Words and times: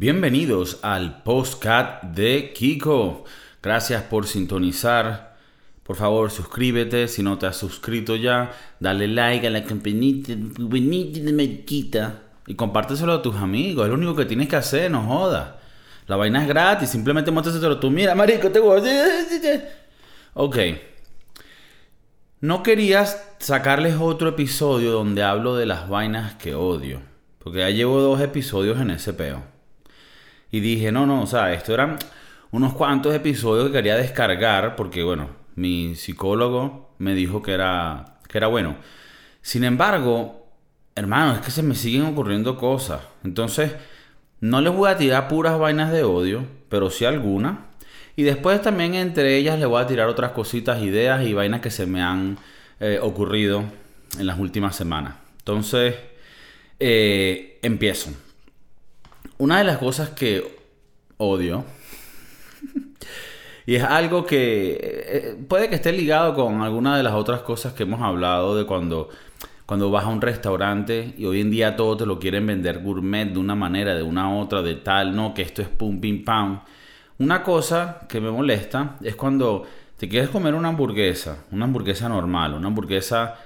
Bienvenidos 0.00 0.78
al 0.80 1.22
postcat 1.24 2.02
de 2.02 2.54
Kiko. 2.54 3.24
Gracias 3.62 4.02
por 4.04 4.26
sintonizar. 4.26 5.36
Por 5.82 5.94
favor, 5.94 6.30
suscríbete 6.30 7.06
si 7.06 7.22
no 7.22 7.36
te 7.36 7.44
has 7.44 7.58
suscrito 7.58 8.16
ya. 8.16 8.50
Dale 8.78 9.06
like 9.08 9.46
a 9.46 9.50
la 9.50 9.62
campanita, 9.62 10.32
de 10.34 11.32
mariquita. 11.34 12.22
Y 12.46 12.54
compárteselo 12.54 13.12
a 13.12 13.20
tus 13.20 13.36
amigos. 13.36 13.84
Es 13.84 13.90
lo 13.90 13.96
único 13.96 14.16
que 14.16 14.24
tienes 14.24 14.48
que 14.48 14.56
hacer, 14.56 14.90
no 14.90 15.02
jodas. 15.02 15.50
La 16.06 16.16
vaina 16.16 16.40
es 16.40 16.48
gratis, 16.48 16.88
simplemente 16.88 17.30
muéstraselo 17.30 17.78
tú. 17.78 17.90
Mira, 17.90 18.14
marico, 18.14 18.50
te 18.50 18.58
voy 18.58 18.80
Ok. 20.32 20.56
No 22.40 22.62
querías 22.62 23.34
sacarles 23.38 23.96
otro 24.00 24.30
episodio 24.30 24.92
donde 24.92 25.24
hablo 25.24 25.56
de 25.56 25.66
las 25.66 25.90
vainas 25.90 26.36
que 26.36 26.54
odio. 26.54 27.02
Porque 27.38 27.58
ya 27.58 27.68
llevo 27.68 28.00
dos 28.00 28.22
episodios 28.22 28.80
en 28.80 28.92
ese 28.92 29.12
peo. 29.12 29.59
Y 30.50 30.60
dije, 30.60 30.90
no, 30.92 31.06
no, 31.06 31.22
o 31.22 31.26
sea, 31.26 31.52
esto 31.52 31.74
eran 31.74 31.96
unos 32.50 32.72
cuantos 32.74 33.14
episodios 33.14 33.66
que 33.66 33.72
quería 33.72 33.96
descargar 33.96 34.76
porque, 34.76 35.02
bueno, 35.02 35.28
mi 35.54 35.94
psicólogo 35.94 36.94
me 36.98 37.14
dijo 37.14 37.42
que 37.42 37.52
era, 37.52 38.18
que 38.28 38.38
era 38.38 38.48
bueno. 38.48 38.76
Sin 39.42 39.64
embargo, 39.64 40.46
hermano, 40.94 41.34
es 41.34 41.40
que 41.40 41.50
se 41.50 41.62
me 41.62 41.74
siguen 41.74 42.04
ocurriendo 42.04 42.56
cosas. 42.56 43.00
Entonces, 43.24 43.72
no 44.40 44.60
les 44.60 44.72
voy 44.72 44.90
a 44.90 44.96
tirar 44.96 45.28
puras 45.28 45.58
vainas 45.58 45.92
de 45.92 46.02
odio, 46.02 46.44
pero 46.68 46.90
sí 46.90 47.04
algunas. 47.04 47.58
Y 48.16 48.22
después 48.22 48.60
también 48.60 48.94
entre 48.94 49.36
ellas 49.36 49.58
le 49.58 49.66
voy 49.66 49.82
a 49.82 49.86
tirar 49.86 50.08
otras 50.08 50.32
cositas, 50.32 50.82
ideas 50.82 51.24
y 51.26 51.32
vainas 51.32 51.60
que 51.60 51.70
se 51.70 51.86
me 51.86 52.02
han 52.02 52.38
eh, 52.80 52.98
ocurrido 53.00 53.64
en 54.18 54.26
las 54.26 54.38
últimas 54.38 54.76
semanas. 54.76 55.14
Entonces, 55.38 55.94
eh, 56.78 57.58
empiezo. 57.62 58.10
Una 59.40 59.56
de 59.56 59.64
las 59.64 59.78
cosas 59.78 60.10
que 60.10 60.54
odio, 61.16 61.64
y 63.64 63.74
es 63.74 63.82
algo 63.82 64.26
que 64.26 64.78
eh, 64.82 65.36
puede 65.48 65.70
que 65.70 65.76
esté 65.76 65.92
ligado 65.92 66.34
con 66.34 66.60
alguna 66.60 66.94
de 66.94 67.02
las 67.02 67.14
otras 67.14 67.40
cosas 67.40 67.72
que 67.72 67.84
hemos 67.84 68.02
hablado 68.02 68.54
de 68.54 68.66
cuando, 68.66 69.08
cuando 69.64 69.90
vas 69.90 70.04
a 70.04 70.08
un 70.08 70.20
restaurante 70.20 71.14
y 71.16 71.24
hoy 71.24 71.40
en 71.40 71.50
día 71.50 71.74
todo 71.74 71.96
te 71.96 72.04
lo 72.04 72.18
quieren 72.18 72.46
vender 72.46 72.82
gourmet 72.82 73.32
de 73.32 73.38
una 73.38 73.54
manera, 73.54 73.94
de 73.94 74.02
una 74.02 74.30
otra, 74.30 74.60
de 74.60 74.74
tal, 74.74 75.16
no, 75.16 75.32
que 75.32 75.40
esto 75.40 75.62
es 75.62 75.68
pum, 75.68 76.02
pim, 76.02 76.22
pam. 76.22 76.60
Una 77.18 77.42
cosa 77.42 78.00
que 78.10 78.20
me 78.20 78.30
molesta 78.30 78.96
es 79.02 79.16
cuando 79.16 79.64
te 79.96 80.06
quieres 80.06 80.28
comer 80.28 80.54
una 80.54 80.68
hamburguesa, 80.68 81.44
una 81.50 81.64
hamburguesa 81.64 82.10
normal, 82.10 82.52
una 82.52 82.66
hamburguesa, 82.66 83.36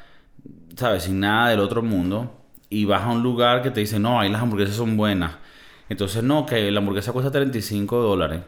¿sabes? 0.74 1.04
Sin 1.04 1.20
nada 1.20 1.50
del 1.50 1.60
otro 1.60 1.82
mundo, 1.82 2.46
y 2.68 2.84
vas 2.84 3.02
a 3.02 3.10
un 3.10 3.22
lugar 3.22 3.62
que 3.62 3.70
te 3.70 3.78
dice, 3.78 4.00
no, 4.00 4.18
ahí 4.18 4.28
las 4.28 4.42
hamburguesas 4.42 4.74
son 4.74 4.96
buenas. 4.96 5.43
Entonces, 5.88 6.22
no, 6.22 6.46
que 6.46 6.70
la 6.70 6.80
hamburguesa 6.80 7.12
cuesta 7.12 7.30
35 7.30 8.00
dólares. 8.00 8.42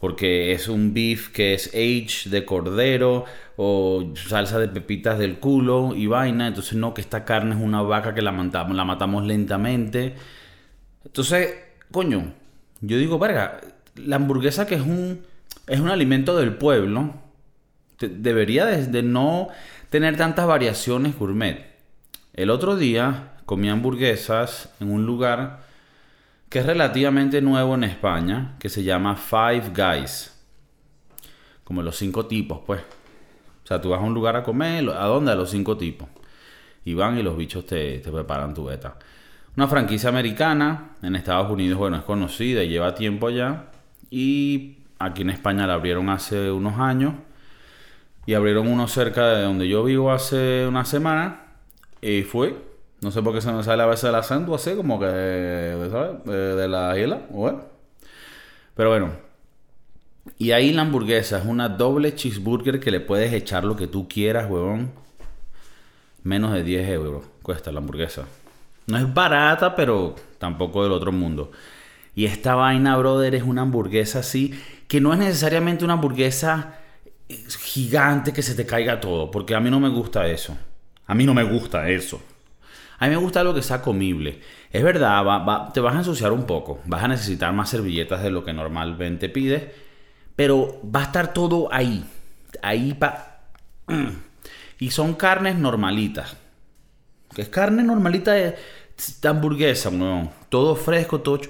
Porque 0.00 0.52
es 0.52 0.68
un 0.68 0.94
beef 0.94 1.30
que 1.30 1.54
es 1.54 1.68
age 1.68 2.30
de 2.30 2.44
cordero 2.44 3.24
o 3.56 4.12
salsa 4.14 4.60
de 4.60 4.68
pepitas 4.68 5.18
del 5.18 5.38
culo 5.38 5.94
y 5.96 6.06
vaina. 6.06 6.46
Entonces, 6.46 6.74
no, 6.74 6.94
que 6.94 7.00
esta 7.00 7.24
carne 7.24 7.54
es 7.56 7.60
una 7.60 7.82
vaca 7.82 8.14
que 8.14 8.22
la 8.22 8.30
matamos, 8.30 8.76
la 8.76 8.84
matamos 8.84 9.26
lentamente. 9.26 10.14
Entonces, 11.04 11.54
coño, 11.90 12.32
yo 12.80 12.96
digo, 12.96 13.18
verga, 13.18 13.60
la 13.96 14.16
hamburguesa 14.16 14.66
que 14.66 14.76
es 14.76 14.82
un, 14.82 15.24
es 15.66 15.80
un 15.80 15.88
alimento 15.88 16.36
del 16.36 16.54
pueblo, 16.54 17.14
debería 17.98 18.66
de 18.66 19.02
no 19.02 19.48
tener 19.90 20.16
tantas 20.16 20.46
variaciones 20.46 21.18
gourmet. 21.18 21.66
El 22.34 22.50
otro 22.50 22.76
día 22.76 23.32
comí 23.46 23.68
hamburguesas 23.68 24.72
en 24.78 24.92
un 24.92 25.06
lugar 25.06 25.66
que 26.48 26.60
es 26.60 26.66
relativamente 26.66 27.42
nuevo 27.42 27.74
en 27.74 27.84
España, 27.84 28.56
que 28.58 28.68
se 28.68 28.82
llama 28.82 29.16
Five 29.16 29.72
Guys. 29.74 30.34
Como 31.64 31.82
los 31.82 31.96
cinco 31.96 32.26
tipos, 32.26 32.60
pues. 32.66 32.80
O 32.80 33.66
sea, 33.66 33.80
tú 33.80 33.90
vas 33.90 34.00
a 34.00 34.04
un 34.04 34.14
lugar 34.14 34.36
a 34.36 34.42
comer, 34.42 34.88
¿a 34.88 35.04
dónde? 35.04 35.32
A 35.32 35.34
los 35.34 35.50
cinco 35.50 35.76
tipos. 35.76 36.08
Y 36.84 36.94
van 36.94 37.18
y 37.18 37.22
los 37.22 37.36
bichos 37.36 37.66
te, 37.66 37.98
te 37.98 38.10
preparan 38.10 38.54
tu 38.54 38.64
beta. 38.64 38.96
Una 39.56 39.68
franquicia 39.68 40.08
americana, 40.08 40.92
en 41.02 41.16
Estados 41.16 41.50
Unidos, 41.50 41.78
bueno, 41.78 41.98
es 41.98 42.04
conocida 42.04 42.62
y 42.62 42.68
lleva 42.68 42.94
tiempo 42.94 43.26
allá. 43.26 43.66
Y 44.10 44.78
aquí 44.98 45.22
en 45.22 45.30
España 45.30 45.66
la 45.66 45.74
abrieron 45.74 46.08
hace 46.08 46.50
unos 46.50 46.78
años. 46.78 47.14
Y 48.24 48.32
abrieron 48.32 48.68
uno 48.68 48.88
cerca 48.88 49.26
de 49.28 49.42
donde 49.42 49.68
yo 49.68 49.84
vivo 49.84 50.12
hace 50.12 50.66
una 50.66 50.86
semana. 50.86 51.42
Y 52.00 52.22
fue 52.22 52.67
no 53.00 53.10
sé 53.10 53.22
por 53.22 53.34
qué 53.34 53.40
se 53.40 53.52
me 53.52 53.62
sale 53.62 53.82
a 53.82 53.86
veces 53.86 54.04
el 54.04 54.14
acento 54.14 54.54
así, 54.54 54.74
como 54.74 54.98
que, 54.98 55.88
¿sabes? 55.90 56.24
De 56.24 56.68
la 56.68 56.98
isla, 56.98 57.22
bueno. 57.30 57.62
Pero 58.74 58.90
bueno. 58.90 59.12
Y 60.36 60.50
ahí 60.50 60.72
la 60.72 60.82
hamburguesa 60.82 61.38
es 61.38 61.46
una 61.46 61.68
doble 61.68 62.14
cheeseburger 62.14 62.80
que 62.80 62.90
le 62.90 63.00
puedes 63.00 63.32
echar 63.32 63.64
lo 63.64 63.76
que 63.76 63.86
tú 63.86 64.08
quieras, 64.08 64.50
huevón. 64.50 64.92
Menos 66.22 66.52
de 66.52 66.62
10 66.62 66.88
euros 66.90 67.24
cuesta 67.42 67.72
la 67.72 67.78
hamburguesa. 67.78 68.24
No 68.86 68.98
es 68.98 69.14
barata, 69.14 69.74
pero 69.74 70.16
tampoco 70.38 70.82
del 70.82 70.92
otro 70.92 71.12
mundo. 71.12 71.50
Y 72.14 72.26
esta 72.26 72.54
vaina, 72.56 72.96
brother, 72.96 73.34
es 73.34 73.42
una 73.42 73.62
hamburguesa 73.62 74.18
así, 74.18 74.60
que 74.88 75.00
no 75.00 75.12
es 75.12 75.18
necesariamente 75.18 75.84
una 75.84 75.94
hamburguesa 75.94 76.78
gigante 77.28 78.32
que 78.32 78.42
se 78.42 78.54
te 78.54 78.66
caiga 78.66 79.00
todo, 79.00 79.30
porque 79.30 79.54
a 79.54 79.60
mí 79.60 79.70
no 79.70 79.78
me 79.78 79.88
gusta 79.88 80.26
eso. 80.26 80.56
A 81.06 81.14
mí 81.14 81.24
no 81.24 81.32
me 81.34 81.44
gusta 81.44 81.88
eso. 81.88 82.20
A 82.98 83.06
mí 83.06 83.10
me 83.10 83.16
gusta 83.16 83.40
algo 83.40 83.54
que 83.54 83.62
sea 83.62 83.80
comible. 83.80 84.40
Es 84.72 84.82
verdad, 84.82 85.70
te 85.72 85.80
vas 85.80 85.94
a 85.94 85.98
ensuciar 85.98 86.32
un 86.32 86.44
poco, 86.44 86.80
vas 86.86 87.04
a 87.04 87.08
necesitar 87.08 87.52
más 87.52 87.70
servilletas 87.70 88.22
de 88.22 88.30
lo 88.30 88.44
que 88.44 88.52
normalmente 88.52 89.28
pides, 89.28 89.64
pero 90.34 90.80
va 90.84 91.00
a 91.00 91.04
estar 91.04 91.32
todo 91.32 91.68
ahí. 91.72 92.04
Ahí 92.62 92.94
para... 92.94 93.42
Y 94.80 94.92
son 94.92 95.14
carnes 95.14 95.56
normalitas. 95.56 96.36
Que 97.34 97.42
es 97.42 97.48
carne 97.48 97.82
normalita 97.82 98.32
de, 98.32 98.54
hamburguesa, 99.24 99.90
no. 99.90 100.30
Todo 100.48 100.76
fresco, 100.76 101.20
todo... 101.20 101.40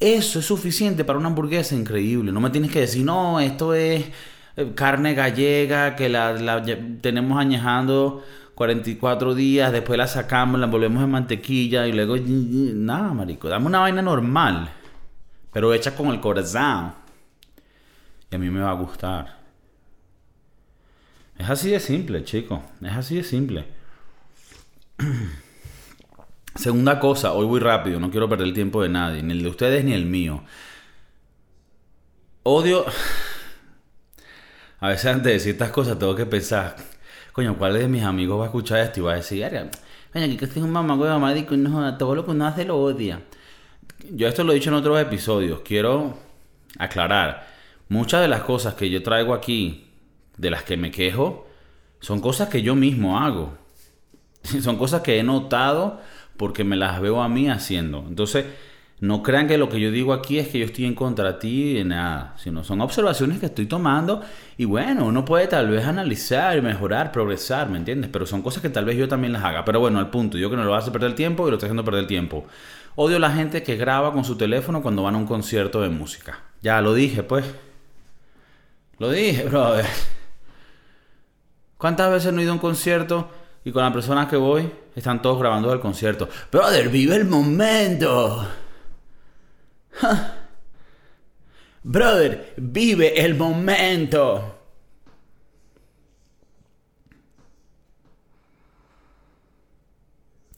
Eso 0.00 0.40
es 0.40 0.44
suficiente 0.44 1.04
para 1.04 1.20
una 1.20 1.28
hamburguesa 1.28 1.76
increíble. 1.76 2.32
No 2.32 2.40
me 2.40 2.50
tienes 2.50 2.72
que 2.72 2.80
decir, 2.80 3.04
no, 3.04 3.38
esto 3.38 3.74
es 3.74 4.06
eh, 4.56 4.72
carne 4.74 5.14
gallega 5.14 5.94
que 5.94 6.08
la 6.08 6.64
tenemos 7.00 7.38
añejando 7.38 8.24
44 8.54 9.34
días, 9.34 9.72
después 9.72 9.98
la 9.98 10.06
sacamos, 10.06 10.60
la 10.60 10.66
envolvemos 10.66 11.02
en 11.02 11.10
mantequilla 11.10 11.86
y 11.86 11.92
luego... 11.92 12.16
Nada, 12.16 13.12
marico, 13.12 13.48
dame 13.48 13.66
una 13.66 13.80
vaina 13.80 14.00
normal, 14.00 14.70
pero 15.52 15.74
hecha 15.74 15.96
con 15.96 16.08
el 16.08 16.20
corazón. 16.20 16.92
Y 18.30 18.36
a 18.36 18.38
mí 18.38 18.50
me 18.50 18.60
va 18.60 18.70
a 18.70 18.74
gustar. 18.74 19.38
Es 21.36 21.50
así 21.50 21.70
de 21.70 21.80
simple, 21.80 22.22
chico. 22.24 22.62
Es 22.80 22.92
así 22.92 23.16
de 23.16 23.24
simple. 23.24 23.66
Segunda 26.54 27.00
cosa, 27.00 27.32
hoy 27.32 27.46
voy 27.46 27.58
rápido, 27.58 27.98
no 27.98 28.12
quiero 28.12 28.28
perder 28.28 28.46
el 28.46 28.54
tiempo 28.54 28.80
de 28.80 28.88
nadie, 28.88 29.22
ni 29.24 29.32
el 29.32 29.42
de 29.42 29.48
ustedes 29.48 29.84
ni 29.84 29.92
el 29.92 30.06
mío. 30.06 30.44
Odio... 32.44 32.84
A 34.80 34.88
veces 34.88 35.06
antes 35.06 35.24
de 35.24 35.32
decir 35.32 35.52
estas 35.52 35.70
cosas 35.70 35.98
tengo 35.98 36.14
que 36.14 36.26
pensar, 36.26 36.76
coño, 37.34 37.58
¿cuál 37.58 37.74
de 37.74 37.88
mis 37.88 38.04
amigos 38.04 38.38
va 38.38 38.44
a 38.44 38.46
escuchar 38.46 38.78
esto 38.78 39.00
y 39.00 39.02
va 39.02 39.12
a 39.12 39.16
decir, 39.16 39.44
coño, 40.12 40.24
aquí 40.24 40.36
que 40.36 40.44
es 40.44 40.56
un 40.56 40.70
mamá, 40.70 40.94
marico, 41.18 41.56
no, 41.56 41.98
todo 41.98 42.14
lo 42.14 42.24
que 42.24 42.30
uno 42.30 42.46
hace 42.46 42.64
lo 42.64 42.78
odia? 42.78 43.22
Yo 44.08 44.28
esto 44.28 44.44
lo 44.44 44.52
he 44.52 44.54
dicho 44.54 44.70
en 44.70 44.76
otros 44.76 45.00
episodios, 45.00 45.60
quiero 45.64 46.16
aclarar, 46.78 47.48
muchas 47.88 48.20
de 48.20 48.28
las 48.28 48.42
cosas 48.42 48.74
que 48.74 48.88
yo 48.88 49.02
traigo 49.02 49.34
aquí, 49.34 49.88
de 50.36 50.50
las 50.50 50.62
que 50.62 50.76
me 50.76 50.92
quejo, 50.92 51.48
son 51.98 52.20
cosas 52.20 52.48
que 52.48 52.62
yo 52.62 52.76
mismo 52.76 53.18
hago. 53.18 53.58
Son 54.60 54.76
cosas 54.76 55.00
que 55.00 55.18
he 55.18 55.22
notado 55.22 56.02
porque 56.36 56.64
me 56.64 56.76
las 56.76 57.00
veo 57.00 57.22
a 57.22 57.30
mí 57.30 57.48
haciendo. 57.48 58.04
Entonces, 58.06 58.44
no 59.04 59.22
crean 59.22 59.46
que 59.46 59.58
lo 59.58 59.68
que 59.68 59.78
yo 59.78 59.90
digo 59.90 60.14
aquí 60.14 60.38
es 60.38 60.48
que 60.48 60.58
yo 60.58 60.64
estoy 60.64 60.86
en 60.86 60.94
contra 60.94 61.32
de 61.32 61.38
ti 61.38 61.78
y 61.78 61.84
nada, 61.84 62.34
sino 62.38 62.64
son 62.64 62.80
observaciones 62.80 63.38
que 63.38 63.46
estoy 63.46 63.66
tomando 63.66 64.22
y 64.56 64.64
bueno, 64.64 65.04
uno 65.04 65.26
puede 65.26 65.46
tal 65.46 65.68
vez 65.68 65.84
analizar, 65.84 66.62
mejorar, 66.62 67.12
progresar, 67.12 67.68
¿me 67.68 67.76
entiendes? 67.76 68.08
Pero 68.10 68.24
son 68.24 68.40
cosas 68.40 68.62
que 68.62 68.70
tal 68.70 68.86
vez 68.86 68.96
yo 68.96 69.06
también 69.06 69.34
las 69.34 69.44
haga. 69.44 69.62
Pero 69.62 69.80
bueno, 69.80 69.98
al 69.98 70.08
punto, 70.08 70.38
yo 70.38 70.48
que 70.48 70.56
no 70.56 70.64
lo 70.64 70.74
hace 70.74 70.90
perder 70.90 71.10
el 71.10 71.14
tiempo 71.16 71.46
y 71.46 71.50
lo 71.50 71.56
estoy 71.56 71.66
haciendo 71.66 71.84
perder 71.84 72.00
el 72.00 72.06
tiempo. 72.06 72.46
Odio 72.94 73.18
la 73.18 73.30
gente 73.30 73.62
que 73.62 73.76
graba 73.76 74.10
con 74.12 74.24
su 74.24 74.36
teléfono 74.36 74.80
cuando 74.80 75.02
van 75.02 75.16
a 75.16 75.18
un 75.18 75.26
concierto 75.26 75.82
de 75.82 75.90
música. 75.90 76.40
Ya 76.62 76.80
lo 76.80 76.94
dije, 76.94 77.22
pues. 77.22 77.44
Lo 78.98 79.10
dije, 79.10 79.44
brother. 79.50 79.84
¿Cuántas 81.76 82.10
veces 82.10 82.32
no 82.32 82.40
he 82.40 82.44
ido 82.44 82.52
a 82.52 82.54
un 82.54 82.60
concierto 82.60 83.28
y 83.66 83.70
con 83.70 83.82
las 83.82 83.92
personas 83.92 84.28
que 84.28 84.36
voy 84.36 84.70
están 84.96 85.20
todos 85.20 85.38
grabando 85.38 85.70
el 85.74 85.80
concierto? 85.80 86.26
Brother, 86.50 86.88
vive 86.88 87.16
el 87.16 87.26
momento. 87.26 88.48
Brother, 91.82 92.54
vive 92.56 93.24
el 93.24 93.34
momento. 93.34 94.58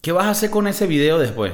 ¿Qué 0.01 0.11
vas 0.13 0.25
a 0.27 0.29
hacer 0.29 0.49
con 0.49 0.67
ese 0.67 0.87
video 0.87 1.19
después? 1.19 1.51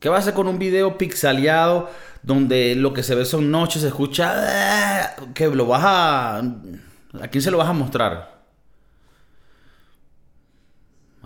¿Qué 0.00 0.08
vas 0.08 0.18
a 0.18 0.22
hacer 0.22 0.34
con 0.34 0.48
un 0.48 0.58
video 0.58 0.98
pixeleado 0.98 1.90
donde 2.22 2.74
lo 2.74 2.92
que 2.92 3.04
se 3.04 3.14
ve 3.14 3.24
son 3.24 3.50
noches, 3.50 3.82
se 3.82 3.88
escucha... 3.88 4.32
ah, 4.34 5.16
que 5.32 5.46
lo 5.48 5.66
vas 5.66 5.82
a... 5.84 6.38
¿A 6.38 7.28
quién 7.30 7.40
se 7.40 7.50
lo 7.50 7.58
vas 7.58 7.68
a 7.68 7.72
mostrar? 7.72 8.35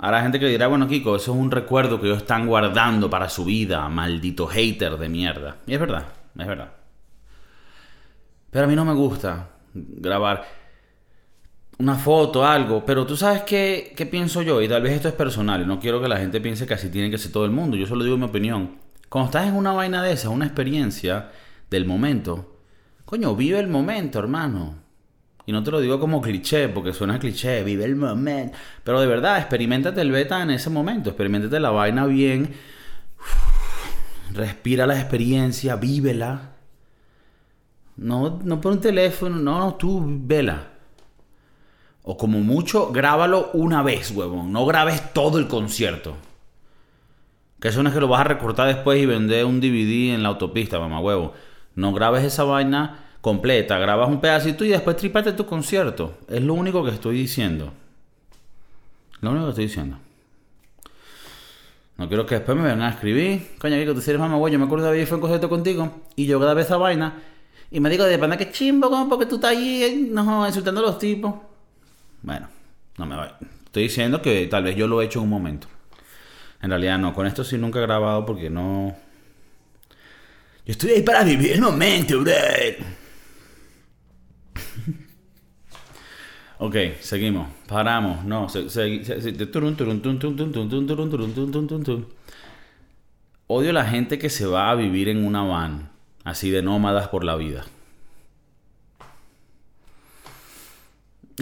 Habrá 0.02 0.22
gente 0.22 0.40
que 0.40 0.46
dirá, 0.46 0.66
bueno, 0.66 0.88
Kiko, 0.88 1.16
eso 1.16 1.32
es 1.32 1.38
un 1.38 1.50
recuerdo 1.50 2.00
que 2.00 2.06
ellos 2.06 2.22
están 2.22 2.46
guardando 2.46 3.10
para 3.10 3.28
su 3.28 3.44
vida, 3.44 3.86
maldito 3.90 4.46
hater 4.46 4.96
de 4.96 5.10
mierda. 5.10 5.58
Y 5.66 5.74
es 5.74 5.80
verdad, 5.80 6.06
es 6.38 6.46
verdad. 6.46 6.72
Pero 8.50 8.64
a 8.64 8.68
mí 8.68 8.74
no 8.74 8.86
me 8.86 8.94
gusta 8.94 9.50
grabar 9.74 10.42
una 11.78 11.96
foto, 11.96 12.46
algo, 12.46 12.82
pero 12.84 13.04
tú 13.04 13.14
sabes 13.14 13.42
qué, 13.42 13.92
qué 13.94 14.06
pienso 14.06 14.40
yo, 14.40 14.62
y 14.62 14.68
tal 14.68 14.82
vez 14.82 14.94
esto 14.94 15.08
es 15.08 15.14
personal, 15.14 15.60
y 15.62 15.66
no 15.66 15.78
quiero 15.78 16.00
que 16.00 16.08
la 16.08 16.16
gente 16.16 16.40
piense 16.40 16.66
que 16.66 16.74
así 16.74 16.88
tiene 16.88 17.10
que 17.10 17.18
ser 17.18 17.30
todo 17.30 17.44
el 17.44 17.50
mundo, 17.50 17.76
yo 17.76 17.86
solo 17.86 18.02
digo 18.02 18.16
mi 18.16 18.24
opinión. 18.24 18.78
Cuando 19.10 19.26
estás 19.26 19.48
en 19.48 19.54
una 19.54 19.72
vaina 19.72 20.02
de 20.02 20.12
esa, 20.12 20.30
una 20.30 20.46
experiencia 20.46 21.30
del 21.68 21.84
momento, 21.84 22.56
coño, 23.04 23.36
vive 23.36 23.58
el 23.58 23.68
momento, 23.68 24.18
hermano. 24.18 24.76
Y 25.50 25.52
no 25.52 25.64
te 25.64 25.72
lo 25.72 25.80
digo 25.80 25.98
como 25.98 26.20
cliché, 26.20 26.68
porque 26.68 26.92
suena 26.92 27.18
cliché, 27.18 27.64
vive 27.64 27.84
el 27.84 27.96
momento. 27.96 28.56
Pero 28.84 29.00
de 29.00 29.08
verdad, 29.08 29.38
experimentate 29.38 30.00
el 30.00 30.12
beta 30.12 30.40
en 30.40 30.52
ese 30.52 30.70
momento, 30.70 31.10
experimentate 31.10 31.58
la 31.58 31.70
vaina 31.70 32.06
bien, 32.06 32.54
respira 34.32 34.86
la 34.86 35.00
experiencia, 35.00 35.74
vívela. 35.74 36.52
No, 37.96 38.38
no 38.44 38.60
por 38.60 38.74
un 38.74 38.80
teléfono, 38.80 39.40
no, 39.40 39.58
no, 39.58 39.74
tú 39.74 40.04
vela. 40.06 40.68
O 42.04 42.16
como 42.16 42.38
mucho, 42.38 42.92
grábalo 42.92 43.50
una 43.52 43.82
vez, 43.82 44.12
huevón. 44.12 44.52
No 44.52 44.64
grabes 44.66 45.12
todo 45.12 45.40
el 45.40 45.48
concierto. 45.48 46.14
Que 47.60 47.66
eso 47.66 47.82
no 47.82 47.88
es 47.88 47.94
que 47.96 48.00
lo 48.00 48.06
vas 48.06 48.20
a 48.20 48.24
recortar 48.24 48.68
después 48.68 49.02
y 49.02 49.06
vender 49.06 49.44
un 49.46 49.60
DVD 49.60 50.14
en 50.14 50.22
la 50.22 50.28
autopista, 50.28 50.78
mamá 50.78 51.00
huevo. 51.00 51.32
No 51.74 51.92
grabes 51.92 52.22
esa 52.22 52.44
vaina 52.44 53.09
completa. 53.20 53.78
Grabas 53.78 54.08
un 54.08 54.20
pedacito 54.20 54.64
y 54.64 54.68
después 54.68 54.96
tripate 54.96 55.32
tu 55.32 55.46
concierto. 55.46 56.18
Es 56.28 56.42
lo 56.42 56.54
único 56.54 56.84
que 56.84 56.90
estoy 56.90 57.16
diciendo. 57.16 57.72
Lo 59.20 59.30
único 59.30 59.46
que 59.46 59.50
estoy 59.50 59.66
diciendo. 59.66 59.98
No 61.96 62.08
quiero 62.08 62.24
que 62.24 62.36
después 62.36 62.56
me 62.56 62.64
vengan 62.64 62.82
a 62.82 62.90
escribir. 62.90 63.56
Coño, 63.58 63.76
que 63.76 63.84
tú 63.84 64.00
eres 64.00 64.18
mamá 64.18 64.36
huevo. 64.36 64.48
Yo 64.48 64.58
me 64.58 64.64
acuerdo 64.64 64.86
de 64.86 64.90
haber 64.92 65.06
fue 65.06 65.16
un 65.16 65.20
concierto 65.20 65.48
contigo. 65.48 66.00
Y 66.16 66.26
yo 66.26 66.40
grabé 66.40 66.62
esa 66.62 66.78
vaina. 66.78 67.22
Y 67.70 67.78
me 67.78 67.90
digo, 67.90 68.04
de 68.04 68.18
pana 68.18 68.36
que 68.36 68.50
chimbo, 68.50 68.88
como 68.88 69.08
porque 69.08 69.26
tú 69.26 69.36
estás 69.36 69.50
ahí 69.50 70.08
no, 70.10 70.46
insultando 70.46 70.80
a 70.80 70.84
los 70.84 70.98
tipos. 70.98 71.34
Bueno, 72.22 72.48
no 72.96 73.06
me 73.06 73.16
voy. 73.16 73.28
Estoy 73.66 73.84
diciendo 73.84 74.20
que 74.20 74.46
tal 74.46 74.64
vez 74.64 74.76
yo 74.76 74.88
lo 74.88 75.00
he 75.00 75.04
hecho 75.04 75.20
en 75.20 75.24
un 75.24 75.30
momento. 75.30 75.68
En 76.62 76.70
realidad 76.70 76.98
no, 76.98 77.14
con 77.14 77.26
esto 77.26 77.44
sí 77.44 77.56
nunca 77.58 77.78
he 77.78 77.82
grabado 77.82 78.26
porque 78.26 78.50
no... 78.50 78.96
Yo 80.66 80.72
estoy 80.72 80.90
ahí 80.90 81.02
para 81.02 81.22
vivir 81.22 81.52
el 81.52 81.60
momento, 81.60 82.20
bro. 82.20 82.32
ok, 86.58 86.76
seguimos. 87.00 87.48
Paramos. 87.66 88.24
No. 88.24 88.46
Odio 93.46 93.72
la 93.72 93.84
gente 93.84 94.18
que 94.18 94.30
se 94.30 94.46
va 94.46 94.70
a 94.70 94.74
vivir 94.74 95.08
en 95.08 95.24
una 95.24 95.42
van, 95.42 95.90
así 96.24 96.50
de 96.50 96.62
nómadas 96.62 97.08
por 97.08 97.24
la 97.24 97.36
vida. 97.36 97.64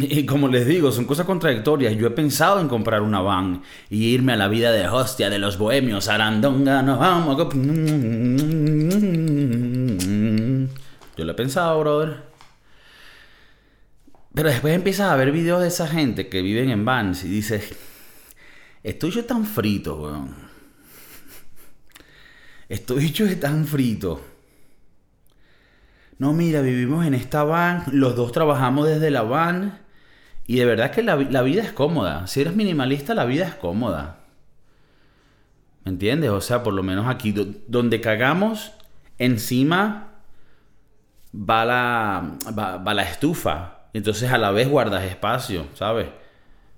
Y 0.01 0.27
como 0.27 0.47
les 0.49 0.65
digo, 0.67 0.93
son 0.93 1.07
cosas 1.07 1.27
contradictorias. 1.27 1.97
Yo 1.97 2.07
he 2.07 2.11
pensado 2.11 2.61
en 2.61 2.69
comprar 2.69 3.03
una 3.03 3.21
van 3.21 3.63
y 3.91 4.05
irme 4.05 4.35
a 4.35 4.37
la 4.37 4.47
vida 4.47 4.71
de 4.71 4.87
hostia 4.87 5.29
de 5.29 5.41
los 5.41 5.59
bohemios. 5.59 6.09
Arandonga, 6.09 6.83
nos 6.83 7.01
vamos. 7.01 7.37
Yo 11.17 11.25
lo 11.25 11.33
he 11.33 11.35
pensado, 11.35 11.81
brother. 11.81 12.28
Pero 14.39 14.51
después 14.51 14.73
empiezas 14.73 15.11
a 15.11 15.17
ver 15.17 15.33
videos 15.33 15.61
de 15.63 15.67
esa 15.67 15.89
gente 15.89 16.29
que 16.29 16.43
viven 16.43 16.71
en 16.71 16.85
vans 16.85 17.25
y 17.25 17.29
dices, 17.29 17.75
estoy 18.85 19.11
yo 19.11 19.25
tan 19.25 19.45
frito, 19.45 19.97
weón. 19.97 20.33
Estoy 22.69 23.07
hecho 23.07 23.25
es 23.25 23.41
tan 23.41 23.67
frito. 23.67 24.21
No, 26.21 26.33
mira, 26.35 26.61
vivimos 26.61 27.05
en 27.05 27.15
esta 27.15 27.43
van, 27.43 27.83
los 27.91 28.15
dos 28.15 28.31
trabajamos 28.31 28.87
desde 28.87 29.11
la 29.11 29.23
van 29.23 29.81
y 30.47 30.59
de 30.59 30.67
verdad 30.67 30.93
que 30.93 31.03
la, 31.03 31.17
vi- 31.17 31.31
la 31.33 31.43
vida 31.43 31.65
es 31.65 31.73
cómoda. 31.73 32.29
Si 32.29 32.41
eres 32.41 32.55
minimalista, 32.55 33.15
la 33.17 33.25
vida 33.25 33.45
es 33.45 33.55
cómoda. 33.57 34.21
¿Me 35.85 35.91
entiendes? 35.91 36.31
O 36.31 36.41
sea, 36.41 36.63
por 36.63 36.75
lo 36.75 36.85
menos 36.85 37.09
aquí, 37.09 37.33
do- 37.33 37.55
donde 37.67 38.01
cagamos, 38.01 38.71
encima 39.19 40.13
va 41.35 41.65
la, 41.65 42.39
va 42.55 42.95
la 42.95 43.03
estufa. 43.03 43.78
Entonces 43.99 44.31
a 44.31 44.39
la 44.39 44.53
vez 44.53 44.69
guardas 44.69 45.03
espacio, 45.03 45.67
¿sabes? 45.75 46.07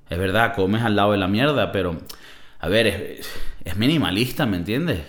Es 0.08 0.19
verdad, 0.19 0.55
comes 0.55 0.82
al 0.82 0.96
lado 0.96 1.12
de 1.12 1.19
la 1.19 1.28
mierda, 1.28 1.70
pero... 1.70 1.99
A 2.61 2.69
ver, 2.69 3.20
es, 3.62 3.76
minimalista, 3.76 4.46
¿me 4.46 4.56
entiendes? 4.56 5.00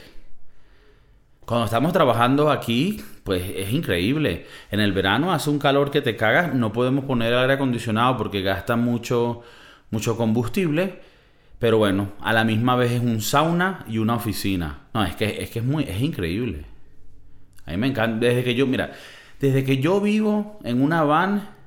Cuando 1.46 1.66
estamos 1.66 1.94
trabajando 1.94 2.52
aquí, 2.52 3.02
pues 3.24 3.44
es 3.56 3.72
increíble. 3.72 4.46
En 4.72 4.81
el 4.81 4.92
verano 4.92 5.31
hace 5.31 5.50
un 5.50 5.58
calor 5.58 5.90
que 5.90 6.02
te 6.02 6.18
cagas, 6.18 6.54
no 6.54 6.74
podemos 6.74 7.06
poner 7.06 7.34
aire 7.34 7.54
acondicionado 7.54 8.18
porque 8.18 8.42
gasta 8.42 8.75
mucho, 8.75 9.44
mucho 9.90 10.18
combustible. 10.18 11.00
Pero 11.60 11.78
bueno, 11.78 12.12
a 12.19 12.34
la 12.34 12.44
misma 12.44 12.75
vez 12.75 12.92
es 12.92 13.02
un 13.02 13.22
sauna 13.22 13.86
y 13.88 14.00
una 14.00 14.16
oficina. 14.16 14.88
No, 14.94 15.06
es 15.06 15.16
que 15.16 15.42
es, 15.44 15.50
que 15.50 15.60
es 15.60 15.66
muy, 15.66 15.86
es 15.86 16.02
increíble. 16.02 16.66
A 17.66 17.72
mí 17.72 17.78
me 17.78 17.88
encanta. 17.88 18.25
Desde 18.25 18.44
que 18.44 18.54
yo, 18.54 18.68
mira, 18.68 18.92
desde 19.40 19.63
que 19.63 19.78
yo 19.78 20.02
vivo 20.02 20.60
en 20.66 20.81
una 20.81 21.04
van, 21.04 21.61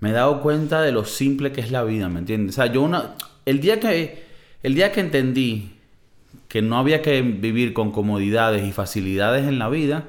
me 0.00 0.10
he 0.10 0.12
dado 0.12 0.40
cuenta 0.40 0.82
de 0.82 0.92
lo 0.92 1.04
simple 1.04 1.52
que 1.52 1.60
es 1.60 1.70
la 1.70 1.84
vida, 1.84 2.08
¿me 2.08 2.20
entiendes? 2.20 2.56
O 2.56 2.62
sea, 2.62 2.72
yo 2.72 2.82
una, 2.82 3.14
el 3.46 3.60
día 3.60 3.78
que, 3.78 4.24
el 4.62 4.74
día 4.74 4.92
que 4.92 5.00
entendí 5.00 5.76
que 6.48 6.62
no 6.62 6.78
había 6.78 7.00
que 7.00 7.22
vivir 7.22 7.72
con 7.72 7.92
comodidades 7.92 8.66
y 8.66 8.72
facilidades 8.72 9.46
en 9.46 9.58
la 9.58 9.68
vida, 9.68 10.04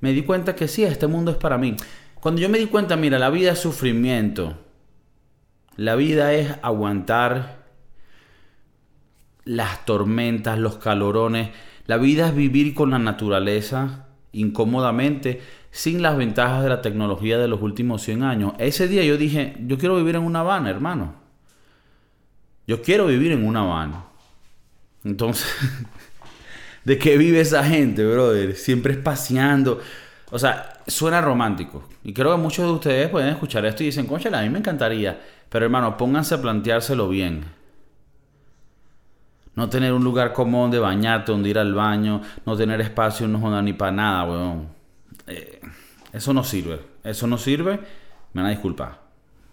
me 0.00 0.12
di 0.12 0.22
cuenta 0.22 0.54
que 0.54 0.68
sí, 0.68 0.84
este 0.84 1.06
mundo 1.06 1.30
es 1.30 1.36
para 1.36 1.58
mí. 1.58 1.76
Cuando 2.20 2.40
yo 2.40 2.48
me 2.48 2.58
di 2.58 2.66
cuenta, 2.66 2.96
mira, 2.96 3.18
la 3.18 3.30
vida 3.30 3.52
es 3.52 3.58
sufrimiento. 3.58 4.58
La 5.76 5.94
vida 5.94 6.34
es 6.34 6.54
aguantar 6.62 7.64
las 9.44 9.84
tormentas, 9.86 10.58
los 10.58 10.76
calorones. 10.76 11.50
La 11.86 11.96
vida 11.96 12.28
es 12.28 12.34
vivir 12.34 12.74
con 12.74 12.90
la 12.90 12.98
naturaleza 12.98 14.06
incómodamente, 14.32 15.40
sin 15.70 16.02
las 16.02 16.16
ventajas 16.16 16.62
de 16.62 16.68
la 16.68 16.82
tecnología 16.82 17.38
de 17.38 17.48
los 17.48 17.62
últimos 17.62 18.02
100 18.02 18.22
años. 18.22 18.52
Ese 18.58 18.88
día 18.88 19.04
yo 19.04 19.16
dije, 19.16 19.56
yo 19.66 19.78
quiero 19.78 19.96
vivir 19.96 20.16
en 20.16 20.22
una 20.22 20.42
van, 20.42 20.66
hermano. 20.66 21.14
Yo 22.66 22.82
quiero 22.82 23.06
vivir 23.06 23.32
en 23.32 23.46
una 23.46 23.62
van. 23.62 24.04
Entonces, 25.04 25.46
¿de 26.84 26.98
qué 26.98 27.16
vive 27.16 27.40
esa 27.40 27.64
gente, 27.64 28.04
brother? 28.04 28.56
Siempre 28.56 28.94
es 28.94 28.98
paseando. 28.98 29.80
O 30.30 30.38
sea, 30.38 30.80
suena 30.86 31.20
romántico. 31.20 31.88
Y 32.04 32.12
creo 32.12 32.34
que 32.34 32.42
muchos 32.42 32.66
de 32.66 32.72
ustedes 32.72 33.08
pueden 33.08 33.28
escuchar 33.30 33.64
esto 33.64 33.82
y 33.82 33.86
dicen, 33.86 34.06
concha, 34.06 34.28
a 34.36 34.42
mí 34.42 34.50
me 34.50 34.58
encantaría. 34.58 35.20
Pero 35.48 35.64
hermano, 35.64 35.96
pónganse 35.96 36.34
a 36.34 36.42
planteárselo 36.42 37.08
bien. 37.08 37.44
No 39.54 39.68
tener 39.68 39.92
un 39.92 40.04
lugar 40.04 40.32
cómodo 40.32 40.62
donde 40.62 40.78
bañarte, 40.78 41.32
donde 41.32 41.50
ir 41.50 41.58
al 41.58 41.74
baño, 41.74 42.22
no 42.46 42.56
tener 42.56 42.80
espacio, 42.80 43.26
no 43.26 43.40
joda 43.40 43.60
ni 43.60 43.72
para 43.72 43.92
nada, 43.92 44.24
weón. 44.24 44.79
Eh, 45.30 45.60
eso 46.12 46.32
no 46.34 46.44
sirve. 46.44 46.80
Eso 47.04 47.26
no 47.26 47.38
sirve. 47.38 47.78
Me 48.32 48.42
van 48.42 48.46
a 48.46 48.50
disculpar. 48.50 49.00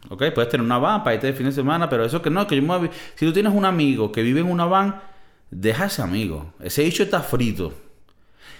¿Ok? 0.09 0.23
Puedes 0.33 0.49
tener 0.49 0.65
una 0.65 0.77
van 0.77 1.03
para 1.03 1.15
irte 1.15 1.27
de 1.27 1.33
fin 1.33 1.45
de 1.47 1.51
semana, 1.51 1.89
pero 1.89 2.05
eso 2.05 2.21
que 2.21 2.29
no, 2.29 2.45
que 2.47 2.55
yo 2.55 2.61
me 2.61 2.77
voy 2.77 2.87
a 2.87 2.91
Si 3.15 3.25
tú 3.25 3.33
tienes 3.33 3.53
un 3.53 3.65
amigo 3.65 4.11
que 4.11 4.21
vive 4.23 4.39
en 4.41 4.49
una 4.49 4.65
van, 4.65 5.01
deja 5.51 5.85
a 5.85 5.87
ese 5.87 6.01
amigo. 6.01 6.53
Ese 6.59 6.83
bicho 6.83 7.03
está 7.03 7.21
frito. 7.21 7.73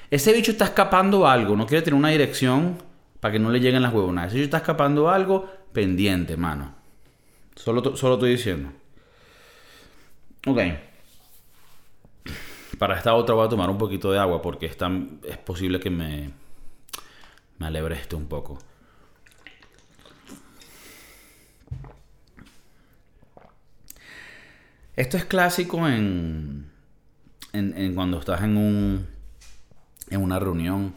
Ese 0.09 0.33
bicho 0.33 0.51
está 0.51 0.65
escapando 0.65 1.27
algo. 1.27 1.55
No 1.55 1.65
quiere 1.65 1.81
tener 1.83 1.97
una 1.97 2.09
dirección 2.09 2.77
para 3.19 3.31
que 3.33 3.39
no 3.39 3.49
le 3.51 3.59
lleguen 3.59 3.81
las 3.81 3.93
huevonas. 3.93 4.27
Ese 4.27 4.35
bicho 4.35 4.45
está 4.45 4.57
escapando 4.57 5.09
algo 5.09 5.49
pendiente, 5.73 6.37
mano. 6.37 6.75
Solo, 7.55 7.95
solo 7.95 8.15
estoy 8.15 8.31
diciendo. 8.31 8.69
Ok. 10.45 10.59
Para 12.77 12.95
esta 12.97 13.13
otra 13.15 13.33
voy 13.35 13.45
a 13.45 13.49
tomar 13.49 13.69
un 13.69 13.77
poquito 13.77 14.11
de 14.11 14.19
agua 14.19 14.41
porque 14.41 14.65
es, 14.67 14.77
tan- 14.77 15.19
es 15.27 15.37
posible 15.37 15.79
que 15.79 15.89
me, 15.89 16.29
me 17.57 17.67
alebreste 17.67 18.15
un 18.15 18.27
poco. 18.27 18.59
Esto 24.95 25.17
es 25.17 25.25
clásico 25.25 25.87
en, 25.87 26.71
en, 27.53 27.77
en 27.77 27.93
cuando 27.93 28.19
estás 28.19 28.41
en 28.41 28.57
un 28.57 29.17
en 30.09 30.21
una 30.21 30.39
reunión. 30.39 30.95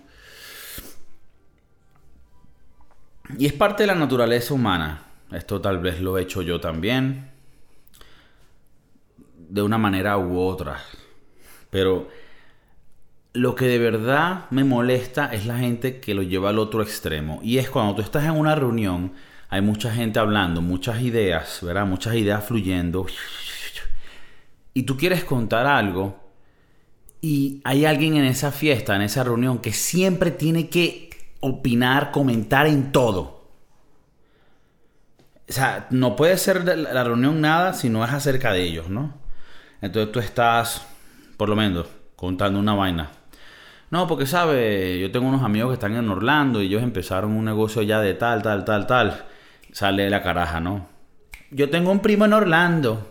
Y 3.38 3.46
es 3.46 3.52
parte 3.52 3.84
de 3.84 3.88
la 3.88 3.94
naturaleza 3.94 4.54
humana. 4.54 5.04
Esto 5.30 5.60
tal 5.60 5.78
vez 5.78 6.00
lo 6.00 6.18
he 6.18 6.22
hecho 6.22 6.42
yo 6.42 6.60
también. 6.60 7.30
De 9.36 9.62
una 9.62 9.78
manera 9.78 10.18
u 10.18 10.38
otra. 10.40 10.80
Pero 11.70 12.08
lo 13.32 13.54
que 13.54 13.66
de 13.66 13.78
verdad 13.78 14.46
me 14.50 14.64
molesta 14.64 15.26
es 15.26 15.46
la 15.46 15.58
gente 15.58 16.00
que 16.00 16.14
lo 16.14 16.22
lleva 16.22 16.50
al 16.50 16.58
otro 16.58 16.82
extremo. 16.82 17.40
Y 17.42 17.58
es 17.58 17.70
cuando 17.70 17.94
tú 17.94 18.02
estás 18.02 18.25
en 18.25 18.32
una 18.32 18.54
reunión, 18.54 19.12
hay 19.49 19.60
mucha 19.60 19.92
gente 19.92 20.18
hablando, 20.18 20.60
muchas 20.62 21.00
ideas, 21.00 21.60
¿verdad? 21.62 21.87
Muchas 21.87 22.14
ideas 22.16 22.44
fluyendo. 22.44 23.06
Y 24.75 24.84
tú 24.84 24.96
quieres 24.96 25.25
contar 25.25 25.66
algo 25.66 26.18
y 27.20 27.60
hay 27.64 27.84
alguien 27.84 28.16
en 28.16 28.25
esa 28.25 28.50
fiesta, 28.50 28.96
en 28.96 29.02
esa 29.02 29.25
reunión, 29.25 29.58
que 29.58 29.72
siempre 29.72 30.30
tiene 30.30 30.68
que 30.68 31.10
opinar, 31.40 32.12
comentar 32.12 32.66
en 32.66 32.92
todo. 32.92 33.40
O 35.49 35.52
sea, 35.52 35.87
no 35.90 36.14
puede 36.14 36.37
ser 36.38 36.64
la 36.64 37.04
reunión 37.04 37.40
nada 37.40 37.72
si 37.72 37.88
no 37.88 38.04
es 38.04 38.12
acerca 38.12 38.52
de 38.52 38.62
ellos, 38.62 38.88
¿no? 38.88 39.14
Entonces 39.82 40.12
tú 40.12 40.20
estás, 40.20 40.87
por 41.37 41.49
lo 41.49 41.56
menos, 41.56 41.87
contando 42.14 42.58
una 42.58 42.75
vaina. 42.75 43.10
No, 43.90 44.06
porque 44.06 44.26
sabe, 44.26 45.00
yo 45.00 45.11
tengo 45.11 45.28
unos 45.28 45.42
amigos 45.42 45.70
que 45.70 45.75
están 45.75 45.97
en 45.97 46.09
Orlando 46.09 46.62
y 46.62 46.66
ellos 46.66 46.82
empezaron 46.82 47.32
un 47.32 47.44
negocio 47.44 47.82
ya 47.82 48.00
de 48.00 48.14
tal, 48.14 48.40
tal, 48.42 48.64
tal, 48.64 48.87
tal. 48.87 49.26
Sale 49.73 50.09
la 50.09 50.23
caraja, 50.23 50.61
¿no? 50.61 50.87
Yo 51.50 51.68
tengo 51.70 51.90
un 51.90 52.00
primo 52.00 52.25
en 52.25 52.32
Orlando. 52.32 53.06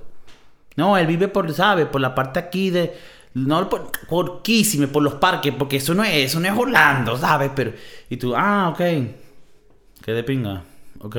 No, 0.77 0.97
él 0.97 1.07
vive 1.07 1.27
por, 1.27 1.53
¿sabe? 1.53 1.85
Por 1.85 1.99
la 1.99 2.15
parte 2.15 2.39
aquí 2.39 2.69
de 2.69 2.95
no 3.33 3.69
por, 3.69 3.91
por 4.07 4.41
por 4.41 5.03
los 5.03 5.13
parques, 5.15 5.53
porque 5.57 5.77
eso 5.77 5.93
no 5.93 6.03
es, 6.03 6.15
eso 6.15 6.39
no 6.39 6.47
es 6.47 6.57
Orlando, 6.57 7.17
¿sabes? 7.17 7.51
Pero, 7.55 7.73
y 8.09 8.17
tú, 8.17 8.33
ah, 8.35 8.69
ok. 8.69 8.79
Qué 10.01 10.11
de 10.13 10.23
pinga, 10.23 10.63
ok. 11.01 11.17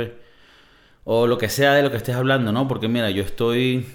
O 1.04 1.26
lo 1.26 1.38
que 1.38 1.48
sea 1.48 1.74
de 1.74 1.82
lo 1.82 1.90
que 1.90 1.98
estés 1.98 2.16
hablando, 2.16 2.52
¿no? 2.52 2.66
Porque 2.66 2.88
mira, 2.88 3.10
yo 3.10 3.22
estoy. 3.22 3.86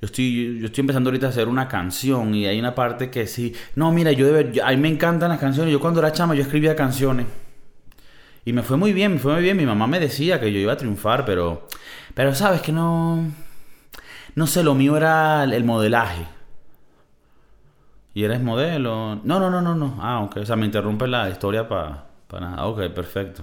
Yo 0.00 0.06
estoy, 0.06 0.60
yo 0.60 0.66
estoy 0.66 0.82
empezando 0.82 1.10
ahorita 1.10 1.26
a 1.26 1.30
hacer 1.30 1.48
una 1.48 1.66
canción 1.66 2.32
y 2.32 2.46
hay 2.46 2.58
una 2.60 2.74
parte 2.74 3.10
que 3.10 3.26
sí. 3.26 3.54
No, 3.74 3.90
mira, 3.90 4.12
yo 4.12 4.26
de 4.26 4.32
ver, 4.32 4.62
a 4.62 4.70
mí 4.70 4.76
me 4.76 4.88
encantan 4.88 5.28
las 5.28 5.40
canciones. 5.40 5.72
Yo 5.72 5.80
cuando 5.80 5.98
era 5.98 6.12
chama, 6.12 6.36
yo 6.36 6.42
escribía 6.42 6.76
canciones. 6.76 7.26
Y 8.44 8.52
me 8.52 8.62
fue 8.62 8.76
muy 8.76 8.92
bien, 8.92 9.14
me 9.14 9.18
fue 9.18 9.34
muy 9.34 9.42
bien. 9.42 9.56
Mi 9.56 9.66
mamá 9.66 9.88
me 9.88 9.98
decía 9.98 10.40
que 10.40 10.52
yo 10.52 10.58
iba 10.60 10.72
a 10.72 10.76
triunfar, 10.76 11.24
pero. 11.24 11.66
Pero 12.14 12.34
sabes 12.34 12.62
que 12.62 12.70
no. 12.70 13.24
No 14.36 14.46
sé, 14.46 14.62
lo 14.62 14.74
mío 14.74 14.96
era 14.96 15.42
el 15.42 15.64
modelaje. 15.64 16.26
¿Y 18.14 18.22
eres 18.22 18.40
modelo? 18.40 19.20
No, 19.24 19.40
no, 19.40 19.50
no, 19.50 19.60
no, 19.60 19.74
no. 19.74 19.98
Ah, 20.00 20.20
ok. 20.20 20.38
O 20.38 20.46
sea, 20.46 20.54
me 20.54 20.66
interrumpe 20.66 21.08
la 21.08 21.28
historia 21.28 21.68
para 21.68 22.06
nada. 22.40 22.66
Ok, 22.66 22.88
perfecto. 22.90 23.42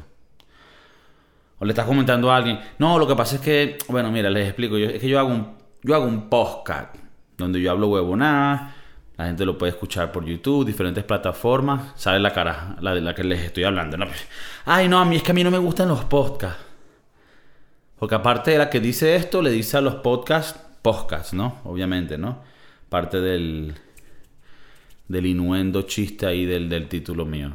O 1.60 1.66
le 1.66 1.72
estás 1.72 1.86
comentando 1.86 2.32
a 2.32 2.38
alguien. 2.38 2.60
No, 2.80 2.98
lo 2.98 3.08
que 3.08 3.16
pasa 3.16 3.36
es 3.36 3.42
que, 3.42 3.78
bueno, 3.90 4.10
mira, 4.12 4.30
les 4.30 4.48
explico. 4.48 4.78
Yo, 4.78 4.88
es 4.88 5.02
que 5.02 5.08
yo 5.08 5.20
hago 5.20 5.30
un, 5.30 5.65
yo 5.86 5.94
hago 5.94 6.06
un 6.06 6.30
podcast 6.30 6.96
donde 7.38 7.62
yo 7.62 7.70
hablo 7.70 7.90
huevonada. 7.90 8.76
La 9.18 9.28
gente 9.28 9.46
lo 9.46 9.56
puede 9.56 9.72
escuchar 9.72 10.12
por 10.12 10.26
YouTube, 10.26 10.66
diferentes 10.66 11.04
plataformas. 11.04 11.94
Sale 11.96 12.20
la 12.20 12.34
cara, 12.34 12.76
la 12.82 12.96
de 12.96 13.02
la 13.02 13.14
que 13.14 13.24
les 13.24 13.40
estoy 13.42 13.66
hablando. 13.66 13.96
No, 13.96 14.08
ay, 14.66 14.88
no, 14.88 14.98
a 14.98 15.06
mí 15.06 15.18
es 15.18 15.24
que 15.24 15.30
a 15.30 15.36
mí 15.36 15.44
no 15.44 15.52
me 15.52 15.60
gustan 15.60 15.88
los 15.88 16.04
podcasts. 16.06 16.60
Porque 18.00 18.16
aparte 18.16 18.52
de 18.52 18.58
la 18.58 18.70
que 18.70 18.80
dice 18.80 19.16
esto, 19.16 19.44
le 19.44 19.52
dice 19.52 19.78
a 19.78 19.82
los 19.82 19.96
podcasts, 19.96 20.60
podcasts, 20.82 21.34
¿no? 21.34 21.60
Obviamente, 21.66 22.18
¿no? 22.18 22.42
Parte 22.90 23.22
del, 23.22 23.76
del 25.08 25.26
inuendo 25.28 25.84
chiste 25.84 26.26
ahí 26.26 26.46
del, 26.46 26.68
del 26.68 26.90
título 26.90 27.26
mío. 27.26 27.52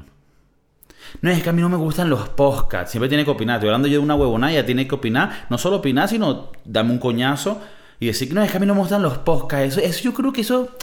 No, 1.20 1.30
es 1.30 1.42
que 1.42 1.50
a 1.50 1.52
mí 1.52 1.60
no 1.60 1.68
me 1.68 1.76
gustan 1.76 2.08
los 2.08 2.28
podcasts. 2.28 2.92
Siempre 2.92 3.08
tiene 3.08 3.24
que 3.24 3.30
opinar. 3.32 3.56
Estoy 3.56 3.70
hablando 3.70 3.88
yo 3.88 3.94
de 3.94 4.04
una 4.04 4.14
huevona, 4.14 4.52
ya 4.52 4.64
tiene 4.64 4.86
que 4.86 4.94
opinar. 4.94 5.46
No 5.50 5.58
solo 5.58 5.76
opinar, 5.78 6.08
sino 6.08 6.52
darme 6.64 6.92
un 6.92 6.98
coñazo 7.00 7.60
y 8.00 8.06
decir 8.06 8.28
que 8.28 8.34
no, 8.34 8.42
es 8.42 8.50
que 8.50 8.56
a 8.56 8.60
mí 8.60 8.66
no 8.66 8.74
me 8.74 8.80
gustan 8.80 9.02
los 9.02 9.18
podcasts. 9.18 9.76
Eso, 9.76 9.80
eso 9.80 10.02
yo 10.02 10.14
creo 10.14 10.32
que 10.32 10.40
eso, 10.40 10.76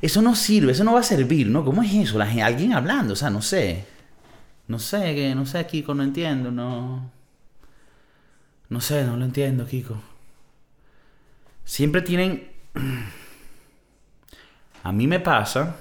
eso 0.00 0.22
no 0.22 0.36
sirve, 0.36 0.72
eso 0.72 0.84
no 0.84 0.92
va 0.92 1.00
a 1.00 1.02
servir, 1.02 1.48
¿no? 1.48 1.64
¿Cómo 1.64 1.82
es 1.82 1.92
eso? 1.94 2.20
Alguien 2.20 2.74
hablando, 2.74 3.14
o 3.14 3.16
sea, 3.16 3.30
no 3.30 3.42
sé. 3.42 3.86
No 4.68 4.78
sé, 4.78 5.14
que 5.14 5.34
no 5.34 5.46
sé, 5.46 5.66
Kiko, 5.66 5.94
no 5.94 6.04
entiendo, 6.04 6.52
no. 6.52 7.10
No 8.68 8.80
sé, 8.80 9.04
no 9.04 9.16
lo 9.16 9.24
entiendo, 9.24 9.66
Kiko. 9.66 10.00
Siempre 11.64 12.02
tienen. 12.02 12.48
A 14.82 14.92
mí 14.92 15.06
me 15.06 15.20
pasa 15.20 15.76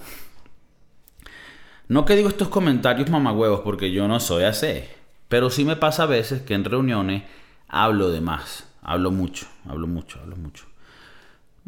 no 1.89 2.05
que 2.05 2.15
digo 2.15 2.29
estos 2.29 2.49
comentarios 2.49 3.09
mamagüevos 3.09 3.61
porque 3.61 3.91
yo 3.91 4.07
no 4.07 4.19
soy 4.19 4.43
así, 4.43 4.83
pero 5.27 5.49
sí 5.49 5.65
me 5.65 5.75
pasa 5.75 6.03
a 6.03 6.05
veces 6.05 6.43
que 6.43 6.53
en 6.53 6.63
reuniones 6.63 7.23
hablo 7.67 8.11
de 8.11 8.21
más, 8.21 8.67
hablo 8.83 9.09
mucho, 9.09 9.47
hablo 9.67 9.87
mucho, 9.87 10.19
hablo 10.19 10.35
mucho. 10.35 10.68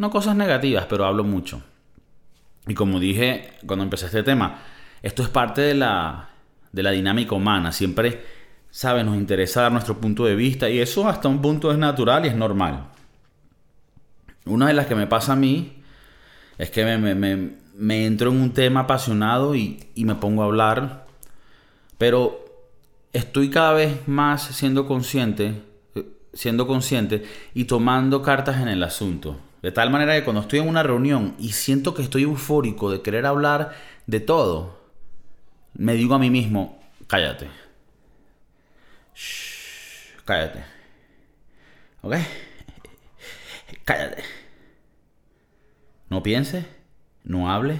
No 0.02 0.10
cosas 0.10 0.36
negativas, 0.36 0.88
pero 0.90 1.06
hablo 1.06 1.24
mucho. 1.24 1.62
Y 2.66 2.74
como 2.74 3.00
dije 3.00 3.52
cuando 3.68 3.84
empecé 3.84 4.08
este 4.08 4.24
tema, 4.24 4.58
esto 5.04 5.22
es 5.22 5.30
parte 5.30 5.62
de 5.62 5.76
la, 5.76 6.32
de 6.72 6.82
la 6.82 6.90
dinámica 6.90 7.36
humana. 7.36 7.72
Siempre, 7.72 8.26
¿sabes? 8.72 9.06
Nos 9.06 9.16
interesa 9.16 9.62
dar 9.62 9.72
nuestro 9.72 10.02
punto 10.02 10.26
de 10.26 10.34
vista 10.34 10.68
y 10.72 10.80
eso 10.80 11.08
hasta 11.08 11.28
un 11.28 11.40
punto 11.40 11.72
es 11.72 11.78
natural 11.78 12.26
y 12.26 12.30
es 12.30 12.36
normal. 12.36 12.88
Una 14.48 14.70
de 14.70 14.74
las 14.74 14.88
que 14.88 14.96
me 14.96 15.06
pasa 15.06 15.34
a 15.34 15.36
mí 15.36 15.84
es 16.58 16.72
que 16.72 16.84
me, 16.84 17.14
me, 17.14 17.52
me 17.76 18.06
entro 18.08 18.32
en 18.32 18.42
un 18.42 18.54
tema 18.54 18.80
apasionado 18.80 19.54
y, 19.54 19.86
me 19.98 20.16
pongo 20.16 20.42
a 20.42 20.46
hablar, 20.46 21.06
pero 22.00 22.44
estoy 23.14 23.52
cada 23.52 23.74
vez 23.74 24.08
más 24.08 24.42
siendo 24.42 24.88
consciente, 24.88 25.62
siendo 26.34 26.66
consciente 26.66 27.24
y 27.54 27.66
tomando 27.66 28.24
cartas 28.24 28.60
en 28.64 28.68
el 28.68 28.82
asunto. 28.82 29.38
De 29.62 29.72
tal 29.72 29.90
manera 29.90 30.16
que 30.16 30.24
cuando 30.24 30.42
estoy 30.42 30.60
en 30.60 30.68
una 30.68 30.84
reunión 30.84 31.36
y 31.38 31.52
siento 31.52 31.94
que 31.94 32.02
estoy 32.02 32.24
eufórico 32.24 32.92
de 32.92 33.02
querer 33.02 33.26
hablar 33.26 33.76
de 34.08 34.20
todo, 34.20 34.82
me 35.74 35.94
digo 35.94 36.16
a 36.16 36.20
mí 36.20 36.30
mismo, 36.30 36.82
cállate. 37.08 37.48
cállate. 40.26 40.64
¿Ok? 42.02 42.16
Cállate. 43.86 44.24
No 46.10 46.22
pienses 46.24 46.66
no 47.24 47.52
hables, 47.52 47.80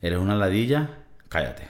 eres 0.00 0.18
una 0.18 0.34
ladilla, 0.34 0.90
cállate. 1.28 1.68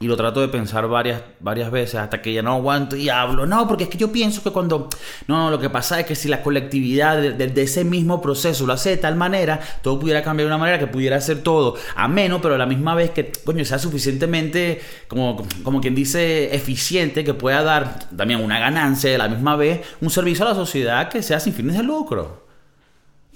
Y 0.00 0.06
lo 0.06 0.16
trato 0.16 0.40
de 0.40 0.48
pensar 0.48 0.88
varias, 0.88 1.22
varias 1.40 1.70
veces 1.70 1.96
hasta 1.96 2.22
que 2.22 2.32
ya 2.32 2.42
no 2.42 2.54
aguanto 2.54 2.96
y 2.96 3.10
hablo. 3.10 3.44
No, 3.46 3.68
porque 3.68 3.84
es 3.84 3.90
que 3.90 3.98
yo 3.98 4.10
pienso 4.10 4.42
que 4.42 4.50
cuando... 4.50 4.88
No, 5.26 5.50
lo 5.50 5.60
que 5.60 5.68
pasa 5.68 6.00
es 6.00 6.06
que 6.06 6.14
si 6.14 6.28
la 6.28 6.42
colectividad 6.42 7.18
de, 7.20 7.62
ese 7.62 7.84
mismo 7.84 8.22
proceso 8.22 8.66
lo 8.66 8.72
hace 8.72 8.90
de 8.90 8.96
tal 8.96 9.16
manera, 9.16 9.60
todo 9.82 10.00
pudiera 10.00 10.22
cambiar 10.22 10.48
de 10.48 10.54
una 10.54 10.58
manera 10.58 10.78
que 10.78 10.86
pudiera 10.86 11.16
hacer 11.16 11.42
todo 11.42 11.76
a 11.94 12.08
menos, 12.08 12.40
pero 12.40 12.54
a 12.54 12.58
la 12.58 12.64
misma 12.64 12.94
vez 12.94 13.10
que, 13.10 13.30
coño, 13.44 13.62
sea 13.66 13.78
suficientemente, 13.78 14.80
como, 15.06 15.46
como 15.62 15.82
quien 15.82 15.94
dice, 15.94 16.54
eficiente, 16.54 17.22
que 17.22 17.34
pueda 17.34 17.62
dar 17.62 18.08
también 18.16 18.42
una 18.42 18.58
ganancia 18.58 19.10
de 19.10 19.18
la 19.18 19.28
misma 19.28 19.56
vez, 19.56 19.82
un 20.00 20.08
servicio 20.08 20.46
a 20.46 20.48
la 20.48 20.54
sociedad 20.54 21.10
que 21.10 21.22
sea 21.22 21.38
sin 21.40 21.52
fines 21.52 21.76
de 21.76 21.82
lucro 21.82 22.48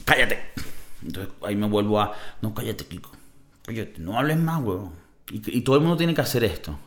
cállate. 0.04 0.38
Entonces 1.02 1.32
ahí 1.42 1.56
me 1.56 1.66
vuelvo 1.66 2.00
a, 2.00 2.12
no, 2.40 2.54
cállate, 2.54 2.86
Kiko. 2.86 3.10
Cállate, 3.62 3.94
no 3.98 4.18
hables 4.18 4.38
más, 4.38 4.62
huevón. 4.62 5.03
Y, 5.30 5.62
todo 5.62 5.76
el 5.76 5.82
mundo 5.82 5.96
tiene 5.96 6.14
que 6.14 6.20
hacer 6.20 6.44
esto. 6.44 6.78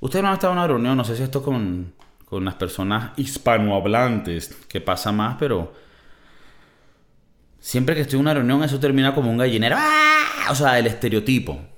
Ustedes 0.00 0.22
no 0.22 0.28
han 0.28 0.34
estado 0.34 0.52
en 0.52 0.58
una 0.58 0.66
reunión, 0.66 0.96
no 0.96 1.04
sé 1.04 1.16
si 1.16 1.22
esto 1.22 1.42
con, 1.42 1.94
con 2.24 2.44
las 2.44 2.54
personas 2.54 3.12
hispanohablantes, 3.16 4.48
que 4.68 4.80
pasa 4.80 5.12
más, 5.12 5.36
pero 5.38 5.72
siempre 7.60 7.94
que 7.94 8.02
estoy 8.02 8.16
en 8.16 8.22
una 8.22 8.34
reunión 8.34 8.62
eso 8.62 8.78
termina 8.78 9.14
como 9.14 9.30
un 9.30 9.38
gallinero. 9.38 9.76
¡Ah! 9.78 10.48
O 10.50 10.54
sea, 10.54 10.78
el 10.78 10.86
estereotipo. 10.86 11.60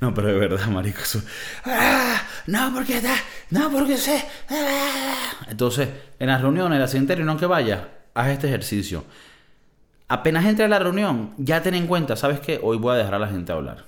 No, 0.00 0.14
pero 0.14 0.28
de 0.28 0.34
verdad, 0.34 0.68
marico. 0.68 1.00
¡Ah! 1.64 2.22
No, 2.46 2.72
porque 2.72 2.98
está. 2.98 3.16
No, 3.50 3.68
porque 3.68 3.96
sé. 3.96 4.24
Entonces, 5.48 5.88
en 6.20 6.28
las 6.28 6.40
reuniones, 6.40 6.78
la 6.78 6.86
siguiente 6.86 7.16
reunión 7.16 7.36
que 7.36 7.46
vaya, 7.46 7.97
haz 8.18 8.28
este 8.30 8.48
ejercicio. 8.48 9.04
Apenas 10.08 10.44
entre 10.46 10.64
a 10.64 10.68
la 10.68 10.78
reunión, 10.78 11.34
ya 11.38 11.62
ten 11.62 11.74
en 11.74 11.86
cuenta, 11.86 12.16
¿sabes 12.16 12.40
qué? 12.40 12.58
Hoy 12.62 12.78
voy 12.78 12.94
a 12.94 12.98
dejar 12.98 13.14
a 13.14 13.18
la 13.18 13.28
gente 13.28 13.52
hablar. 13.52 13.84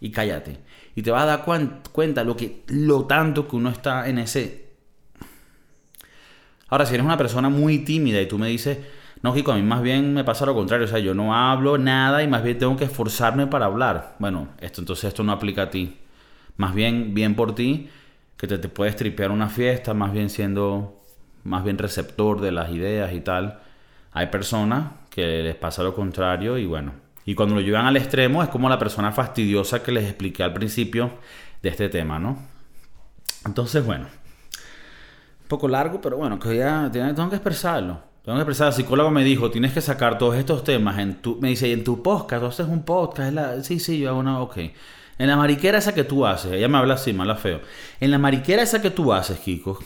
Y 0.00 0.10
cállate. 0.10 0.58
Y 0.94 1.02
te 1.02 1.10
vas 1.10 1.22
a 1.22 1.26
dar 1.26 1.44
cuenta 1.92 2.24
lo, 2.24 2.36
que, 2.36 2.62
lo 2.68 3.06
tanto 3.06 3.48
que 3.48 3.56
uno 3.56 3.70
está 3.70 4.08
en 4.08 4.18
ese. 4.18 4.66
Ahora, 6.68 6.84
si 6.84 6.94
eres 6.94 7.06
una 7.06 7.16
persona 7.16 7.48
muy 7.48 7.78
tímida 7.78 8.20
y 8.20 8.26
tú 8.26 8.38
me 8.38 8.48
dices, 8.48 8.78
no, 9.22 9.32
Kiko, 9.32 9.52
a 9.52 9.56
mí 9.56 9.62
más 9.62 9.80
bien 9.80 10.12
me 10.12 10.24
pasa 10.24 10.44
lo 10.44 10.54
contrario. 10.54 10.84
O 10.84 10.88
sea, 10.88 10.98
yo 10.98 11.14
no 11.14 11.34
hablo 11.34 11.78
nada 11.78 12.22
y 12.22 12.28
más 12.28 12.42
bien 12.42 12.58
tengo 12.58 12.76
que 12.76 12.84
esforzarme 12.84 13.46
para 13.46 13.66
hablar. 13.66 14.16
Bueno, 14.18 14.48
esto 14.60 14.82
entonces 14.82 15.04
esto 15.04 15.22
no 15.22 15.32
aplica 15.32 15.62
a 15.62 15.70
ti. 15.70 15.96
Más 16.56 16.74
bien, 16.74 17.14
bien 17.14 17.34
por 17.34 17.54
ti, 17.54 17.88
que 18.36 18.46
te, 18.46 18.58
te 18.58 18.68
puedes 18.68 18.96
tripear 18.96 19.30
una 19.30 19.48
fiesta, 19.48 19.94
más 19.94 20.12
bien 20.12 20.28
siendo 20.28 20.95
más 21.46 21.64
bien 21.64 21.78
receptor 21.78 22.40
de 22.40 22.52
las 22.52 22.70
ideas 22.70 23.12
y 23.12 23.20
tal. 23.20 23.60
Hay 24.12 24.26
personas 24.26 24.92
que 25.10 25.42
les 25.42 25.54
pasa 25.54 25.82
lo 25.82 25.94
contrario 25.94 26.58
y 26.58 26.66
bueno. 26.66 26.92
Y 27.24 27.34
cuando 27.34 27.54
lo 27.54 27.60
llevan 27.60 27.86
al 27.86 27.96
extremo 27.96 28.42
es 28.42 28.48
como 28.48 28.68
la 28.68 28.78
persona 28.78 29.12
fastidiosa 29.12 29.82
que 29.82 29.92
les 29.92 30.04
expliqué 30.04 30.42
al 30.42 30.52
principio 30.52 31.10
de 31.62 31.68
este 31.68 31.88
tema, 31.88 32.18
¿no? 32.18 32.38
Entonces, 33.44 33.84
bueno. 33.84 34.04
Un 34.04 35.48
poco 35.48 35.68
largo, 35.68 36.00
pero 36.00 36.16
bueno, 36.16 36.38
que 36.38 36.56
ya 36.56 36.90
tengo 36.92 37.30
que 37.30 37.36
expresarlo. 37.36 38.00
Tengo 38.24 38.38
que 38.38 38.42
expresar. 38.42 38.68
El 38.68 38.74
psicólogo 38.74 39.10
me 39.10 39.24
dijo, 39.24 39.50
tienes 39.50 39.72
que 39.72 39.80
sacar 39.80 40.18
todos 40.18 40.36
estos 40.36 40.64
temas 40.64 40.98
en 40.98 41.22
tu... 41.22 41.38
Me 41.40 41.48
dice, 41.48 41.72
en 41.72 41.84
tu 41.84 42.02
podcast, 42.02 42.42
tú 42.42 42.48
haces 42.48 42.66
un 42.66 42.82
podcast. 42.82 43.32
La... 43.32 43.62
Sí, 43.62 43.78
sí, 43.78 43.98
yo 43.98 44.10
hago 44.10 44.18
una... 44.18 44.40
Ok. 44.40 44.58
En 45.18 45.28
la 45.28 45.36
mariquera 45.36 45.78
esa 45.78 45.94
que 45.94 46.04
tú 46.04 46.26
haces, 46.26 46.52
ella 46.52 46.68
me 46.68 46.76
habla 46.76 46.94
así, 46.94 47.12
me 47.12 47.22
habla 47.22 47.36
feo. 47.36 47.60
En 48.00 48.10
la 48.10 48.18
mariquera 48.18 48.62
esa 48.62 48.82
que 48.82 48.90
tú 48.90 49.12
haces, 49.12 49.38
Kiko, 49.38 49.78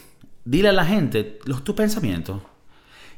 dile 0.45 0.69
a 0.69 0.73
la 0.73 0.85
gente 0.85 1.39
los 1.45 1.65
tus 1.65 1.75
pensamientos. 1.75 2.43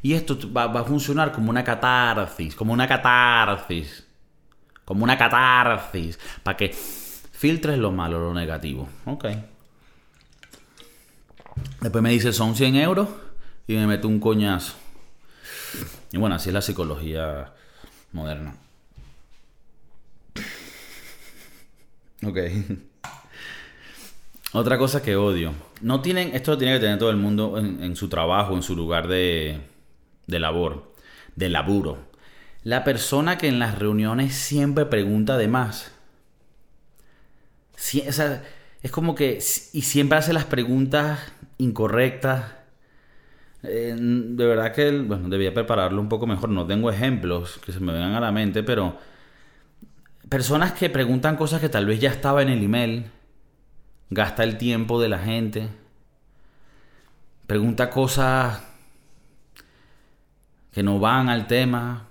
Y 0.03 0.15
esto 0.15 0.37
va, 0.53 0.67
va, 0.67 0.81
a 0.81 0.85
funcionar 0.85 1.33
como 1.33 1.51
una 1.51 1.63
catarsis, 1.63 2.57
como 2.57 2.73
una 2.73 2.89
catarsis. 2.89 4.05
Como 4.85 5.05
una 5.05 5.17
catarsis. 5.17 6.19
Para 6.43 6.57
que 6.57 6.71
filtres 6.73 7.79
lo 7.79 7.93
malo, 7.93 8.19
lo 8.19 8.35
negativo. 8.35 8.89
Ok. 9.05 9.27
Después 11.81 12.03
me 12.03 12.11
dice, 12.11 12.33
son 12.33 12.57
100 12.57 12.77
euros. 12.77 13.09
Y 13.67 13.75
me 13.75 13.87
mete 13.87 14.09
un 14.09 14.19
coñazo. 14.19 14.75
Y 16.11 16.19
bueno, 16.19 16.35
así 16.35 16.49
es 16.49 16.55
la 16.55 16.63
psicología 16.63 17.53
moderna. 18.13 18.57
Ok. 22.25 22.39
Otra 24.53 24.79
cosa 24.79 25.03
que 25.03 25.17
odio. 25.17 25.53
No 25.81 26.01
tienen, 26.01 26.35
esto 26.35 26.53
lo 26.53 26.59
tiene 26.59 26.75
que 26.75 26.81
tener 26.81 26.99
todo 26.99 27.11
el 27.11 27.17
mundo 27.17 27.59
en, 27.59 27.97
su 27.97 28.09
trabajo, 28.09 28.55
en 28.55 28.63
su 28.63 28.77
lugar 28.77 29.09
de, 29.09 29.61
de 30.27 30.39
labor, 30.39 30.93
de 31.37 31.49
laburo. 31.49 31.99
La 32.63 32.85
persona 32.85 33.39
que 33.39 33.49
en 33.49 33.59
las 33.59 33.79
reuniones 33.79 34.35
siempre 34.35 34.87
pregunta 34.87 35.37
de 35.37 35.49
más. 35.49 35.93
es 37.95 38.91
como 38.91 39.15
que. 39.15 39.39
Y 39.73 39.83
siempre 39.83 40.19
hace 40.19 40.33
las 40.33 40.45
preguntas 40.45 41.19
incorrectas 41.59 42.45
eh, 43.63 43.95
de 43.97 44.45
verdad 44.45 44.73
que, 44.73 44.91
bueno, 44.91 45.29
debía 45.29 45.55
prepararlo 45.55 46.01
un 46.01 46.09
poco 46.09 46.27
mejor. 46.27 46.49
No 46.49 46.67
tengo 46.67 46.91
ejemplos 46.91 47.61
que 47.65 47.73
se 47.73 47.81
me 47.81 47.93
vengan 47.93 48.15
a 48.15 48.21
la 48.21 48.33
mente, 48.33 48.63
pero 48.63 48.97
personas 50.29 50.73
que 50.73 50.91
preguntan 50.91 51.37
cosas 51.37 51.61
que 51.61 51.69
tal 51.69 51.87
vez 51.87 52.01
ya 52.01 52.11
estaba 52.11 52.43
en 52.43 52.49
el 52.49 52.63
email, 52.63 53.07
gasta 54.13 54.45
el 54.45 54.59
tiempo 54.59 55.01
de 55.01 55.09
la 55.09 55.19
gente, 55.19 55.71
pregunta 57.47 57.89
cosas 57.89 58.63
que 60.71 60.83
no 60.83 60.99
van 60.99 61.31
al 61.31 61.47
tema, 61.47 62.09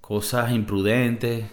cosas 0.00 0.52
imprudentes. 0.52 1.46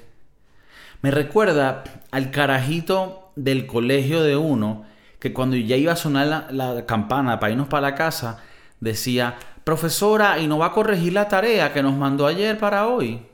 Me 1.01 1.09
recuerda 1.09 1.83
al 2.11 2.29
carajito 2.29 3.31
del 3.35 3.65
colegio 3.65 4.21
de 4.21 4.35
uno 4.35 4.85
que 5.19 5.33
cuando 5.33 5.55
ya 5.55 5.75
iba 5.75 5.93
a 5.93 5.95
sonar 5.95 6.47
la, 6.51 6.85
campana 6.85 7.39
para 7.39 7.51
irnos 7.51 7.67
para 7.67 7.89
la 7.89 7.95
casa, 7.95 8.43
decía, 8.79 9.35
profesora, 9.63 10.37
¿y 10.37 10.47
no 10.47 10.59
va 10.59 10.67
a 10.67 10.71
corregir 10.71 11.13
la 11.13 11.27
tarea 11.27 11.73
que 11.73 11.81
nos 11.81 11.95
mandó 11.95 12.27
ayer 12.27 12.59
para 12.59 12.87
hoy? 12.87 13.25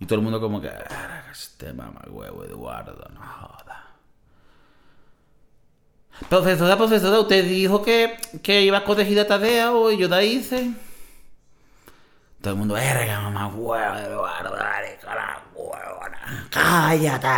Y 0.00 0.06
todo 0.06 0.18
el 0.18 0.24
mundo 0.24 0.40
como 0.40 0.60
que, 0.60 0.70
este 1.30 1.72
mamá 1.72 2.02
huevo 2.08 2.44
Eduardo, 2.44 3.08
no. 3.14 3.63
Profesora, 6.28 6.76
profesora, 6.76 7.20
usted 7.20 7.44
dijo 7.44 7.82
que, 7.82 8.16
que 8.42 8.62
iba 8.62 8.78
a 8.78 8.84
corregir 8.84 9.16
la 9.16 9.26
tarea 9.26 9.72
hoy, 9.72 9.96
yo 9.96 10.08
la 10.08 10.22
hice. 10.22 10.70
Todo 12.40 12.54
el 12.54 12.58
mundo, 12.58 12.74
verga, 12.74 13.20
mamá 13.20 13.48
huevo 13.48 13.96
Eduardo, 13.96 14.54
cállate. 16.50 17.28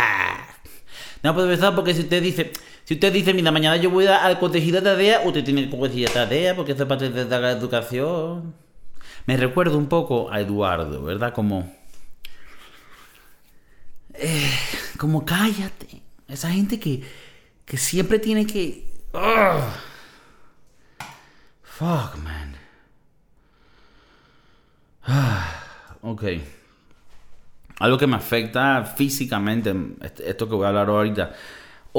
No, 1.23 1.33
profesor, 1.33 1.75
porque 1.75 1.93
si 1.93 2.01
usted 2.01 2.21
dice, 2.21 2.51
si 2.83 2.93
usted 2.93 3.11
dice, 3.11 3.33
mira, 3.33 3.51
mañana 3.51 3.77
yo 3.77 3.89
voy 3.89 4.07
a 4.07 4.37
corregir 4.39 4.73
la 4.73 4.81
tarea, 4.81 5.21
usted 5.25 5.43
tiene 5.43 5.69
que 5.69 5.77
corregir 5.77 6.07
la 6.07 6.13
tarea 6.13 6.55
porque 6.55 6.73
eso 6.73 6.83
es 6.83 6.89
parte 6.89 7.09
de 7.09 7.25
la 7.25 7.51
educación. 7.51 8.53
Me 9.25 9.35
recuerdo 9.35 9.77
un 9.77 9.87
poco 9.87 10.31
a 10.31 10.39
Eduardo, 10.39 11.03
¿verdad? 11.03 11.33
Como... 11.33 11.73
Eh, 14.13 14.51
como 14.97 15.25
cállate. 15.25 16.01
Esa 16.27 16.49
gente 16.49 16.79
que, 16.79 17.03
que 17.67 17.77
siempre 17.77 18.17
tiene 18.17 18.47
que... 18.47 18.85
fuck, 21.61 22.15
man. 22.23 22.55
ok. 26.01 26.23
Algo 27.79 27.97
que 27.97 28.07
me 28.07 28.15
afecta 28.15 28.83
físicamente, 28.83 29.75
esto 30.25 30.49
que 30.49 30.55
voy 30.55 30.65
a 30.65 30.69
hablar 30.69 30.89
ahorita, 30.89 31.35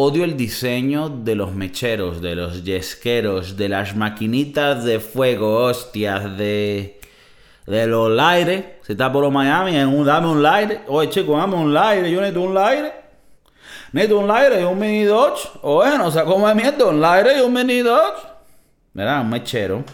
Odio 0.00 0.22
el 0.22 0.36
diseño 0.36 1.08
de 1.08 1.34
los 1.34 1.54
mecheros, 1.54 2.22
de 2.22 2.36
los 2.36 2.62
yesqueros, 2.62 3.56
de 3.56 3.68
las 3.68 3.96
maquinitas 3.96 4.84
de 4.84 5.00
fuego, 5.00 5.64
hostias, 5.64 6.38
de, 6.38 7.00
de 7.66 7.86
los 7.88 8.16
aires. 8.20 8.64
Si 8.82 8.92
está 8.92 9.10
por 9.10 9.24
los 9.24 9.32
Miami, 9.32 9.74
en 9.74 10.04
dame 10.04 10.28
un 10.28 10.46
aire. 10.46 10.82
Oye, 10.86 11.10
chico, 11.10 11.36
dame 11.36 11.56
un 11.56 11.76
aire. 11.76 12.12
Yo 12.12 12.20
necesito 12.20 12.42
un 12.42 12.56
aire. 12.56 13.07
Necesito 13.92 14.18
un 14.18 14.30
aire 14.30 14.60
y 14.60 14.64
un 14.64 14.78
mini 14.78 15.04
Dodge. 15.04 15.48
O 15.62 15.76
bueno, 15.76 16.06
o 16.06 16.10
sea, 16.10 16.24
como 16.24 16.52
mierda, 16.54 16.86
un 16.86 17.04
aire 17.04 17.38
y 17.38 17.40
un 17.40 17.52
mini 17.52 17.80
Dodge. 17.80 18.26
Mira, 18.94 19.20
un 19.20 19.30
mechero. 19.30 19.84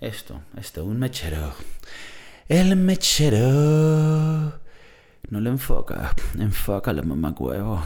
Esto, 0.00 0.40
esto, 0.56 0.84
un 0.84 0.98
mechero. 0.98 1.52
El 2.48 2.76
mechero. 2.76 4.60
No 5.30 5.40
le 5.40 5.50
enfoca. 5.50 6.14
Enfócale, 6.38 7.02
mamá 7.02 7.34
huevo. 7.36 7.82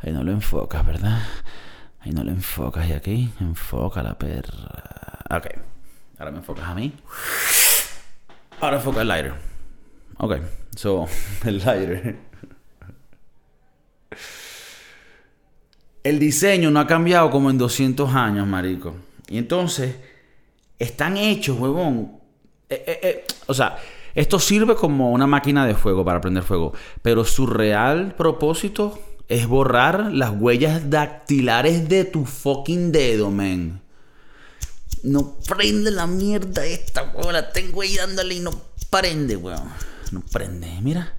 Ahí 0.00 0.12
no 0.12 0.22
lo 0.22 0.32
enfocas, 0.32 0.84
¿verdad? 0.84 1.22
Ahí 2.00 2.12
no 2.12 2.22
lo 2.22 2.30
enfocas. 2.30 2.88
Y 2.88 2.92
aquí, 2.92 3.32
enfoca 3.40 4.02
la 4.02 4.18
perra. 4.18 5.24
Ok. 5.30 5.46
Ahora 6.18 6.30
me 6.30 6.38
enfocas 6.38 6.64
a 6.64 6.74
mí. 6.74 6.92
Ahora 8.60 8.76
enfoca 8.76 9.00
el 9.02 9.08
lighter. 9.08 9.34
Ok. 10.18 10.36
So, 10.76 11.08
el 11.44 11.58
lighter. 11.58 12.31
El 16.02 16.18
diseño 16.18 16.70
no 16.70 16.80
ha 16.80 16.86
cambiado 16.86 17.30
como 17.30 17.50
en 17.50 17.58
200 17.58 18.12
años, 18.14 18.46
marico. 18.46 18.96
Y 19.28 19.38
entonces, 19.38 19.94
están 20.78 21.16
hechos, 21.16 21.58
huevón. 21.58 22.20
Eh, 22.68 22.84
eh, 22.86 23.00
eh, 23.02 23.24
o 23.46 23.54
sea, 23.54 23.78
esto 24.14 24.38
sirve 24.38 24.74
como 24.74 25.12
una 25.12 25.26
máquina 25.26 25.66
de 25.66 25.74
fuego 25.74 26.04
para 26.04 26.20
prender 26.20 26.42
fuego. 26.42 26.72
Pero 27.02 27.24
su 27.24 27.46
real 27.46 28.14
propósito 28.16 28.98
es 29.28 29.46
borrar 29.46 30.12
las 30.12 30.30
huellas 30.30 30.90
dactilares 30.90 31.88
de 31.88 32.04
tu 32.04 32.26
fucking 32.26 32.92
dedo, 32.92 33.30
man. 33.30 33.80
No 35.02 35.36
prende 35.48 35.90
la 35.90 36.06
mierda 36.06 36.64
esta, 36.66 37.12
weón. 37.14 37.32
La 37.32 37.52
tengo 37.52 37.82
ahí 37.82 37.96
dándole 37.96 38.34
y 38.34 38.40
no 38.40 38.52
prende, 38.90 39.36
weón. 39.36 39.68
No 40.10 40.20
prende, 40.20 40.68
mira. 40.82 41.14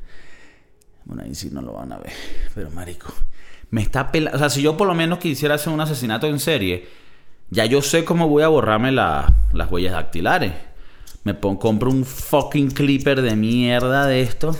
Bueno, 1.05 1.23
ahí 1.23 1.35
sí 1.35 1.49
no 1.51 1.61
lo 1.61 1.73
van 1.73 1.91
a 1.91 1.97
ver. 1.97 2.13
Pero, 2.55 2.69
marico, 2.71 3.13
me 3.69 3.81
está 3.81 4.11
pelando. 4.11 4.37
O 4.37 4.39
sea, 4.39 4.49
si 4.49 4.61
yo 4.61 4.77
por 4.77 4.87
lo 4.87 4.95
menos 4.95 5.19
quisiera 5.19 5.55
hacer 5.55 5.71
un 5.73 5.81
asesinato 5.81 6.27
en 6.27 6.39
serie, 6.39 6.87
ya 7.49 7.65
yo 7.65 7.81
sé 7.81 8.05
cómo 8.05 8.27
voy 8.27 8.43
a 8.43 8.47
borrarme 8.47 8.91
las 8.91 9.31
huellas 9.69 9.93
dactilares. 9.93 10.53
Me 11.23 11.39
compro 11.39 11.89
un 11.89 12.03
fucking 12.03 12.71
clipper 12.71 13.21
de 13.21 13.35
mierda 13.35 14.05
de 14.07 14.21
esto 14.21 14.57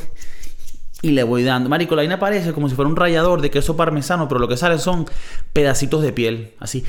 y 1.02 1.12
le 1.12 1.24
voy 1.24 1.44
dando. 1.44 1.70
Marico, 1.70 1.96
la 1.96 2.02
vaina 2.02 2.18
parece 2.18 2.54
como 2.54 2.70
si 2.70 2.76
fuera 2.76 2.90
un 2.90 2.96
rallador 2.96 3.42
de 3.42 3.52
queso 3.52 3.76
parmesano, 3.76 4.30
pero 4.30 4.40
lo 4.40 4.48
que 4.48 4.56
sale 4.56 4.80
son 4.80 5.06
pedacitos 5.52 6.02
de 6.02 6.14
piel, 6.14 6.54
así. 6.60 6.86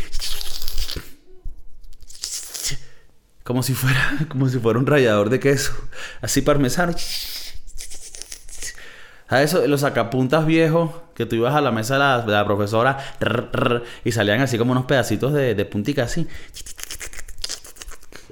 Como 3.42 3.62
si 3.62 3.74
fuera, 3.74 4.26
como 4.28 4.48
si 4.48 4.58
fuera 4.58 4.78
un 4.78 4.86
rallador 4.86 5.28
de 5.30 5.40
queso, 5.40 5.72
así 6.22 6.40
parmesano. 6.42 6.94
¿Sabes 9.28 9.54
eso? 9.54 9.66
Los 9.66 9.80
sacapuntas 9.80 10.46
viejos 10.46 10.90
que 11.14 11.26
tú 11.26 11.36
ibas 11.36 11.54
a 11.54 11.60
la 11.60 11.70
mesa 11.70 11.94
de 12.22 12.32
la, 12.32 12.44
profesora 12.44 12.98
y 14.04 14.12
salían 14.12 14.40
así 14.40 14.58
como 14.58 14.72
unos 14.72 14.84
pedacitos 14.84 15.32
de, 15.32 15.54
de 15.54 15.64
puntica 15.64 16.04
así. 16.04 16.26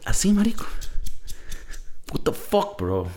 Así, 0.05 0.33
marico. 0.33 0.67
What 2.13 2.21
the 2.25 2.33
fuck, 2.33 2.79
bro? 2.79 3.09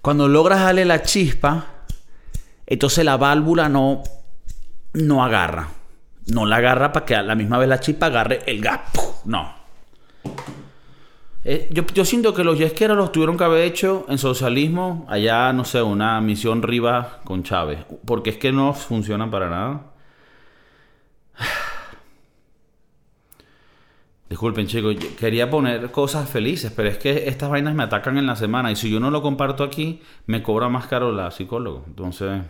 Cuando 0.00 0.26
logras 0.26 0.60
darle 0.60 0.84
la 0.84 1.02
chispa, 1.02 1.66
entonces 2.66 3.04
la 3.04 3.16
válvula 3.16 3.68
no, 3.68 4.02
no 4.94 5.24
agarra. 5.24 5.68
No 6.26 6.46
la 6.46 6.56
agarra 6.56 6.92
para 6.92 7.06
que 7.06 7.14
a 7.14 7.22
la 7.22 7.36
misma 7.36 7.58
vez 7.58 7.68
la 7.68 7.78
chispa 7.78 8.06
agarre 8.06 8.42
el 8.46 8.60
gas. 8.60 8.80
No. 9.24 9.54
Eh, 11.44 11.68
yo, 11.72 12.04
siento 12.04 12.34
que 12.34 12.44
los 12.44 12.56
yesqueros 12.56 12.96
los 12.96 13.10
tuvieron 13.10 13.36
que 13.36 13.44
haber 13.44 13.64
hecho 13.64 14.06
en 14.08 14.18
socialismo, 14.18 15.06
allá, 15.08 15.52
no 15.52 15.64
sé, 15.64 15.82
una 15.82 16.20
misión 16.20 16.62
Riva 16.62 17.20
con 17.24 17.42
Chávez. 17.42 17.84
Porque 18.04 18.30
es 18.30 18.38
que 18.38 18.52
no 18.52 18.74
funcionan 18.74 19.30
para 19.30 19.50
nada. 19.50 19.86
Disculpen, 24.28 24.66
chicos, 24.66 24.96
quería 25.18 25.50
poner 25.50 25.90
cosas 25.90 26.28
felices, 26.30 26.72
pero 26.74 26.88
es 26.88 26.96
que 26.96 27.28
estas 27.28 27.50
vainas 27.50 27.74
me 27.74 27.82
atacan 27.82 28.16
en 28.16 28.26
la 28.26 28.36
semana 28.36 28.70
y 28.70 28.76
si 28.76 28.90
yo 28.90 28.98
no 28.98 29.10
lo 29.10 29.20
comparto 29.20 29.62
aquí, 29.64 30.00
me 30.26 30.42
cobra 30.42 30.68
más 30.68 30.86
caro 30.86 31.12
la 31.12 31.30
psicólogo. 31.30 31.84
Entonces, 31.86 32.42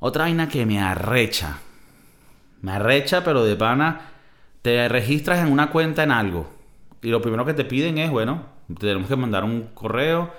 Otra 0.00 0.24
vaina 0.24 0.48
que 0.48 0.66
me 0.66 0.80
arrecha. 0.80 1.58
Me 2.62 2.72
arrecha, 2.72 3.22
pero 3.24 3.44
de 3.44 3.56
pana. 3.56 4.10
Te 4.62 4.88
registras 4.88 5.40
en 5.40 5.52
una 5.52 5.70
cuenta 5.70 6.02
en 6.02 6.10
algo. 6.10 6.54
Y 7.04 7.10
lo 7.10 7.20
primero 7.20 7.44
que 7.44 7.52
te 7.52 7.66
piden 7.66 7.98
es, 7.98 8.10
bueno, 8.10 8.46
tenemos 8.80 9.08
que 9.08 9.16
mandar 9.16 9.44
un 9.44 9.68
correo 9.74 10.32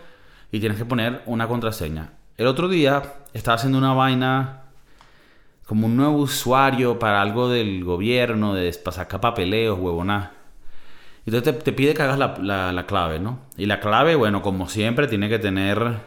y 0.51 0.60
tienes 0.60 0.80
que 0.80 0.86
poner 0.86 1.21
una 1.28 1.47
contraseña. 1.47 2.13
El 2.38 2.47
otro 2.47 2.67
día 2.67 3.04
estaba 3.34 3.54
haciendo 3.54 3.78
una 3.78 3.93
vaina 3.93 4.63
como 5.67 5.86
un 5.86 5.95
nuevo 5.95 6.17
usuario 6.17 6.97
para 6.97 7.21
algo 7.21 7.49
del 7.49 7.84
gobierno, 7.84 8.56
de 8.56 8.73
sacar 8.73 9.21
papeleos. 9.21 9.78
Entonces 11.28 11.63
te, 11.63 11.71
pide 11.71 11.93
que 11.93 12.01
hagas 12.01 12.17
la, 12.17 12.71
la, 12.71 12.86
clave, 12.88 13.19
¿no? 13.19 13.41
Y 13.58 13.67
la 13.67 13.80
clave, 13.80 14.15
bueno, 14.15 14.41
como 14.41 14.67
siempre, 14.67 15.08
tiene 15.08 15.30
que 15.30 15.38
tener 15.38 15.99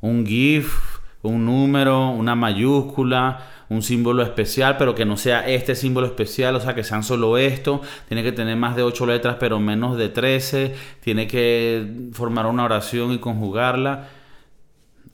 un 0.00 0.24
GIF, 0.24 0.98
un 1.20 1.44
número, 1.44 2.08
una 2.08 2.34
mayúscula, 2.34 3.48
un 3.72 3.82
símbolo 3.82 4.22
especial, 4.22 4.76
pero 4.76 4.94
que 4.94 5.04
no 5.04 5.16
sea 5.16 5.48
este 5.48 5.74
símbolo 5.74 6.06
especial, 6.06 6.54
o 6.56 6.60
sea, 6.60 6.74
que 6.74 6.84
sean 6.84 7.02
solo 7.02 7.38
esto. 7.38 7.80
Tiene 8.08 8.22
que 8.22 8.32
tener 8.32 8.56
más 8.56 8.76
de 8.76 8.82
8 8.82 9.06
letras, 9.06 9.36
pero 9.40 9.58
menos 9.58 9.96
de 9.96 10.08
13. 10.08 10.74
Tiene 11.00 11.26
que 11.26 12.10
formar 12.12 12.46
una 12.46 12.64
oración 12.64 13.12
y 13.12 13.18
conjugarla. 13.18 14.08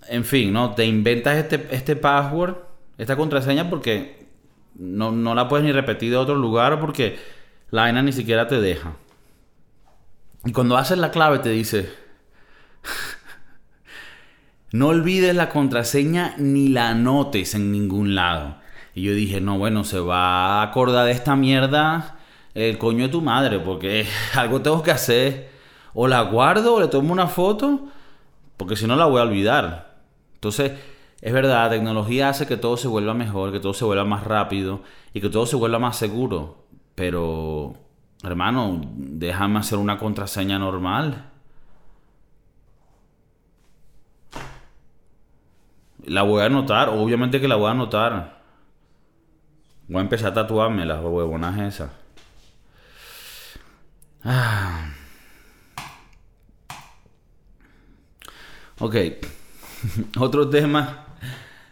En 0.09 0.25
fin, 0.25 0.53
¿no? 0.53 0.75
Te 0.75 0.85
inventas 0.87 1.37
este, 1.37 1.69
este 1.71 1.97
password, 1.97 2.57
esta 2.99 3.17
contraseña, 3.17 3.71
porque 3.71 4.27
no, 4.75 5.13
no 5.13 5.35
la 5.35 5.49
puedes 5.49 5.65
ni 5.65 5.73
repetir 5.73 6.11
de 6.11 6.17
otro 6.17 6.35
lugar, 6.35 6.81
porque 6.81 7.19
la 7.71 7.83
vaina 7.83 8.03
ni 8.03 8.13
siquiera 8.13 8.49
te 8.49 8.61
deja. 8.61 8.95
Y 10.45 10.53
cuando 10.53 10.77
haces 10.77 10.99
la 10.99 11.11
clave 11.11 11.39
te 11.41 11.51
dice, 11.51 11.93
no 14.71 14.89
olvides 14.89 15.35
la 15.35 15.49
contraseña 15.49 16.35
ni 16.39 16.69
la 16.69 16.91
anotes 16.91 17.55
en 17.55 17.73
ningún 17.73 18.15
lado. 18.15 18.57
Y 18.95 19.03
yo 19.03 19.15
dije, 19.15 19.41
no, 19.41 19.59
bueno, 19.59 19.85
se 19.85 20.01
va 20.01 20.61
a 20.61 20.63
acordar 20.63 21.07
de 21.07 21.13
esta 21.13 21.37
mierda 21.37 22.19
el 22.55 22.79
coño 22.79 23.05
de 23.05 23.09
tu 23.11 23.23
madre, 23.23 23.61
porque 23.61 24.07
algo 24.35 24.61
tengo 24.61 24.83
que 24.83 24.91
hacer. 24.91 25.51
O 25.95 26.07
la 26.07 26.23
guardo 26.23 26.75
o 26.75 26.81
le 26.81 26.89
tomo 26.89 27.13
una 27.13 27.29
foto, 27.29 27.87
porque 28.57 28.77
si 28.77 28.87
no 28.87 28.97
la 28.97 29.07
voy 29.07 29.21
a 29.21 29.25
olvidar. 29.25 30.01
Entonces, 30.35 30.73
es 31.21 31.33
verdad, 31.33 31.65
la 31.65 31.71
tecnología 31.71 32.29
hace 32.29 32.47
que 32.47 32.57
todo 32.57 32.77
se 32.77 32.89
vuelva 32.89 33.15
mejor, 33.15 33.53
que 33.53 33.61
todo 33.61 33.75
se 33.75 33.85
vuelva 33.85 34.05
más 34.05 34.25
rápido 34.25 34.83
y 35.15 35.21
que 35.21 35.29
todo 35.29 35.47
se 35.47 35.57
vuelva 35.57 35.79
más 35.79 35.97
seguro. 35.97 36.65
Pero, 36.95 37.75
hermano, 38.23 38.81
déjame 38.95 39.59
hacer 39.61 39.79
una 39.79 39.99
contraseña 39.99 40.59
normal. 40.59 41.31
La 46.09 46.23
voy 46.23 46.43
a 46.43 46.47
anotar, 46.47 46.89
obviamente 46.89 47.41
que 47.41 47.49
la 47.49 47.57
voy 47.57 47.69
a 47.69 47.73
anotar. 47.73 48.43
Voy 49.89 49.99
a 49.99 50.03
empezar 50.03 50.33
a 50.33 50.35
tatuarme 50.35 50.85
las 50.85 51.03
huevonas 51.03 51.59
esas. 51.59 51.91
Ah. 54.25 54.91
Ok. 58.81 58.97
Otro 60.19 60.49
tema 60.49 61.07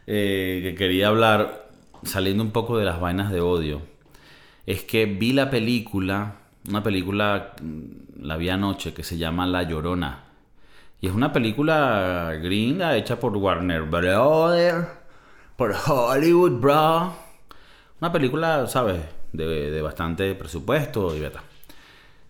eh, 0.06 0.60
que 0.62 0.74
quería 0.74 1.08
hablar, 1.08 1.68
saliendo 2.04 2.42
un 2.42 2.50
poco 2.52 2.78
de 2.78 2.84
las 2.84 3.00
vainas 3.00 3.30
de 3.30 3.40
odio 3.40 3.82
es 4.66 4.82
que 4.82 5.06
vi 5.06 5.32
la 5.32 5.48
película, 5.48 6.38
una 6.68 6.82
película, 6.82 7.54
mm, 7.62 8.22
la 8.24 8.36
vi 8.36 8.48
anoche, 8.48 8.92
que 8.92 9.04
se 9.04 9.16
llama 9.16 9.46
La 9.46 9.62
Llorona. 9.62 10.24
Y 11.00 11.08
es 11.08 11.12
una 11.12 11.32
película 11.32 12.32
gringa 12.42 12.96
hecha 12.96 13.20
por 13.20 13.36
Warner 13.36 13.82
Brother, 13.82 14.86
por 15.56 15.74
Hollywood, 15.86 16.60
bro. 16.60 17.14
Una 18.00 18.12
película, 18.12 18.66
¿sabes? 18.66 19.02
De, 19.32 19.82
bastante 19.82 20.34
presupuesto 20.34 21.14
y 21.14 21.20
beta. 21.20 21.42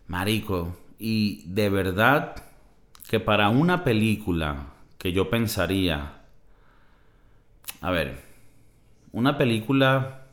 Marico, 0.09 0.77
y 0.99 1.45
de 1.47 1.71
verdad 1.71 2.35
que 3.09 3.21
para 3.21 3.49
una 3.51 3.85
película 3.85 4.67
que 4.99 5.13
yo 5.13 5.31
pensaría, 5.31 6.23
a 7.81 7.91
ver, 7.91 8.21
una 9.13 9.39
película, 9.39 10.27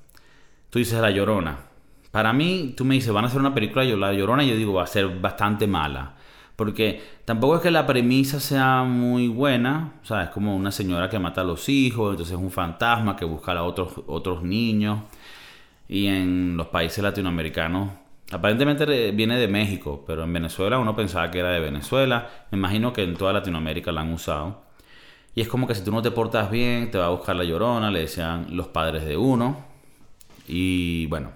tú 0.69 0.80
dices 0.80 1.00
La 1.00 1.12
Llorona, 1.12 1.60
para 2.10 2.34
mí, 2.34 2.74
tú 2.78 2.86
me 2.86 2.96
dices, 2.96 3.12
van 3.12 3.26
a 3.26 3.28
hacer 3.28 3.39
una 3.39 3.54
película 3.54 3.84
de 3.84 3.98
La 3.98 4.13
Llorona 4.13 4.43
y 4.43 4.50
yo 4.50 4.56
digo, 4.56 4.74
va 4.74 4.84
a 4.84 4.88
ser 4.88 5.19
bastante 5.19 5.65
mala. 5.65 6.15
Porque 6.55 7.01
tampoco 7.25 7.55
es 7.55 7.61
que 7.61 7.71
la 7.71 7.87
premisa 7.87 8.39
sea 8.39 8.83
muy 8.83 9.27
buena, 9.27 9.93
o 10.03 10.05
sea, 10.05 10.23
es 10.23 10.29
como 10.29 10.55
una 10.55 10.71
señora 10.71 11.09
que 11.09 11.17
mata 11.19 11.41
a 11.41 11.43
los 11.43 11.67
hijos, 11.67 12.11
entonces 12.11 12.35
es 12.35 12.39
un 12.39 12.51
fantasma 12.51 13.15
que 13.15 13.25
busca 13.25 13.53
a 13.53 13.63
otros, 13.63 13.93
otros 14.07 14.43
niños. 14.43 14.99
Y 15.87 16.07
en 16.07 16.55
los 16.57 16.67
países 16.67 17.03
latinoamericanos, 17.03 17.91
aparentemente 18.31 19.11
viene 19.11 19.37
de 19.37 19.47
México, 19.47 20.03
pero 20.07 20.23
en 20.23 20.33
Venezuela 20.33 20.79
uno 20.79 20.95
pensaba 20.95 21.29
que 21.31 21.39
era 21.39 21.51
de 21.51 21.59
Venezuela. 21.59 22.29
Me 22.51 22.57
imagino 22.57 22.93
que 22.93 23.03
en 23.03 23.15
toda 23.15 23.33
Latinoamérica 23.33 23.91
la 23.91 24.01
han 24.01 24.13
usado. 24.13 24.63
Y 25.35 25.41
es 25.41 25.47
como 25.47 25.67
que 25.67 25.75
si 25.75 25.83
tú 25.83 25.91
no 25.91 26.01
te 26.01 26.11
portas 26.11 26.51
bien, 26.51 26.91
te 26.91 26.97
va 26.97 27.07
a 27.07 27.09
buscar 27.09 27.35
la 27.35 27.43
llorona, 27.43 27.89
le 27.91 28.01
decían 28.01 28.47
los 28.55 28.67
padres 28.67 29.05
de 29.05 29.17
uno. 29.17 29.57
Y 30.47 31.07
bueno, 31.07 31.31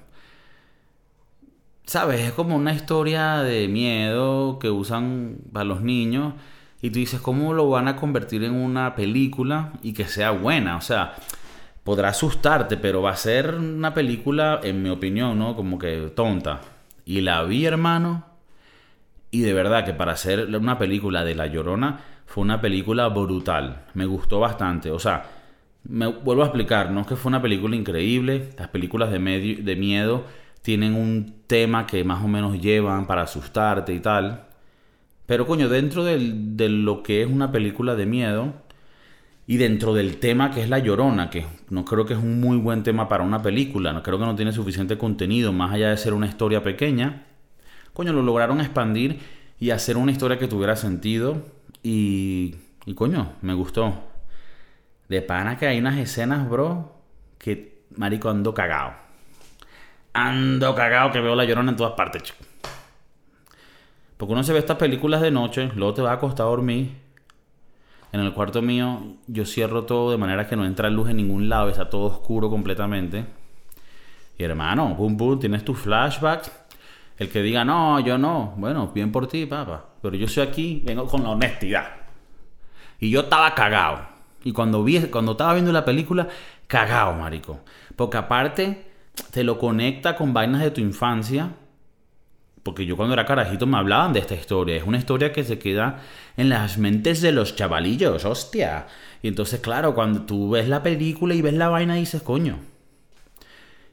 ¿sabes? 1.88 2.22
Es 2.22 2.34
como 2.34 2.56
una 2.56 2.74
historia 2.74 3.38
de 3.38 3.68
miedo 3.68 4.60
que 4.60 4.70
usan 4.70 5.38
para 5.52 5.64
los 5.64 5.82
niños. 5.82 6.34
Y 6.82 6.92
tú 6.92 7.00
dices, 7.00 7.22
¿cómo 7.22 7.54
lo 7.54 7.70
van 7.70 7.88
a 7.88 7.96
convertir 7.96 8.44
en 8.44 8.54
una 8.54 8.94
película 8.94 9.74
y 9.82 9.94
que 9.94 10.06
sea 10.06 10.32
buena? 10.32 10.78
O 10.78 10.82
sea, 10.82 11.16
podrá 11.84 12.10
asustarte, 12.10 12.78
pero 12.78 13.02
va 13.02 13.12
a 13.12 13.16
ser 13.16 13.56
una 13.56 13.94
película, 13.94 14.60
en 14.64 14.84
mi 14.84 14.90
opinión, 14.90 15.40
¿no? 15.40 15.56
Como 15.56 15.80
que 15.80 16.12
tonta. 16.16 16.62
Y 17.06 17.22
la 17.22 17.44
vi, 17.44 17.66
hermano. 17.66 18.26
Y 19.32 19.42
de 19.42 19.54
verdad 19.54 19.86
que 19.86 19.94
para 19.94 20.12
hacer 20.12 20.56
una 20.56 20.78
película 20.78 21.24
de 21.24 21.36
La 21.36 21.48
Llorona 21.48 22.00
fue 22.26 22.44
una 22.44 22.62
película 22.62 23.08
brutal. 23.08 23.86
Me 23.94 24.06
gustó 24.06 24.40
bastante. 24.40 24.92
O 24.92 25.00
sea, 25.00 25.26
me 25.86 26.08
vuelvo 26.08 26.44
a 26.44 26.48
explicar, 26.48 26.92
no 26.92 27.02
es 27.02 27.08
que 27.08 27.16
fue 27.16 27.30
una 27.30 27.42
película 27.42 27.76
increíble. 27.76 28.50
Las 28.58 28.68
películas 28.68 29.10
de, 29.10 29.20
medio, 29.20 29.64
de 29.64 29.76
miedo 29.76 30.26
tienen 30.62 30.96
un 30.96 31.44
tema 31.48 31.88
que 31.88 32.04
más 32.04 32.24
o 32.24 32.28
menos 32.28 32.60
llevan 32.60 33.08
para 33.08 33.24
asustarte 33.24 33.94
y 33.94 34.00
tal. 34.00 34.48
Pero 35.26 35.46
coño, 35.46 35.70
dentro 35.70 36.04
de 36.04 36.70
lo 36.70 37.04
que 37.04 37.22
es 37.22 37.28
una 37.30 37.52
película 37.52 37.96
de 37.96 38.06
miedo 38.06 38.54
y 39.46 39.58
dentro 39.58 39.94
del 39.94 40.18
tema 40.18 40.52
que 40.52 40.62
es 40.62 40.70
La 40.70 40.80
Llorona, 40.80 41.30
que 41.30 41.46
no 41.70 41.86
creo 41.86 42.06
que 42.06 42.14
es 42.14 42.20
un 42.20 42.40
muy 42.40 42.58
buen 42.58 42.84
tema 42.84 43.08
para 43.10 43.24
una 43.24 43.42
película, 43.42 43.94
no 43.94 44.04
creo 44.04 44.20
que 44.20 44.26
no 44.26 44.36
tiene 44.36 44.52
suficiente 44.52 44.98
contenido, 44.98 45.54
más 45.54 45.74
allá 45.74 45.90
de 45.90 45.98
ser 45.98 46.14
una 46.14 46.28
historia 46.28 46.64
pequeña, 46.64 47.26
coño, 47.94 48.14
lo 48.14 48.22
lograron 48.24 48.60
expandir 48.62 49.20
y 49.60 49.72
hacer 49.72 49.98
una 49.98 50.12
historia 50.12 50.38
que 50.38 50.48
tuviera 50.48 50.76
sentido 50.76 51.46
y, 51.84 52.56
y 52.86 52.94
coño, 52.94 53.34
me 53.42 53.54
gustó. 53.54 54.04
De 55.10 55.22
pana 55.22 55.58
que 55.58 55.68
hay 55.68 55.80
unas 55.80 55.98
escenas, 55.98 56.50
bro, 56.50 57.02
que 57.38 57.84
marico 57.96 58.30
ando 58.30 58.54
cagado 58.54 59.07
ando 60.14 60.76
cagado 60.76 61.12
que 61.12 61.22
veo 61.22 61.36
la 61.36 61.46
llorona 61.46 61.72
en 61.72 61.78
todas 61.78 61.94
partes, 61.94 62.24
chico. 62.24 62.40
Porque 64.18 64.34
uno 64.34 64.44
se 64.44 64.54
ve 64.54 64.60
estas 64.60 64.78
películas 64.78 65.22
de 65.22 65.32
noche, 65.32 65.72
luego 65.76 65.94
te 65.94 66.02
va 66.02 66.14
a 66.14 66.20
costar 66.20 66.48
dormir. 66.48 66.92
En 68.12 68.22
el 68.22 68.34
cuarto 68.34 68.62
mío 68.62 69.18
yo 69.28 69.46
cierro 69.46 69.84
todo 69.84 70.12
de 70.12 70.18
manera 70.18 70.48
que 70.48 70.56
no 70.56 70.66
entra 70.66 70.90
luz 70.90 71.10
en 71.10 71.18
ningún 71.18 71.50
lado, 71.50 71.70
está 71.70 71.90
todo 71.90 72.06
oscuro 72.06 72.50
completamente. 72.50 73.26
Y 74.38 74.44
hermano, 74.44 74.96
boom, 74.96 75.18
boom, 75.18 75.40
tienes 75.40 75.64
tu 75.64 75.74
flashback. 75.74 76.52
El 77.18 77.30
que 77.30 77.42
diga, 77.42 77.66
no, 77.66 78.00
yo 78.00 78.18
no. 78.18 78.54
Bueno, 78.58 78.92
bien 78.94 79.12
por 79.12 79.28
ti, 79.28 79.46
papá. 79.46 79.86
Pero 80.02 80.16
yo 80.16 80.28
soy 80.28 80.44
aquí, 80.48 80.82
vengo 80.86 81.08
con 81.08 81.24
la 81.24 81.30
honestidad. 81.30 81.88
Y 83.00 83.10
yo 83.10 83.22
estaba 83.22 83.54
cagado. 83.56 84.02
Y 84.44 84.52
cuando 84.52 84.84
vi, 84.84 85.00
cuando 85.08 85.34
estaba 85.34 85.54
viendo 85.54 85.72
la 85.72 85.84
película, 85.84 86.28
cagado, 86.68 87.14
marico. 87.14 87.60
Porque 87.96 88.18
aparte, 88.18 88.87
te 89.32 89.44
lo 89.44 89.58
conecta 89.58 90.16
con 90.16 90.34
vainas 90.34 90.62
de 90.62 90.72
tu 90.72 90.82
infancia. 90.82 91.52
Porque 92.64 92.86
yo 92.86 92.98
cuando 92.98 93.14
era 93.14 93.26
carajito 93.26 93.66
me 93.66 93.78
hablaban 93.78 94.14
de 94.14 94.20
esta 94.20 94.36
historia. 94.36 94.76
Es 94.76 94.84
una 94.84 94.98
historia 94.98 95.32
que 95.32 95.44
se 95.44 95.58
queda 95.58 96.02
en 96.36 96.50
las 96.50 96.78
mentes 96.78 97.22
de 97.22 97.32
los 97.32 97.56
chavalillos, 97.56 98.26
hostia. 98.26 98.88
Y 99.22 99.30
entonces, 99.30 99.62
claro, 99.62 99.96
cuando 99.96 100.24
tú 100.24 100.50
ves 100.50 100.68
la 100.68 100.84
película 100.84 101.34
y 101.34 101.42
ves 101.42 101.54
la 101.54 101.70
vaina, 101.70 101.96
dices, 101.96 102.22
coño. 102.22 102.60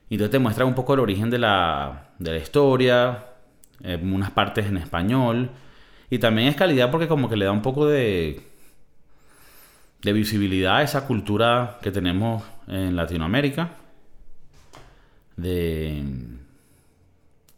Y 0.09 0.15
entonces 0.15 0.31
te 0.31 0.39
muestra 0.39 0.65
un 0.65 0.75
poco 0.75 0.93
el 0.93 0.99
origen 0.99 1.29
de 1.29 1.39
la, 1.39 2.09
de 2.19 2.31
la 2.31 2.37
historia, 2.37 3.25
eh, 3.81 3.99
unas 4.01 4.31
partes 4.31 4.65
en 4.65 4.77
español. 4.77 5.51
Y 6.09 6.19
también 6.19 6.49
es 6.49 6.55
calidad 6.55 6.91
porque 6.91 7.07
como 7.07 7.29
que 7.29 7.37
le 7.37 7.45
da 7.45 7.51
un 7.51 7.61
poco 7.61 7.87
de, 7.87 8.41
de 10.01 10.13
visibilidad 10.13 10.77
a 10.77 10.83
esa 10.83 11.07
cultura 11.07 11.79
que 11.81 11.91
tenemos 11.91 12.43
en 12.67 12.95
Latinoamérica 12.95 13.84
de, 15.37 16.03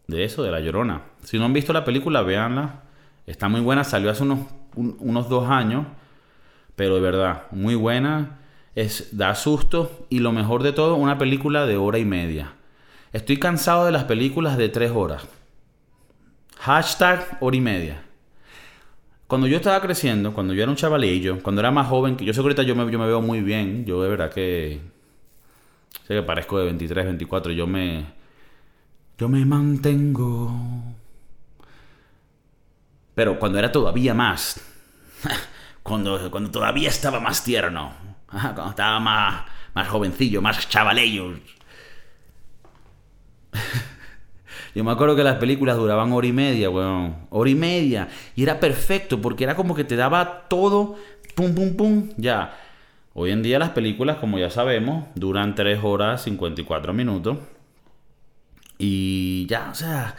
de 0.06 0.24
eso, 0.24 0.42
de 0.42 0.50
La 0.50 0.60
Llorona. 0.60 1.02
Si 1.22 1.38
no 1.38 1.44
han 1.44 1.52
visto 1.52 1.72
la 1.72 1.84
película, 1.84 2.22
véanla. 2.22 2.82
Está 3.26 3.48
muy 3.48 3.60
buena, 3.60 3.84
salió 3.84 4.10
hace 4.10 4.22
unos, 4.22 4.40
unos 4.74 5.28
dos 5.28 5.48
años, 5.50 5.86
pero 6.76 6.94
de 6.94 7.00
verdad, 7.00 7.42
muy 7.50 7.74
buena. 7.74 8.38
es, 8.74 9.16
da 9.16 9.34
susto 9.34 10.06
y 10.08 10.20
lo 10.20 10.32
mejor 10.32 10.62
de 10.62 10.72
todo, 10.72 10.94
una 10.94 11.18
película 11.18 11.66
de 11.66 11.76
hora 11.76 11.98
y 11.98 12.04
media. 12.04 12.54
Estoy 13.12 13.38
cansado 13.38 13.84
de 13.86 13.92
las 13.92 14.04
películas 14.04 14.56
de 14.56 14.68
tres 14.68 14.92
horas. 14.92 15.26
Hashtag 16.58 17.38
hora 17.40 17.56
y 17.56 17.60
media. 17.60 18.02
Cuando 19.26 19.46
yo 19.46 19.56
estaba 19.56 19.80
creciendo, 19.82 20.32
cuando 20.32 20.54
yo 20.54 20.62
era 20.62 20.70
un 20.70 20.76
chavalillo, 20.76 21.42
cuando 21.42 21.60
era 21.60 21.70
más 21.70 21.86
joven, 21.88 22.16
que 22.16 22.24
yo 22.24 22.32
sé 22.32 22.38
que 22.38 22.44
ahorita 22.44 22.62
yo 22.62 22.74
me, 22.74 22.90
yo 22.90 22.98
me 22.98 23.06
veo 23.06 23.20
muy 23.20 23.40
bien, 23.42 23.84
yo 23.84 24.02
de 24.02 24.08
verdad 24.08 24.30
que 24.32 24.80
sé 26.06 26.14
que 26.14 26.22
parezco 26.22 26.58
de 26.58 26.66
23, 26.66 27.06
24, 27.06 27.52
yo 27.52 27.66
me 27.66 28.06
yo 29.18 29.28
me 29.28 29.44
mantengo. 29.44 30.52
Pero 33.14 33.38
cuando 33.38 33.58
era 33.58 33.72
todavía 33.72 34.14
más 34.14 34.60
cuando, 35.82 36.30
cuando 36.30 36.50
todavía 36.50 36.88
estaba 36.88 37.20
más 37.20 37.42
tierno, 37.42 37.92
cuando 38.30 38.70
estaba 38.70 39.00
más 39.00 39.44
más 39.74 39.88
jovencillo, 39.88 40.42
más 40.42 40.68
chavalillo. 40.68 41.34
Yo 44.74 44.84
me 44.84 44.90
acuerdo 44.90 45.16
que 45.16 45.24
las 45.24 45.36
películas 45.36 45.76
duraban 45.76 46.12
hora 46.12 46.26
y 46.26 46.32
media, 46.32 46.68
weón. 46.70 47.16
Hora 47.30 47.50
y 47.50 47.54
media. 47.54 48.08
Y 48.36 48.42
era 48.42 48.60
perfecto 48.60 49.20
porque 49.20 49.44
era 49.44 49.54
como 49.54 49.74
que 49.74 49.84
te 49.84 49.96
daba 49.96 50.48
todo, 50.48 50.96
pum, 51.34 51.54
pum, 51.54 51.76
pum, 51.76 52.10
ya. 52.16 52.56
Hoy 53.20 53.32
en 53.32 53.42
día 53.42 53.58
las 53.58 53.70
películas, 53.70 54.18
como 54.18 54.38
ya 54.38 54.48
sabemos, 54.48 55.06
duran 55.16 55.56
3 55.56 55.80
horas 55.82 56.22
54 56.22 56.92
minutos. 56.92 57.38
Y 58.78 59.44
ya, 59.46 59.70
o 59.72 59.74
sea... 59.74 60.14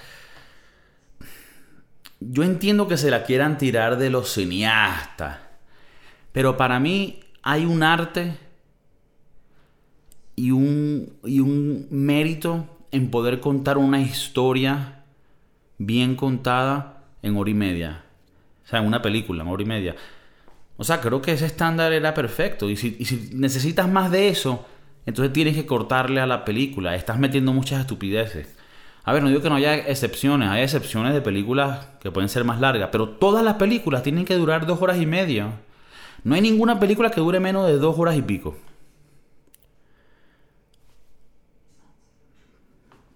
Yo 2.20 2.44
entiendo 2.44 2.90
que 2.90 2.98
se 2.98 3.10
la 3.10 3.24
quieran 3.24 3.58
tirar 3.58 3.98
de 3.98 4.10
los 4.10 4.34
cineastas. 4.34 5.38
Pero 6.34 6.58
para 6.58 6.82
mí 6.82 7.22
hay 7.42 7.64
un 7.64 7.84
arte 7.84 8.36
y 10.36 10.52
un, 10.52 11.14
y 11.24 11.40
un 11.40 11.88
mérito 11.92 12.68
en 12.92 13.10
poder 13.12 13.40
contar 13.40 13.78
una 13.78 14.02
historia 14.02 15.06
bien 15.78 16.18
contada 16.18 17.06
en 17.22 17.38
hora 17.38 17.50
y 17.50 17.54
media. 17.54 18.04
O 18.66 18.68
sea, 18.68 18.80
en 18.80 18.88
una 18.88 19.02
película, 19.02 19.44
en 19.44 19.48
hora 19.48 19.64
y 19.64 19.68
media. 19.68 19.96
O 20.80 20.86
sea, 20.86 21.02
creo 21.02 21.22
que 21.22 21.34
ese 21.34 21.46
estándar 21.46 21.92
era 21.92 22.14
perfecto. 22.14 22.70
Y 22.70 22.78
si, 22.78 23.30
necesitas 23.34 23.90
más 23.90 24.12
de 24.12 24.30
eso, 24.30 24.66
entonces 25.06 25.34
tienes 25.34 25.54
que 25.54 25.66
cortarle 25.66 26.22
a 26.22 26.26
la 26.26 26.46
película. 26.46 26.96
Estás 26.96 27.20
metiendo 27.20 27.52
muchas 27.52 27.82
estupideces. 27.82 28.56
A 29.04 29.12
ver, 29.12 29.22
no 29.22 29.28
digo 29.28 29.42
que 29.42 29.50
no 29.50 29.56
haya 29.56 29.76
excepciones. 29.76 30.48
Hay 30.48 30.64
excepciones 30.64 31.14
de 31.14 31.20
películas 31.20 31.86
que 32.00 32.12
pueden 32.12 32.30
ser 32.30 32.46
más 32.46 32.62
largas. 32.62 32.90
Pero 32.94 33.10
todas 33.10 33.44
las 33.44 33.56
películas 33.56 34.04
tienen 34.04 34.24
que 34.24 34.36
durar 34.36 34.66
dos 34.66 34.82
horas 34.82 35.02
y 35.02 35.06
media. 35.06 35.52
No 36.24 36.36
hay 36.36 36.40
ninguna 36.42 36.80
película 36.80 37.12
que 37.12 37.20
dure 37.20 37.42
menos 37.42 37.68
de 37.68 37.78
dos 37.78 38.00
horas 38.00 38.16
y 38.16 38.22
pico. 38.22 38.56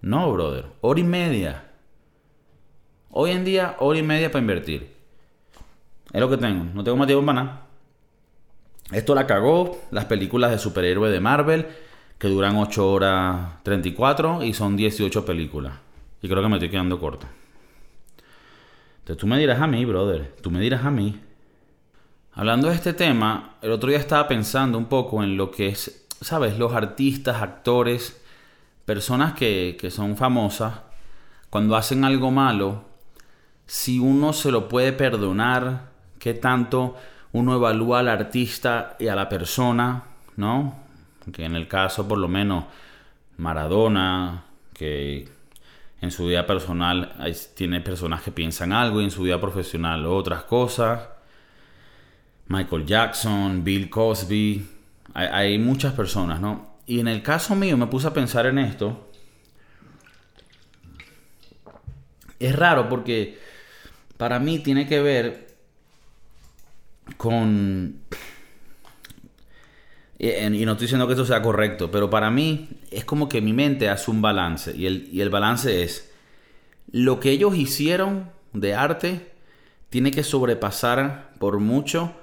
No, 0.02 0.34
brother. 0.34 0.65
Hora 0.82 0.99
y 0.99 1.04
media. 1.04 1.71
Hoy 3.10 3.32
en 3.32 3.45
día, 3.45 3.78
hora 3.80 3.99
y 3.99 4.04
media 4.04 4.30
para 4.30 4.41
invertir. 4.41 4.92
Es 6.13 6.21
lo 6.21 6.30
que 6.30 6.38
tengo. 6.38 6.65
No 6.73 6.84
tengo 6.84 6.95
más 6.95 7.08
tiempo 7.08 7.26
para 7.26 7.43
nada. 7.43 7.62
Esto 8.91 9.15
la 9.15 9.28
cagó 9.28 9.82
las 9.91 10.06
películas 10.06 10.52
de 10.52 10.60
superhéroe 10.60 11.10
de 11.10 11.19
Marvel, 11.19 11.67
que 12.17 12.28
duran 12.28 12.56
8 12.56 12.91
horas 12.91 13.63
34 13.63 14.43
y 14.43 14.54
son 14.54 14.78
18 14.78 15.26
películas. 15.26 15.73
Y 16.21 16.30
creo 16.30 16.41
que 16.41 16.47
me 16.47 16.56
estoy 16.56 16.69
quedando 16.69 16.99
corto. 16.99 17.28
Entonces 18.99 19.19
tú 19.19 19.28
me 19.28 19.38
dirás 19.38 19.60
a 19.60 19.67
mí, 19.67 19.84
brother. 19.84 20.34
Tú 20.41 20.52
me 20.52 20.62
dirás 20.62 20.86
a 20.86 20.91
mí. 20.91 21.19
Hablando 22.34 22.69
de 22.69 22.76
este 22.76 22.93
tema, 22.93 23.56
el 23.62 23.71
otro 23.71 23.89
día 23.89 23.99
estaba 23.99 24.28
pensando 24.28 24.78
un 24.78 24.86
poco 24.86 25.23
en 25.23 25.36
lo 25.38 25.52
que 25.52 25.67
es, 25.67 26.08
¿sabes? 26.21 26.58
Los 26.58 26.73
artistas, 26.73 27.41
actores 27.41 28.23
personas 28.86 29.34
que, 29.34 29.78
son 29.91 30.17
famosas, 30.17 30.82
cuando 31.49 31.76
hacen 31.76 32.04
algo 32.04 32.32
malo, 32.32 32.86
si 33.65 33.99
uno 33.99 34.34
se 34.34 34.52
lo 34.52 34.67
puede 34.67 34.93
perdonar, 34.93 35.92
qué 36.23 36.33
tanto 36.33 36.95
uno 37.33 37.55
evalúa 37.55 37.99
al 37.99 38.07
artista 38.07 38.95
y 38.97 39.09
a 39.09 39.15
la 39.15 39.27
persona, 39.27 40.03
¿no? 40.38 40.79
Que 41.33 41.43
en 41.43 41.53
el 41.53 41.67
caso, 41.67 42.07
por 42.07 42.17
lo 42.17 42.29
menos, 42.29 42.63
Maradona, 43.36 44.45
que 44.73 45.27
en 45.99 46.12
su 46.12 46.27
vida 46.27 46.47
personal 46.47 47.12
tiene 47.55 47.81
personas 47.81 48.21
que 48.21 48.31
piensan 48.31 48.71
algo 48.71 49.01
y 49.01 49.03
en 49.03 49.12
su 49.12 49.23
vida 49.23 49.41
profesional 49.41 50.05
otras 50.05 50.43
cosas. 50.43 51.09
Michael 52.47 52.86
Jackson, 52.86 53.62
Bill 53.62 53.89
Cosby, 53.89 54.65
hay 55.13 55.59
muchas 55.59 55.91
personas, 55.91 56.39
¿no? 56.39 56.77
Y 56.86 57.01
en 57.01 57.09
el 57.09 57.21
caso 57.21 57.53
mío 57.53 57.75
me 57.75 57.88
puse 57.88 58.07
a 58.07 58.13
pensar 58.13 58.45
en 58.45 58.59
esto. 58.59 59.09
Es 62.39 62.55
raro 62.55 62.88
porque 62.88 63.38
para 64.15 64.39
mí 64.39 64.59
tiene 64.59 64.88
que 64.88 65.01
ver 65.01 65.52
con... 67.17 68.01
Y 70.19 70.65
no 70.65 70.71
estoy 70.71 70.85
diciendo 70.85 71.05
que 71.05 71.13
esto 71.13 71.25
sea 71.25 71.41
correcto, 71.41 71.91
pero 71.91 72.09
para 72.09 72.31
mí 72.31 72.69
es 72.91 73.03
como 73.03 73.27
que 73.27 73.41
mi 73.41 73.51
mente 73.51 73.89
hace 73.89 74.09
un 74.09 74.21
balance. 74.21 74.73
Y 74.75 74.85
el, 74.85 75.09
y 75.11 75.19
el 75.19 75.29
balance 75.29 75.83
es, 75.83 76.13
lo 76.91 77.19
que 77.19 77.31
ellos 77.31 77.55
hicieron 77.57 78.29
de 78.53 78.75
arte 78.75 79.33
tiene 79.89 80.11
que 80.11 80.23
sobrepasar 80.23 81.33
por 81.39 81.59
mucho 81.59 82.13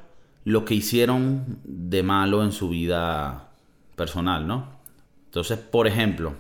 lo 0.44 0.64
que 0.64 0.74
hicieron 0.74 1.58
de 1.64 2.02
malo 2.02 2.42
en 2.42 2.52
su 2.52 2.70
vida 2.70 3.50
personal, 3.96 4.46
¿no? 4.46 4.80
Entonces, 5.26 5.58
por 5.58 5.86
ejemplo, 5.86 6.34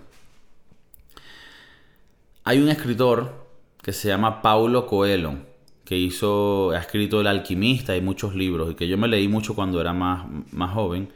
hay 2.44 2.60
un 2.60 2.68
escritor 2.68 3.46
que 3.82 3.92
se 3.92 4.08
llama 4.08 4.42
Paulo 4.42 4.86
Coelho, 4.86 5.36
que 5.84 5.96
hizo, 5.96 6.70
ha 6.70 6.78
escrito 6.78 7.20
El 7.20 7.26
alquimista 7.26 7.96
y 7.96 8.00
muchos 8.00 8.34
libros, 8.34 8.70
y 8.70 8.74
que 8.74 8.88
yo 8.88 8.96
me 8.96 9.08
leí 9.08 9.28
mucho 9.28 9.54
cuando 9.54 9.80
era 9.80 9.92
más, 9.92 10.26
más 10.52 10.72
joven. 10.72 11.10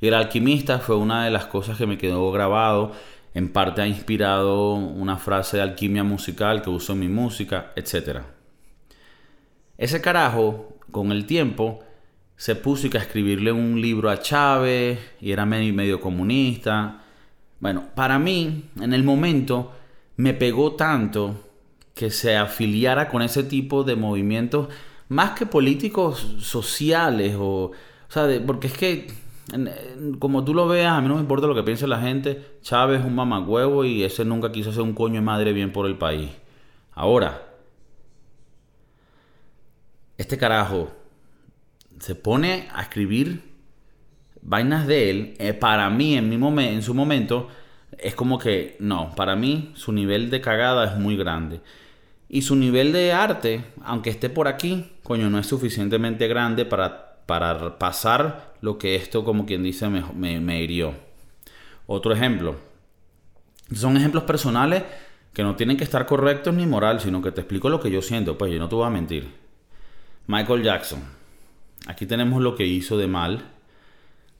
Y 0.00 0.08
El 0.08 0.14
alquimista 0.14 0.78
fue 0.78 0.96
una 0.96 1.24
de 1.24 1.30
las 1.30 1.46
cosas 1.46 1.78
que 1.78 1.86
me 1.86 1.98
quedó 1.98 2.30
grabado. 2.32 2.92
En 3.34 3.52
parte 3.52 3.82
ha 3.82 3.86
inspirado 3.86 4.74
una 4.74 5.16
frase 5.16 5.58
de 5.58 5.62
alquimia 5.62 6.04
musical 6.04 6.62
que 6.62 6.70
uso 6.70 6.94
en 6.94 7.00
mi 7.00 7.08
música, 7.08 7.72
etc. 7.76 8.20
Ese 9.78 10.00
carajo, 10.00 10.78
con 10.90 11.12
el 11.12 11.26
tiempo, 11.26 11.84
se 12.36 12.54
puso 12.54 12.88
a 12.94 12.98
escribirle 12.98 13.52
un 13.52 13.80
libro 13.80 14.10
a 14.10 14.20
Chávez 14.20 14.98
y 15.20 15.32
era 15.32 15.46
medio 15.46 16.00
comunista. 16.00 17.02
Bueno, 17.60 17.84
para 17.94 18.18
mí, 18.18 18.70
en 18.80 18.92
el 18.92 19.02
momento, 19.02 19.72
me 20.16 20.34
pegó 20.34 20.72
tanto 20.72 21.45
que 21.96 22.10
se 22.10 22.36
afiliara 22.36 23.08
con 23.08 23.22
ese 23.22 23.42
tipo 23.42 23.82
de 23.82 23.96
movimientos, 23.96 24.68
más 25.08 25.30
que 25.30 25.46
políticos 25.46 26.36
sociales, 26.40 27.34
o, 27.38 27.70
o 27.70 27.72
sea, 28.10 28.28
porque 28.46 28.66
es 28.66 28.76
que, 28.76 29.06
como 30.18 30.44
tú 30.44 30.52
lo 30.52 30.68
veas, 30.68 30.92
a 30.92 31.00
mí 31.00 31.08
no 31.08 31.14
me 31.14 31.22
importa 31.22 31.46
lo 31.46 31.54
que 31.54 31.62
piense 31.62 31.86
la 31.86 31.98
gente, 31.98 32.58
Chávez 32.60 33.00
es 33.00 33.06
un 33.06 33.14
mamagüevo 33.14 33.86
y 33.86 34.04
ese 34.04 34.26
nunca 34.26 34.52
quiso 34.52 34.68
hacer 34.68 34.82
un 34.82 34.92
coño 34.92 35.14
de 35.14 35.20
madre 35.22 35.54
bien 35.54 35.72
por 35.72 35.86
el 35.86 35.96
país. 35.96 36.28
Ahora, 36.92 37.42
este 40.18 40.36
carajo 40.36 40.92
se 41.98 42.14
pone 42.14 42.68
a 42.74 42.82
escribir 42.82 43.42
vainas 44.42 44.86
de 44.86 45.08
él, 45.08 45.34
eh, 45.38 45.54
para 45.54 45.88
mí 45.88 46.14
en, 46.14 46.28
mi 46.28 46.36
momento 46.36 46.74
en 46.74 46.82
su 46.82 46.92
momento 46.92 47.48
es 47.98 48.14
como 48.14 48.38
que 48.38 48.76
no, 48.80 49.14
para 49.16 49.34
mí 49.34 49.72
su 49.76 49.92
nivel 49.92 50.28
de 50.28 50.42
cagada 50.42 50.92
es 50.92 50.98
muy 50.98 51.16
grande. 51.16 51.62
Y 52.28 52.42
su 52.42 52.56
nivel 52.56 52.92
de 52.92 53.12
arte, 53.12 53.64
aunque 53.84 54.10
esté 54.10 54.28
por 54.28 54.48
aquí, 54.48 54.92
coño, 55.02 55.30
no 55.30 55.38
es 55.38 55.46
suficientemente 55.46 56.26
grande 56.28 56.64
para, 56.64 57.22
para 57.26 57.78
pasar 57.78 58.54
lo 58.60 58.78
que 58.78 58.96
esto, 58.96 59.24
como 59.24 59.46
quien 59.46 59.62
dice, 59.62 59.88
me, 59.88 60.40
me 60.40 60.62
hirió. 60.62 60.94
Otro 61.86 62.12
ejemplo. 62.12 62.56
Son 63.74 63.96
ejemplos 63.96 64.24
personales 64.24 64.82
que 65.32 65.42
no 65.42 65.54
tienen 65.54 65.76
que 65.76 65.84
estar 65.84 66.06
correctos 66.06 66.54
ni 66.54 66.66
moral, 66.66 67.00
sino 67.00 67.22
que 67.22 67.30
te 67.30 67.42
explico 67.42 67.68
lo 67.68 67.80
que 67.80 67.90
yo 67.90 68.02
siento. 68.02 68.36
Pues 68.36 68.52
yo 68.52 68.58
no 68.58 68.68
te 68.68 68.74
voy 68.74 68.86
a 68.86 68.90
mentir. 68.90 69.28
Michael 70.26 70.62
Jackson 70.62 71.16
Aquí 71.86 72.04
tenemos 72.04 72.42
lo 72.42 72.56
que 72.56 72.66
hizo 72.66 72.98
de 72.98 73.06
mal, 73.06 73.44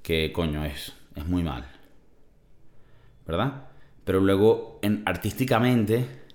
que 0.03 0.33
coño 0.33 0.65
es, 0.65 0.95
es 1.15 1.27
muy 1.27 1.45
mal. 1.45 1.65
¿Verdad? 3.25 3.69
Pero 4.05 4.21
luego, 4.21 4.81
en, 4.83 5.03
artísticamente, 5.07 6.26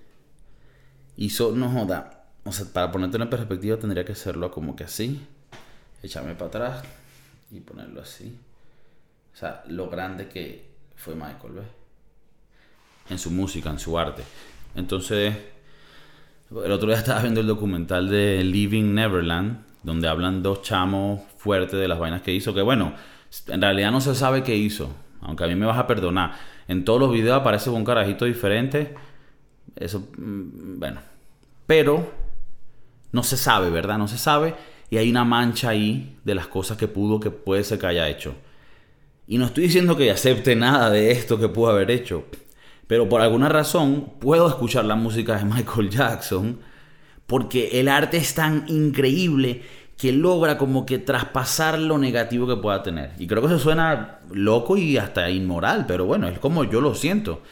hizo, 1.16 1.52
no 1.52 1.70
joda, 1.70 2.24
o 2.44 2.52
sea, 2.52 2.66
para 2.72 2.90
ponerte 2.90 3.16
en 3.16 3.30
perspectiva 3.30 3.76
tendría 3.76 4.04
que 4.04 4.12
hacerlo 4.12 4.50
como 4.50 4.74
que 4.74 4.84
así, 4.84 5.26
echarme 6.02 6.34
para 6.34 6.48
atrás 6.48 6.82
y 7.50 7.60
ponerlo 7.60 8.02
así. 8.02 8.36
O 9.32 9.36
sea, 9.36 9.62
lo 9.68 9.88
grande 9.88 10.28
que 10.28 10.66
fue 10.96 11.14
Michael, 11.14 11.54
¿ves? 11.54 11.66
En 13.10 13.18
su 13.18 13.30
música, 13.30 13.70
en 13.70 13.78
su 13.78 13.98
arte. 13.98 14.22
Entonces, 14.74 15.34
el 16.50 16.72
otro 16.72 16.88
día 16.88 16.98
estaba 16.98 17.22
viendo 17.22 17.40
el 17.40 17.46
documental 17.46 18.08
de 18.08 18.42
Living 18.44 18.94
Neverland, 18.94 19.64
donde 19.82 20.08
hablan 20.08 20.42
dos 20.42 20.62
chamos 20.62 21.20
fuertes 21.38 21.78
de 21.78 21.88
las 21.88 21.98
vainas 21.98 22.22
que 22.22 22.32
hizo, 22.32 22.54
que 22.54 22.62
bueno, 22.62 22.94
En 23.46 23.62
realidad 23.62 23.90
no 23.90 24.00
se 24.00 24.14
sabe 24.14 24.42
qué 24.42 24.54
hizo, 24.56 24.94
aunque 25.22 25.44
a 25.44 25.46
mí 25.46 25.54
me 25.54 25.66
vas 25.66 25.78
a 25.78 25.86
perdonar. 25.86 26.34
En 26.68 26.84
todos 26.84 27.00
los 27.00 27.12
videos 27.12 27.40
aparece 27.40 27.70
un 27.70 27.84
carajito 27.84 28.26
diferente. 28.26 28.94
Eso, 29.76 30.08
mm, 30.16 30.78
bueno. 30.78 31.00
Pero 31.66 32.12
no 33.12 33.22
se 33.22 33.36
sabe, 33.36 33.70
¿verdad? 33.70 33.98
No 33.98 34.08
se 34.08 34.18
sabe. 34.18 34.54
Y 34.90 34.98
hay 34.98 35.10
una 35.10 35.24
mancha 35.24 35.70
ahí 35.70 36.18
de 36.24 36.34
las 36.34 36.48
cosas 36.48 36.76
que 36.76 36.88
pudo, 36.88 37.20
que 37.20 37.30
puede 37.30 37.64
ser 37.64 37.78
que 37.78 37.86
haya 37.86 38.08
hecho. 38.08 38.34
Y 39.26 39.38
no 39.38 39.46
estoy 39.46 39.64
diciendo 39.64 39.96
que 39.96 40.10
acepte 40.10 40.56
nada 40.56 40.90
de 40.90 41.12
esto 41.12 41.38
que 41.38 41.48
pudo 41.48 41.70
haber 41.70 41.90
hecho. 41.90 42.24
Pero 42.86 43.08
por 43.08 43.20
alguna 43.20 43.48
razón 43.48 44.12
puedo 44.18 44.48
escuchar 44.48 44.84
la 44.84 44.96
música 44.96 45.36
de 45.36 45.44
Michael 45.46 45.90
Jackson. 45.90 46.60
Porque 47.26 47.80
el 47.80 47.88
arte 47.88 48.18
es 48.18 48.34
tan 48.34 48.64
increíble 48.68 49.62
que 49.96 50.12
logra 50.12 50.58
como 50.58 50.84
que 50.84 50.98
traspasar 50.98 51.78
lo 51.78 51.96
negativo 51.96 52.46
que 52.46 52.56
pueda 52.56 52.82
tener. 52.82 53.12
Y 53.18 53.26
creo 53.26 53.40
que 53.40 53.46
eso 53.46 53.58
suena 53.58 54.18
loco 54.32 54.76
y 54.76 54.96
hasta 54.96 55.30
inmoral, 55.30 55.86
pero 55.86 56.06
bueno, 56.06 56.28
es 56.28 56.38
como 56.38 56.64
yo 56.64 56.80
lo 56.80 56.94
siento. 56.94 57.42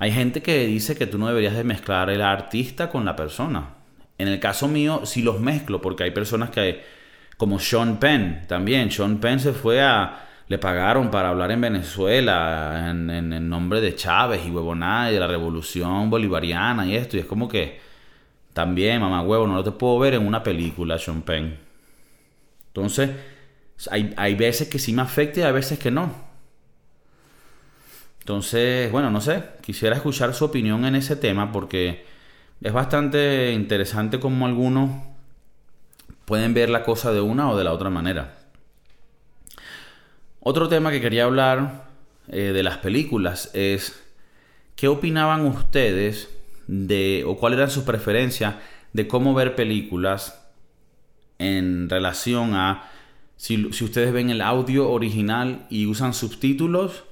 Hay 0.00 0.12
gente 0.12 0.42
que 0.42 0.66
dice 0.66 0.96
que 0.96 1.06
tú 1.06 1.18
no 1.18 1.28
deberías 1.28 1.54
de 1.54 1.62
mezclar 1.62 2.08
el 2.08 2.22
artista 2.22 2.88
con 2.88 3.04
la 3.04 3.14
persona. 3.14 3.74
En 4.16 4.28
el 4.28 4.40
caso 4.40 4.66
mío 4.66 5.02
sí 5.04 5.20
los 5.20 5.40
mezclo 5.40 5.82
porque 5.82 6.04
hay 6.04 6.10
personas 6.10 6.48
que, 6.48 6.82
como 7.36 7.58
Sean 7.58 7.98
Penn 7.98 8.46
también, 8.48 8.90
Sean 8.90 9.18
Penn 9.18 9.38
se 9.40 9.52
fue 9.52 9.82
a, 9.82 10.26
le 10.48 10.56
pagaron 10.56 11.10
para 11.10 11.28
hablar 11.28 11.50
en 11.50 11.60
Venezuela 11.60 12.86
en, 12.88 13.10
en, 13.10 13.48
nombre 13.50 13.82
de 13.82 13.94
Chávez 13.94 14.40
y 14.46 14.50
huevonada 14.50 15.10
y 15.10 15.14
de 15.14 15.20
la 15.20 15.26
revolución 15.26 16.08
bolivariana 16.08 16.86
y 16.86 16.96
esto, 16.96 17.18
y 17.18 17.20
es 17.20 17.26
como 17.26 17.46
que 17.46 17.78
también, 18.54 19.02
mamá 19.02 19.20
huevo, 19.20 19.46
no 19.46 19.56
lo 19.56 19.64
te 19.64 19.72
puedo 19.72 19.98
ver 19.98 20.14
en 20.14 20.26
una 20.26 20.42
película, 20.42 20.98
Sean 20.98 21.20
Penn. 21.20 21.58
Entonces, 22.68 23.10
hay, 23.90 24.14
hay 24.16 24.34
veces 24.34 24.66
que 24.68 24.78
sí 24.78 24.94
me 24.94 25.02
afecta 25.02 25.40
y 25.40 25.42
hay 25.42 25.52
veces 25.52 25.78
que 25.78 25.90
no. 25.90 26.29
Entonces, 28.20 28.90
bueno, 28.92 29.10
no 29.10 29.20
sé, 29.20 29.42
quisiera 29.60 29.96
escuchar 29.96 30.34
su 30.34 30.44
opinión 30.44 30.84
en 30.84 30.94
ese 30.94 31.16
tema 31.16 31.52
porque 31.52 32.04
es 32.60 32.72
bastante 32.72 33.52
interesante 33.52 34.20
como 34.20 34.46
algunos 34.46 34.90
pueden 36.24 36.54
ver 36.54 36.70
la 36.70 36.84
cosa 36.84 37.12
de 37.12 37.20
una 37.20 37.50
o 37.50 37.56
de 37.56 37.64
la 37.64 37.72
otra 37.72 37.90
manera. 37.90 38.38
Otro 40.40 40.68
tema 40.68 40.90
que 40.90 41.00
quería 41.00 41.24
hablar 41.24 41.88
eh, 42.28 42.52
de 42.52 42.62
las 42.62 42.78
películas 42.78 43.50
es 43.52 44.02
qué 44.76 44.88
opinaban 44.88 45.44
ustedes 45.46 46.28
de 46.66 47.24
o 47.26 47.36
cuál 47.36 47.54
era 47.54 47.68
su 47.68 47.84
preferencia 47.84 48.60
de 48.92 49.08
cómo 49.08 49.34
ver 49.34 49.54
películas 49.54 50.40
en 51.38 51.88
relación 51.88 52.54
a 52.54 52.90
si, 53.36 53.66
ustedes 53.66 54.12
ven 54.12 54.30
el 54.30 54.42
audio 54.42 54.90
original 54.90 55.66
y 55.70 55.86
usan 55.86 56.12
subtítulos 56.12 57.04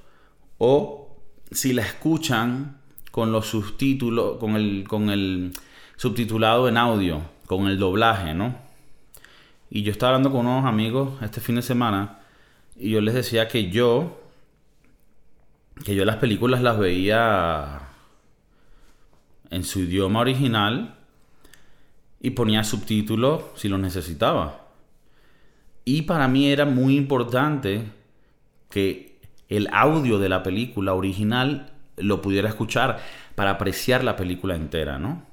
o 0.59 0.98
si 1.51 1.73
la 1.73 1.81
escuchan 1.81 2.79
con 3.11 3.31
los 3.31 3.47
subtítulos, 3.47 4.37
con 4.37 4.55
el, 4.55 4.85
con 4.87 5.09
el 5.09 5.53
subtitulado 5.95 6.67
en 6.67 6.77
audio, 6.77 7.21
con 7.45 7.67
el 7.67 7.77
doblaje, 7.77 8.33
¿no? 8.33 8.55
Y 9.69 9.83
yo 9.83 9.91
estaba 9.91 10.15
hablando 10.15 10.31
con 10.31 10.47
unos 10.47 10.65
amigos 10.65 11.21
este 11.21 11.41
fin 11.41 11.55
de 11.55 11.61
semana 11.61 12.19
y 12.75 12.91
yo 12.91 13.01
les 13.01 13.13
decía 13.13 13.47
que 13.47 13.69
yo, 13.69 14.21
que 15.83 15.95
yo 15.95 16.05
las 16.05 16.17
películas 16.17 16.61
las 16.61 16.79
veía 16.79 17.81
en 19.49 19.63
su 19.63 19.81
idioma 19.81 20.21
original 20.21 20.95
y 22.21 22.31
ponía 22.31 22.63
subtítulos 22.63 23.43
si 23.55 23.67
los 23.67 23.79
necesitaba. 23.79 24.67
Y 25.85 26.03
para 26.03 26.27
mí 26.27 26.51
era 26.51 26.65
muy 26.65 26.95
importante 26.95 27.83
que 28.69 29.08
el 29.49 29.67
audio 29.71 30.19
de 30.19 30.29
la 30.29 30.43
película 30.43 30.93
original 30.93 31.71
lo 31.97 32.21
pudiera 32.21 32.47
escuchar 32.47 32.99
para 33.35 33.51
apreciar 33.51 34.03
la 34.03 34.15
película 34.15 34.55
entera, 34.55 34.99
¿no? 34.99 35.23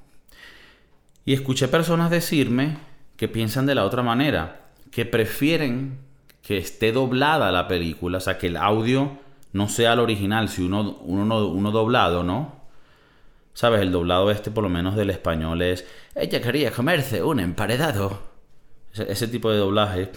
Y 1.23 1.33
escuché 1.33 1.67
personas 1.67 2.09
decirme 2.09 2.77
que 3.15 3.27
piensan 3.27 3.65
de 3.65 3.75
la 3.75 3.85
otra 3.85 4.03
manera, 4.03 4.61
que 4.91 5.05
prefieren 5.05 5.99
que 6.41 6.57
esté 6.57 6.91
doblada 6.91 7.51
la 7.51 7.67
película, 7.67 8.19
o 8.19 8.21
sea, 8.21 8.37
que 8.37 8.47
el 8.47 8.57
audio 8.57 9.17
no 9.53 9.67
sea 9.67 9.93
el 9.93 9.99
original, 9.99 10.49
si 10.49 10.61
uno, 10.61 11.71
doblado, 11.71 12.23
¿no? 12.23 12.55
¿Sabes? 13.53 13.81
El 13.81 13.91
doblado 13.91 14.31
este, 14.31 14.51
por 14.51 14.63
lo 14.63 14.69
menos 14.69 14.95
del 14.95 15.09
español, 15.09 15.61
es 15.61 15.85
ella 16.15 16.41
quería 16.41 16.71
comerse 16.71 17.21
un 17.21 17.39
emparedado. 17.39 18.21
Ese, 18.93 19.27
tipo 19.27 19.51
de 19.51 19.57
doblaje. 19.57 20.11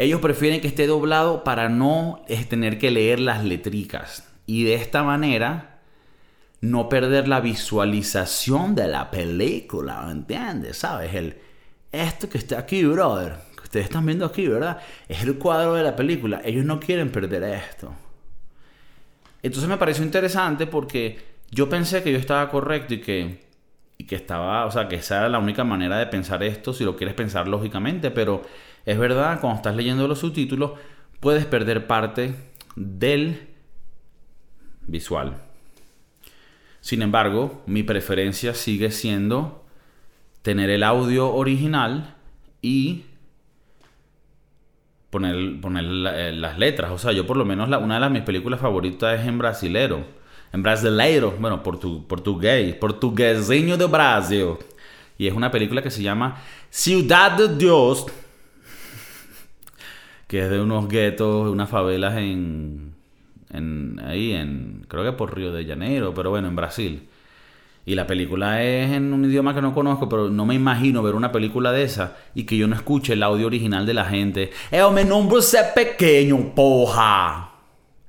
Ellos 0.00 0.22
prefieren 0.22 0.62
que 0.62 0.68
esté 0.68 0.86
doblado 0.86 1.44
para 1.44 1.68
no 1.68 2.24
tener 2.48 2.78
que 2.78 2.90
leer 2.90 3.20
las 3.20 3.44
letricas. 3.44 4.26
Y 4.46 4.64
de 4.64 4.72
esta 4.72 5.02
manera 5.02 5.80
no 6.62 6.88
perder 6.88 7.28
la 7.28 7.40
visualización 7.40 8.74
de 8.74 8.88
la 8.88 9.10
película, 9.10 10.08
¿entiendes? 10.10 10.78
¿Sabes? 10.78 11.14
El, 11.14 11.36
esto 11.92 12.30
que 12.30 12.38
está 12.38 12.58
aquí, 12.58 12.82
brother, 12.82 13.34
que 13.54 13.64
ustedes 13.64 13.84
están 13.84 14.06
viendo 14.06 14.24
aquí, 14.24 14.48
¿verdad? 14.48 14.78
Es 15.06 15.22
el 15.22 15.36
cuadro 15.36 15.74
de 15.74 15.82
la 15.82 15.94
película. 15.94 16.40
Ellos 16.46 16.64
no 16.64 16.80
quieren 16.80 17.12
perder 17.12 17.42
esto. 17.42 17.92
Entonces 19.42 19.68
me 19.68 19.76
pareció 19.76 20.02
interesante 20.02 20.66
porque 20.66 21.18
yo 21.50 21.68
pensé 21.68 22.02
que 22.02 22.10
yo 22.10 22.18
estaba 22.18 22.48
correcto 22.48 22.94
y 22.94 23.02
que, 23.02 23.44
y 23.98 24.04
que 24.04 24.16
estaba, 24.16 24.64
o 24.64 24.70
sea, 24.70 24.88
que 24.88 24.96
esa 24.96 25.18
era 25.18 25.28
la 25.28 25.38
única 25.38 25.62
manera 25.62 25.98
de 25.98 26.06
pensar 26.06 26.42
esto 26.42 26.72
si 26.72 26.84
lo 26.84 26.96
quieres 26.96 27.14
pensar 27.14 27.46
lógicamente, 27.46 28.10
pero 28.10 28.46
es 28.86 28.98
verdad, 28.98 29.40
cuando 29.40 29.56
estás 29.56 29.76
leyendo 29.76 30.08
los 30.08 30.18
subtítulos, 30.18 30.72
puedes 31.20 31.46
perder 31.46 31.86
parte 31.86 32.34
del 32.76 33.48
visual. 34.86 35.36
Sin 36.80 37.02
embargo, 37.02 37.62
mi 37.66 37.82
preferencia 37.82 38.54
sigue 38.54 38.90
siendo 38.90 39.64
tener 40.42 40.70
el 40.70 40.82
audio 40.82 41.32
original 41.32 42.14
y 42.62 43.04
poner, 45.10 45.60
poner 45.60 45.84
eh, 45.84 46.32
las 46.32 46.58
letras. 46.58 46.90
O 46.90 46.98
sea, 46.98 47.12
yo 47.12 47.26
por 47.26 47.36
lo 47.36 47.44
menos 47.44 47.68
una 47.68 47.94
de 47.94 48.00
las 48.00 48.10
mis 48.10 48.22
películas 48.22 48.60
favoritas 48.60 49.20
es 49.20 49.26
en 49.26 49.38
brasilero. 49.38 50.04
En 50.52 50.62
brasileiro, 50.62 51.36
bueno, 51.38 51.62
portu, 51.62 52.06
portugués, 52.06 52.74
portuguesinho 52.74 53.76
de 53.76 53.86
Brasil. 53.86 54.54
Y 55.16 55.28
es 55.28 55.34
una 55.34 55.50
película 55.50 55.82
que 55.82 55.90
se 55.90 56.02
llama 56.02 56.42
Ciudad 56.70 57.32
de 57.32 57.56
Dios, 57.56 58.06
que 60.30 60.44
es 60.44 60.48
de 60.48 60.60
unos 60.60 60.86
guetos, 60.86 61.50
unas 61.50 61.68
favelas 61.68 62.16
en, 62.16 62.94
en 63.52 64.00
ahí 64.06 64.30
en 64.30 64.86
creo 64.86 65.02
que 65.02 65.10
por 65.10 65.34
Río 65.34 65.50
de 65.50 65.66
Janeiro, 65.66 66.14
pero 66.14 66.30
bueno, 66.30 66.46
en 66.46 66.54
Brasil. 66.54 67.08
Y 67.84 67.96
la 67.96 68.06
película 68.06 68.62
es 68.62 68.92
en 68.92 69.12
un 69.12 69.24
idioma 69.24 69.56
que 69.56 69.60
no 69.60 69.74
conozco, 69.74 70.08
pero 70.08 70.30
no 70.30 70.46
me 70.46 70.54
imagino 70.54 71.02
ver 71.02 71.16
una 71.16 71.32
película 71.32 71.72
de 71.72 71.82
esa 71.82 72.16
y 72.32 72.44
que 72.44 72.56
yo 72.56 72.68
no 72.68 72.76
escuche 72.76 73.14
el 73.14 73.24
audio 73.24 73.48
original 73.48 73.84
de 73.86 73.94
la 73.94 74.04
gente. 74.04 74.52
¡Eh, 74.70 74.80
me 74.94 75.04
nombro 75.04 75.42
ser 75.42 75.74
pequeño, 75.74 76.54
poja! 76.54 77.50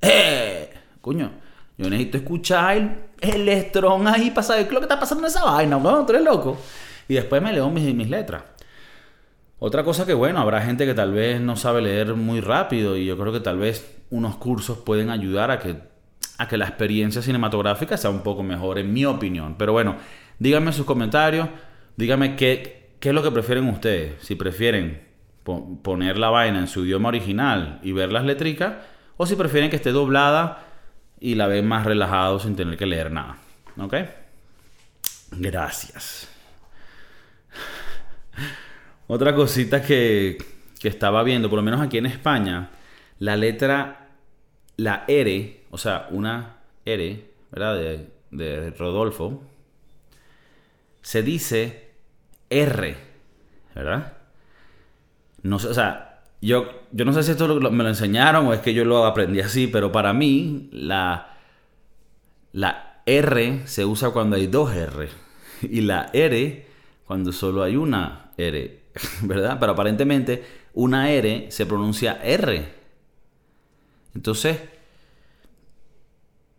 ¡Eh! 0.00 0.70
Coño, 1.00 1.28
yo 1.76 1.90
necesito 1.90 2.18
escuchar 2.18 3.08
el, 3.20 3.48
el 3.48 3.66
ahí 4.06 4.30
para 4.30 4.44
saber 4.44 4.62
qué 4.62 4.68
es 4.68 4.74
lo 4.74 4.78
que 4.78 4.84
está 4.84 5.00
pasando 5.00 5.24
en 5.24 5.28
esa 5.28 5.44
vaina, 5.44 5.76
¿no? 5.76 6.06
Tú 6.06 6.12
eres 6.12 6.24
loco. 6.24 6.56
Y 7.08 7.14
después 7.14 7.42
me 7.42 7.52
leo 7.52 7.68
mis, 7.68 7.92
mis 7.92 8.08
letras. 8.08 8.44
Otra 9.64 9.84
cosa 9.84 10.04
que, 10.04 10.12
bueno, 10.12 10.40
habrá 10.40 10.60
gente 10.62 10.86
que 10.86 10.92
tal 10.92 11.12
vez 11.12 11.40
no 11.40 11.54
sabe 11.54 11.82
leer 11.82 12.16
muy 12.16 12.40
rápido 12.40 12.96
y 12.96 13.04
yo 13.04 13.16
creo 13.16 13.32
que 13.32 13.38
tal 13.38 13.58
vez 13.58 13.96
unos 14.10 14.34
cursos 14.34 14.78
pueden 14.78 15.08
ayudar 15.08 15.52
a 15.52 15.60
que 15.60 15.76
a 16.38 16.48
que 16.48 16.56
la 16.56 16.66
experiencia 16.66 17.22
cinematográfica 17.22 17.96
sea 17.96 18.10
un 18.10 18.24
poco 18.24 18.42
mejor, 18.42 18.80
en 18.80 18.92
mi 18.92 19.04
opinión. 19.04 19.54
Pero 19.56 19.72
bueno, 19.72 19.98
díganme 20.40 20.72
sus 20.72 20.84
comentarios, 20.84 21.48
díganme 21.96 22.34
qué, 22.34 22.96
qué 22.98 23.10
es 23.10 23.14
lo 23.14 23.22
que 23.22 23.30
prefieren 23.30 23.68
ustedes. 23.68 24.20
Si 24.24 24.34
prefieren 24.34 25.06
poner 25.44 26.18
la 26.18 26.30
vaina 26.30 26.58
en 26.58 26.66
su 26.66 26.84
idioma 26.84 27.10
original 27.10 27.78
y 27.84 27.92
ver 27.92 28.10
las 28.10 28.24
letricas, 28.24 28.74
o 29.16 29.26
si 29.26 29.36
prefieren 29.36 29.70
que 29.70 29.76
esté 29.76 29.92
doblada 29.92 30.66
y 31.20 31.36
la 31.36 31.46
ven 31.46 31.68
más 31.68 31.86
relajado 31.86 32.40
sin 32.40 32.56
tener 32.56 32.76
que 32.76 32.86
leer 32.86 33.12
nada. 33.12 33.36
¿Ok? 33.78 33.94
Gracias. 35.30 36.28
Otra 39.12 39.34
cosita 39.34 39.82
que, 39.82 40.38
que 40.80 40.88
estaba 40.88 41.22
viendo, 41.22 41.50
por 41.50 41.58
lo 41.58 41.62
menos 41.62 41.82
aquí 41.82 41.98
en 41.98 42.06
España, 42.06 42.70
la 43.18 43.36
letra, 43.36 44.08
la 44.76 45.04
R 45.06 45.62
o 45.72 45.78
sea, 45.78 46.06
una 46.10 46.58
R, 46.84 47.30
¿verdad? 47.50 47.76
De, 48.30 48.70
Rodolfo, 48.78 49.42
se 51.00 51.22
dice 51.22 51.90
R, 52.48 52.96
¿verdad? 53.74 54.12
No 55.42 55.58
sé, 55.58 55.68
o 55.68 55.74
sea, 55.74 56.22
yo, 56.40 56.82
yo 56.92 57.04
no 57.04 57.12
sé 57.12 57.22
si 57.22 57.32
esto 57.32 57.48
me 57.70 57.82
lo 57.82 57.88
enseñaron 57.88 58.46
o 58.46 58.54
es 58.54 58.60
que 58.60 58.74
yo 58.74 58.84
lo 58.84 59.06
aprendí 59.06 59.40
así, 59.40 59.66
pero 59.66 59.90
para 59.92 60.12
mí 60.12 60.68
la, 60.72 61.38
la 62.52 63.02
R 63.06 63.66
se 63.66 63.84
usa 63.84 64.10
cuando 64.10 64.36
hay 64.36 64.46
dos 64.46 64.74
R 64.74 65.08
y 65.62 65.82
la 65.82 66.10
R 66.12 66.66
cuando 67.06 67.32
solo 67.32 67.62
hay 67.62 67.76
una 67.76 68.30
R, 68.36 68.81
¿verdad? 69.22 69.56
Pero 69.58 69.72
aparentemente 69.72 70.44
una 70.74 71.10
R 71.10 71.50
se 71.50 71.66
pronuncia 71.66 72.20
R. 72.22 72.82
Entonces, 74.14 74.58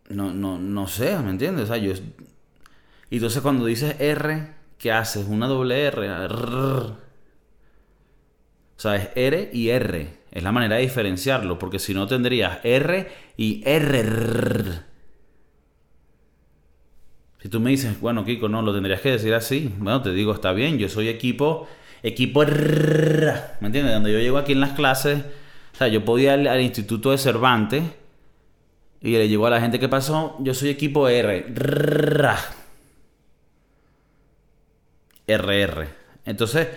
no, 0.08 0.32
no, 0.32 0.58
no 0.58 0.88
sé, 0.88 1.16
¿me 1.18 1.30
entiendes? 1.30 1.64
O 1.64 1.66
sea, 1.68 1.76
yo... 1.76 1.92
Y 3.10 3.16
entonces 3.16 3.42
cuando 3.42 3.66
dices 3.66 3.96
R, 4.00 4.48
¿qué 4.78 4.92
haces? 4.92 5.26
Una 5.28 5.46
doble 5.46 5.84
R. 5.84 6.08
O 8.76 8.80
sea, 8.80 8.96
es 8.96 9.10
R 9.14 9.50
y 9.52 9.68
R. 9.68 10.24
Es 10.32 10.42
la 10.42 10.50
manera 10.50 10.76
de 10.76 10.82
diferenciarlo, 10.82 11.58
porque 11.58 11.78
si 11.78 11.94
no 11.94 12.08
tendrías 12.08 12.58
R 12.64 13.08
y 13.36 13.62
R. 13.64 14.82
Si 17.40 17.48
tú 17.48 17.60
me 17.60 17.70
dices, 17.70 18.00
bueno, 18.00 18.24
Kiko, 18.24 18.48
no, 18.48 18.62
lo 18.62 18.74
tendrías 18.74 19.00
que 19.00 19.12
decir 19.12 19.34
así. 19.34 19.72
Bueno, 19.78 20.02
te 20.02 20.12
digo, 20.12 20.32
está 20.32 20.52
bien, 20.52 20.78
yo 20.78 20.88
soy 20.88 21.08
equipo, 21.08 21.68
equipo. 22.04 22.44
¿Me 22.44 23.66
entiendes? 23.66 23.94
Donde 23.94 24.12
yo 24.12 24.18
llego 24.20 24.38
aquí 24.38 24.52
en 24.52 24.60
las 24.60 24.72
clases, 24.72 25.24
o 25.72 25.76
sea, 25.76 25.88
yo 25.88 26.04
podía 26.04 26.36
ir 26.36 26.48
al, 26.48 26.60
Instituto 26.60 27.10
de 27.10 27.18
Cervantes 27.18 27.82
y 29.00 29.12
le 29.12 29.26
digo 29.26 29.46
a 29.46 29.50
la 29.50 29.60
gente 29.60 29.80
que 29.80 29.88
pasó, 29.88 30.36
yo 30.38 30.54
soy 30.54 30.68
equipo 30.68 31.08
R. 31.08 31.46
RR. 35.26 35.88
Entonces, 36.26 36.68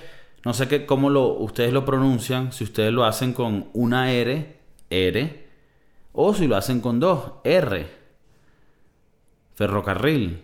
no 0.43 0.53
sé 0.53 0.67
qué, 0.67 0.85
cómo 0.85 1.09
lo, 1.09 1.27
ustedes 1.33 1.73
lo 1.73 1.85
pronuncian, 1.85 2.51
si 2.53 2.63
ustedes 2.63 2.93
lo 2.93 3.05
hacen 3.05 3.33
con 3.33 3.69
una 3.73 4.11
R, 4.11 4.57
R, 4.89 5.47
o 6.13 6.33
si 6.33 6.47
lo 6.47 6.55
hacen 6.55 6.79
con 6.79 6.99
dos, 6.99 7.33
R. 7.43 7.87
Ferrocarril. 9.55 10.41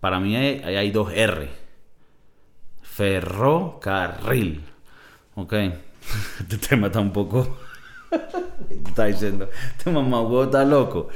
Para 0.00 0.20
mí 0.20 0.36
hay, 0.36 0.60
hay 0.76 0.90
dos 0.90 1.10
R. 1.12 1.61
Ferrocarril. 2.94 4.62
Ok. 5.34 5.52
Este 6.40 6.58
tema 6.58 6.88
está 6.88 7.00
un 7.00 7.12
poco... 7.12 7.58
está 8.86 9.06
diciendo, 9.06 9.48
este 9.76 9.90
mamá 9.90 10.22
está 10.44 10.64
loco. 10.64 11.08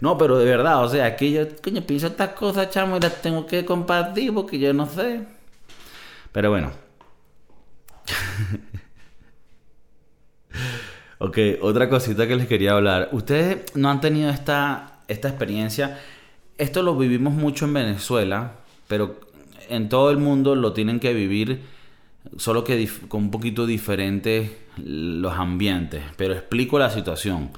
No, 0.00 0.18
pero 0.18 0.38
de 0.38 0.44
verdad, 0.44 0.84
o 0.84 0.88
sea, 0.88 1.06
aquí 1.06 1.32
yo, 1.32 1.46
coño, 1.62 1.82
pienso 1.82 2.08
estas 2.08 2.30
cosas, 2.30 2.70
chamo, 2.70 2.96
y 2.96 3.00
las 3.00 3.22
tengo 3.22 3.46
que 3.46 3.64
compartir 3.64 4.34
porque 4.34 4.58
yo 4.58 4.72
no 4.72 4.86
sé. 4.86 5.22
Pero 6.32 6.50
bueno. 6.50 6.72
ok, 11.18 11.38
otra 11.62 11.88
cosita 11.88 12.26
que 12.28 12.36
les 12.36 12.46
quería 12.46 12.72
hablar. 12.72 13.08
Ustedes 13.12 13.74
no 13.74 13.90
han 13.90 14.00
tenido 14.00 14.30
esta, 14.30 15.00
esta 15.08 15.28
experiencia. 15.28 15.98
Esto 16.58 16.82
lo 16.82 16.96
vivimos 16.96 17.32
mucho 17.32 17.64
en 17.64 17.74
Venezuela, 17.74 18.52
pero 18.88 19.18
en 19.68 19.88
todo 19.88 20.10
el 20.10 20.18
mundo 20.18 20.54
lo 20.54 20.72
tienen 20.72 21.00
que 21.00 21.12
vivir, 21.14 21.62
solo 22.36 22.64
que 22.64 22.88
con 23.08 23.24
un 23.24 23.30
poquito 23.30 23.66
diferentes 23.66 24.50
los 24.76 25.34
ambientes. 25.34 26.04
Pero 26.16 26.34
explico 26.34 26.78
la 26.78 26.90
situación. 26.90 27.50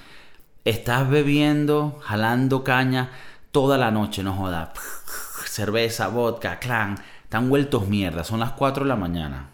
Estás 0.65 1.09
bebiendo, 1.09 1.99
jalando 2.03 2.65
caña 2.65 3.11
toda 3.53 3.79
la 3.79 3.91
noche, 3.91 4.23
no 4.23 4.35
joda. 4.35 4.73
Cerveza, 5.47 6.09
vodka, 6.09 6.59
clan. 6.59 6.97
Están 7.23 7.49
vueltos 7.49 7.89
mierda. 7.89 8.25
Son 8.25 8.41
las 8.41 8.53
4 8.53 8.85
de 8.85 8.89
la 8.89 8.97
mañana. 8.97 9.51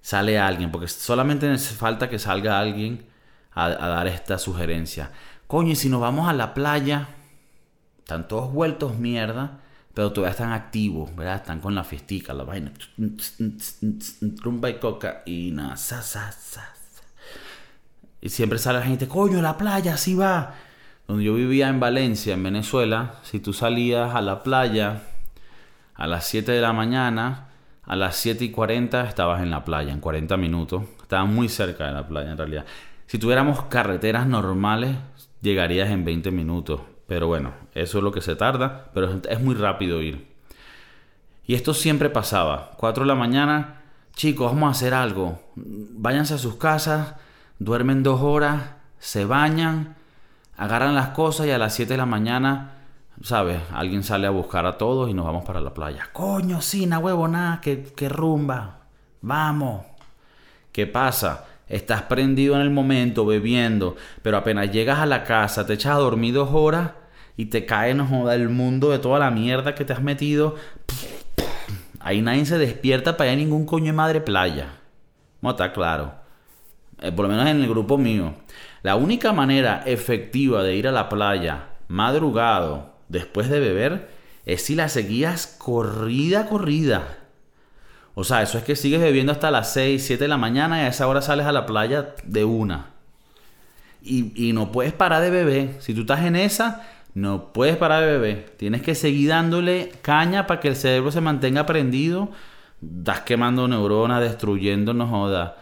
Sale 0.00 0.38
alguien, 0.38 0.70
porque 0.70 0.88
solamente 0.88 1.48
necesita 1.48 1.78
falta 1.78 2.08
que 2.08 2.18
salga 2.18 2.58
alguien 2.58 3.06
a, 3.52 3.66
a 3.66 3.88
dar 3.88 4.06
esta 4.06 4.38
sugerencia. 4.38 5.12
Coño, 5.46 5.72
y 5.72 5.76
si 5.76 5.88
nos 5.88 6.00
vamos 6.00 6.28
a 6.28 6.32
la 6.32 6.54
playa, 6.54 7.08
están 7.98 8.26
todos 8.28 8.52
vueltos 8.52 8.98
mierda, 8.98 9.59
pero 9.94 10.12
todavía 10.12 10.32
están 10.32 10.52
activos, 10.52 11.14
¿verdad? 11.16 11.36
Están 11.36 11.60
con 11.60 11.74
la 11.74 11.84
fiestica, 11.84 12.32
la 12.32 12.44
vaina. 12.44 12.72
Rumba 14.42 14.70
y 14.70 14.74
cocaína. 14.74 15.76
Sa, 15.76 16.02
sa, 16.02 16.30
sa. 16.32 16.74
Y 18.20 18.28
siempre 18.28 18.58
sale 18.58 18.80
la 18.80 18.84
gente, 18.84 19.08
coño, 19.08 19.40
la 19.40 19.56
playa, 19.56 19.94
así 19.94 20.14
va. 20.14 20.54
Donde 21.08 21.24
yo 21.24 21.34
vivía 21.34 21.68
en 21.68 21.80
Valencia, 21.80 22.34
en 22.34 22.42
Venezuela, 22.42 23.14
si 23.22 23.40
tú 23.40 23.52
salías 23.52 24.14
a 24.14 24.20
la 24.20 24.42
playa 24.42 25.02
a 25.94 26.06
las 26.06 26.26
7 26.26 26.52
de 26.52 26.60
la 26.60 26.72
mañana, 26.72 27.48
a 27.82 27.96
las 27.96 28.16
7 28.16 28.44
y 28.44 28.50
40 28.50 29.08
estabas 29.08 29.42
en 29.42 29.50
la 29.50 29.64
playa, 29.64 29.92
en 29.92 30.00
40 30.00 30.36
minutos. 30.36 30.84
Estabas 31.02 31.28
muy 31.28 31.48
cerca 31.48 31.86
de 31.86 31.92
la 31.92 32.06
playa 32.06 32.30
en 32.30 32.38
realidad. 32.38 32.64
Si 33.06 33.18
tuviéramos 33.18 33.64
carreteras 33.64 34.26
normales, 34.26 34.96
llegarías 35.42 35.90
en 35.90 36.04
20 36.04 36.30
minutos. 36.30 36.80
Pero 37.10 37.26
bueno, 37.26 37.54
eso 37.74 37.98
es 37.98 38.04
lo 38.04 38.12
que 38.12 38.20
se 38.20 38.36
tarda, 38.36 38.88
pero 38.94 39.20
es 39.28 39.40
muy 39.40 39.56
rápido 39.56 40.00
ir. 40.00 40.28
Y 41.44 41.56
esto 41.56 41.74
siempre 41.74 42.08
pasaba. 42.08 42.70
4 42.76 43.02
de 43.02 43.08
la 43.08 43.16
mañana, 43.16 43.82
chicos, 44.14 44.52
vamos 44.52 44.68
a 44.68 44.70
hacer 44.70 44.94
algo. 44.94 45.42
Váyanse 45.56 46.34
a 46.34 46.38
sus 46.38 46.54
casas 46.54 47.16
duermen 47.58 48.04
dos 48.04 48.20
horas, 48.20 48.62
se 49.00 49.24
bañan, 49.24 49.96
agarran 50.56 50.94
las 50.94 51.08
cosas 51.08 51.48
y 51.48 51.50
a 51.50 51.58
las 51.58 51.74
7 51.74 51.94
de 51.94 51.96
la 51.96 52.06
mañana, 52.06 52.74
¿sabes? 53.24 53.60
Alguien 53.74 54.04
sale 54.04 54.28
a 54.28 54.30
buscar 54.30 54.64
a 54.64 54.78
todos 54.78 55.10
y 55.10 55.12
nos 55.12 55.26
vamos 55.26 55.44
para 55.44 55.60
la 55.60 55.74
playa. 55.74 56.10
Coño, 56.12 56.60
sí, 56.60 56.86
na 56.86 57.00
huevo, 57.00 57.26
nada, 57.26 57.60
que, 57.60 57.82
que 57.82 58.08
rumba. 58.08 58.82
Vamos. 59.20 59.84
¿Qué 60.70 60.86
pasa? 60.86 61.46
Estás 61.66 62.02
prendido 62.02 62.54
en 62.54 62.60
el 62.60 62.70
momento, 62.70 63.26
bebiendo, 63.26 63.96
pero 64.22 64.36
apenas 64.36 64.70
llegas 64.70 65.00
a 65.00 65.06
la 65.06 65.24
casa, 65.24 65.66
te 65.66 65.72
echas 65.72 65.96
a 65.96 65.98
dormir 65.98 66.34
dos 66.34 66.50
horas 66.52 66.99
y 67.36 67.46
te 67.46 67.66
cae, 67.66 67.94
no 67.94 68.06
joda, 68.06 68.34
el 68.34 68.48
mundo 68.48 68.90
de 68.90 68.98
toda 68.98 69.18
la 69.18 69.30
mierda 69.30 69.74
que 69.74 69.84
te 69.84 69.92
has 69.92 70.02
metido. 70.02 70.56
Ahí 72.00 72.22
nadie 72.22 72.46
se 72.46 72.58
despierta 72.58 73.16
para 73.16 73.30
ir 73.30 73.38
a 73.38 73.42
ningún 73.42 73.66
coño 73.66 73.86
de 73.86 73.92
madre 73.92 74.20
playa. 74.20 74.78
No 75.42 75.50
está 75.50 75.72
claro. 75.72 76.14
Eh, 77.00 77.12
por 77.12 77.26
lo 77.26 77.30
menos 77.30 77.46
en 77.46 77.62
el 77.62 77.68
grupo 77.68 77.96
mío, 77.96 78.34
la 78.82 78.96
única 78.96 79.32
manera 79.32 79.82
efectiva 79.86 80.62
de 80.62 80.76
ir 80.76 80.86
a 80.88 80.92
la 80.92 81.08
playa 81.08 81.68
madrugado 81.88 82.94
después 83.08 83.48
de 83.48 83.60
beber 83.60 84.10
es 84.46 84.62
si 84.62 84.74
la 84.74 84.88
seguías 84.88 85.46
corrida, 85.46 86.46
corrida. 86.46 87.18
O 88.14 88.24
sea, 88.24 88.42
eso 88.42 88.58
es 88.58 88.64
que 88.64 88.76
sigues 88.76 89.00
bebiendo 89.00 89.32
hasta 89.32 89.50
las 89.50 89.72
6, 89.72 90.04
7 90.04 90.24
de 90.24 90.28
la 90.28 90.36
mañana 90.36 90.80
y 90.80 90.84
a 90.84 90.88
esa 90.88 91.06
hora 91.06 91.22
sales 91.22 91.46
a 91.46 91.52
la 91.52 91.66
playa 91.66 92.14
de 92.24 92.44
una. 92.44 92.90
Y, 94.02 94.32
y 94.34 94.52
no 94.52 94.72
puedes 94.72 94.92
parar 94.92 95.22
de 95.22 95.30
beber. 95.30 95.76
Si 95.80 95.94
tú 95.94 96.02
estás 96.02 96.24
en 96.24 96.36
esa, 96.36 96.86
no 97.14 97.52
puedes 97.52 97.76
parar 97.76 98.04
de 98.04 98.12
beber. 98.12 98.54
Tienes 98.56 98.82
que 98.82 98.94
seguir 98.94 99.28
dándole 99.30 99.92
caña 100.02 100.46
para 100.46 100.60
que 100.60 100.68
el 100.68 100.76
cerebro 100.76 101.10
se 101.10 101.20
mantenga 101.20 101.66
prendido. 101.66 102.30
Estás 102.82 103.20
quemando 103.20 103.66
neuronas, 103.68 104.20
destruyendo, 104.20 104.94
no 104.94 105.06
jodas 105.06 105.52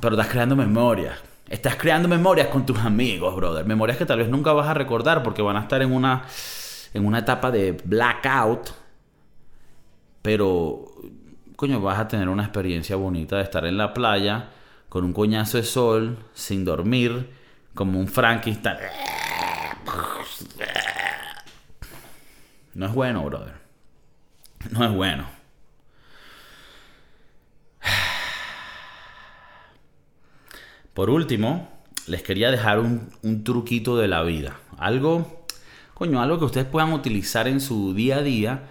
pero 0.00 0.16
estás 0.16 0.30
creando 0.30 0.54
memorias. 0.54 1.18
Estás 1.48 1.76
creando 1.76 2.08
memorias 2.08 2.48
con 2.48 2.64
tus 2.64 2.78
amigos, 2.78 3.34
brother. 3.34 3.64
Memorias 3.64 3.98
que 3.98 4.06
tal 4.06 4.18
vez 4.18 4.28
nunca 4.28 4.52
vas 4.52 4.68
a 4.68 4.74
recordar 4.74 5.22
porque 5.22 5.42
van 5.42 5.56
a 5.56 5.60
estar 5.60 5.82
en 5.82 5.92
una, 5.92 6.22
en 6.94 7.04
una 7.04 7.18
etapa 7.18 7.50
de 7.50 7.72
blackout. 7.72 8.70
Pero, 10.22 10.84
coño, 11.56 11.80
vas 11.80 11.98
a 11.98 12.06
tener 12.06 12.28
una 12.28 12.44
experiencia 12.44 12.94
bonita 12.94 13.36
de 13.36 13.42
estar 13.42 13.64
en 13.64 13.76
la 13.76 13.92
playa 13.92 14.50
con 14.88 15.04
un 15.04 15.12
coñazo 15.12 15.56
de 15.56 15.64
sol, 15.64 16.18
sin 16.34 16.64
dormir, 16.64 17.30
como 17.74 17.98
un 17.98 18.06
Frankenstein. 18.06 18.76
No 22.74 22.86
es 22.86 22.94
bueno, 22.94 23.24
brother. 23.24 23.54
No 24.70 24.84
es 24.84 24.92
bueno. 24.92 25.26
Por 30.94 31.10
último, 31.10 31.68
les 32.06 32.22
quería 32.22 32.50
dejar 32.50 32.78
un, 32.80 33.10
truquito 33.44 33.96
de 33.96 34.08
la 34.08 34.22
vida. 34.22 34.58
Algo, 34.76 35.46
coño, 35.94 36.20
algo 36.20 36.38
que 36.38 36.44
ustedes 36.44 36.66
puedan 36.66 36.92
utilizar 36.92 37.48
en 37.48 37.60
su 37.60 37.94
día 37.94 38.18
a 38.18 38.22
día 38.22 38.64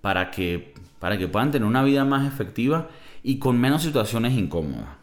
para 0.00 0.30
que, 0.30 0.74
para 0.98 1.18
que 1.18 1.28
puedan 1.28 1.50
tener 1.50 1.66
una 1.66 1.84
vida 1.84 2.04
más 2.04 2.26
efectiva 2.26 2.88
y 3.22 3.38
con 3.38 3.60
menos 3.60 3.82
situaciones 3.82 4.32
incómodas. 4.32 4.96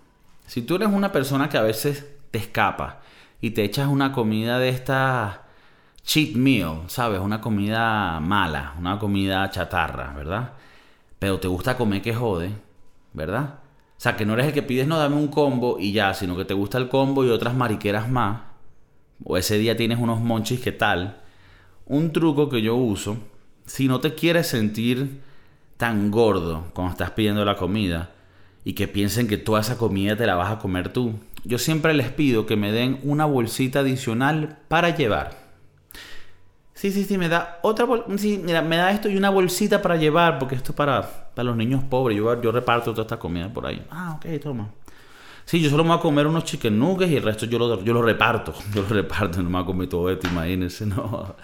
Si 0.46 0.62
tú 0.62 0.76
eres 0.76 0.90
una 0.90 1.12
persona 1.12 1.50
que 1.50 1.58
a 1.58 1.62
veces 1.62 2.06
te 2.32 2.40
escapa 2.40 3.02
y 3.40 3.52
te 3.52 3.64
echas 3.64 3.88
una 3.88 4.12
comida 4.12 4.60
de 4.60 4.70
esta 4.70 5.43
cheat 6.04 6.36
meal, 6.36 6.84
¿sabes? 6.88 7.20
Una 7.20 7.42
comida 7.42 8.20
mala, 8.20 8.74
una 8.78 9.00
comida 9.00 9.50
chatarra, 9.50 10.14
¿verdad? 10.14 10.54
Pero 11.20 11.40
te 11.40 11.48
gusta 11.48 11.78
comer 11.78 12.02
que 12.02 12.14
jode, 12.14 12.52
¿verdad? 13.14 13.60
O 13.98 14.02
sea, 14.04 14.18
que 14.18 14.26
no 14.26 14.34
eres 14.34 14.48
el 14.48 14.54
que 14.54 14.64
pides, 14.64 14.88
no, 14.88 14.98
dame 14.98 15.16
un 15.16 15.30
combo 15.30 15.78
y 15.80 15.94
ya, 15.94 16.14
sino 16.14 16.36
que 16.36 16.46
te 16.46 16.54
gusta 16.54 16.78
el 16.78 16.90
combo 16.90 17.24
y 17.24 17.30
otras 17.30 17.56
mariqueras 17.56 18.10
más. 18.10 18.42
O 19.24 19.38
ese 19.38 19.58
día 19.58 19.78
tienes 19.78 20.00
unos 20.00 20.20
monchis 20.20 20.60
que 20.60 20.74
tal. 20.74 21.22
Un 21.86 22.12
truco 22.12 22.50
que 22.50 22.62
yo 22.62 22.76
uso, 22.76 23.18
si 23.66 23.88
no 23.88 24.02
te 24.02 24.14
quieres 24.14 24.48
sentir 24.48 25.22
tan 25.78 26.12
gordo 26.12 26.66
cuando 26.74 26.92
estás 26.92 27.12
pidiendo 27.12 27.46
la 27.46 27.56
comida 27.56 28.12
y 28.66 28.74
que 28.74 28.88
piensen 28.88 29.28
que 29.28 29.38
toda 29.38 29.62
esa 29.62 29.78
comida 29.78 30.16
te 30.18 30.28
la 30.28 30.36
vas 30.36 30.52
a 30.52 30.60
comer 30.60 30.92
tú, 30.92 31.14
yo 31.46 31.58
siempre 31.58 31.94
les 31.94 32.10
pido 32.10 32.46
que 32.46 32.56
me 32.56 32.72
den 32.72 33.00
una 33.04 33.26
bolsita 33.26 33.80
adicional 33.80 34.60
para 34.68 34.96
llevar. 34.96 35.43
Sí, 36.74 36.92
sí, 36.92 37.04
sí, 37.04 37.18
me 37.18 37.30
da 37.30 37.60
otra 37.62 37.88
sí, 38.18 38.42
mira, 38.44 38.62
me 38.62 38.78
da 38.78 38.92
esto 38.92 39.08
y 39.10 39.16
una 39.16 39.30
bolsita 39.30 39.82
para 39.82 39.96
llevar, 39.96 40.40
porque 40.40 40.56
esto 40.56 40.72
es 40.72 40.76
para, 40.76 41.02
para 41.34 41.44
los 41.44 41.56
niños 41.56 41.84
pobres. 41.84 42.18
Yo, 42.18 42.42
yo 42.42 42.52
reparto 42.52 42.92
toda 42.92 43.04
esta 43.04 43.18
comida 43.20 43.52
por 43.54 43.66
ahí. 43.68 43.86
Ah, 43.92 44.18
ok, 44.18 44.42
toma. 44.42 44.70
Sí, 45.46 45.62
yo 45.62 45.70
solo 45.70 45.84
me 45.84 45.90
voy 45.90 46.00
a 46.00 46.02
comer 46.02 46.26
unos 46.26 46.46
chicken 46.46 46.80
nuggets 46.80 47.12
y 47.12 47.18
el 47.18 47.24
resto 47.24 47.46
yo 47.46 47.60
lo, 47.60 47.84
yo 47.84 47.94
lo 47.94 48.02
reparto. 48.02 48.54
Yo 48.74 48.82
lo 48.82 48.88
reparto, 48.88 49.38
no 49.44 49.50
me 49.50 49.58
voy 49.58 49.64
a 49.64 49.66
comer 49.66 49.90
todo 49.90 50.10
esto, 50.10 50.28
imagínense, 50.28 50.86
no. 50.88 51.36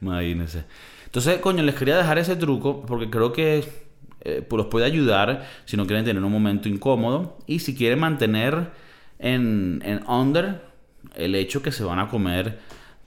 Imagínense. 0.00 0.64
Entonces, 1.04 1.38
coño, 1.40 1.62
les 1.62 1.74
quería 1.74 1.96
dejar 1.96 2.18
ese 2.18 2.36
truco 2.36 2.82
porque 2.86 3.10
creo 3.10 3.32
que 3.32 3.64
eh, 4.20 4.42
pues 4.48 4.58
los 4.58 4.66
puede 4.66 4.86
ayudar 4.86 5.46
si 5.64 5.76
no 5.76 5.86
quieren 5.86 6.04
tener 6.04 6.22
un 6.22 6.32
momento 6.32 6.68
incómodo 6.68 7.38
y 7.46 7.60
si 7.60 7.74
quieren 7.74 7.98
mantener 7.98 8.70
en, 9.18 9.82
en 9.84 10.08
under 10.08 10.62
el 11.14 11.34
hecho 11.34 11.62
que 11.62 11.72
se 11.72 11.84
van 11.84 11.98
a 11.98 12.08
comer 12.08 12.58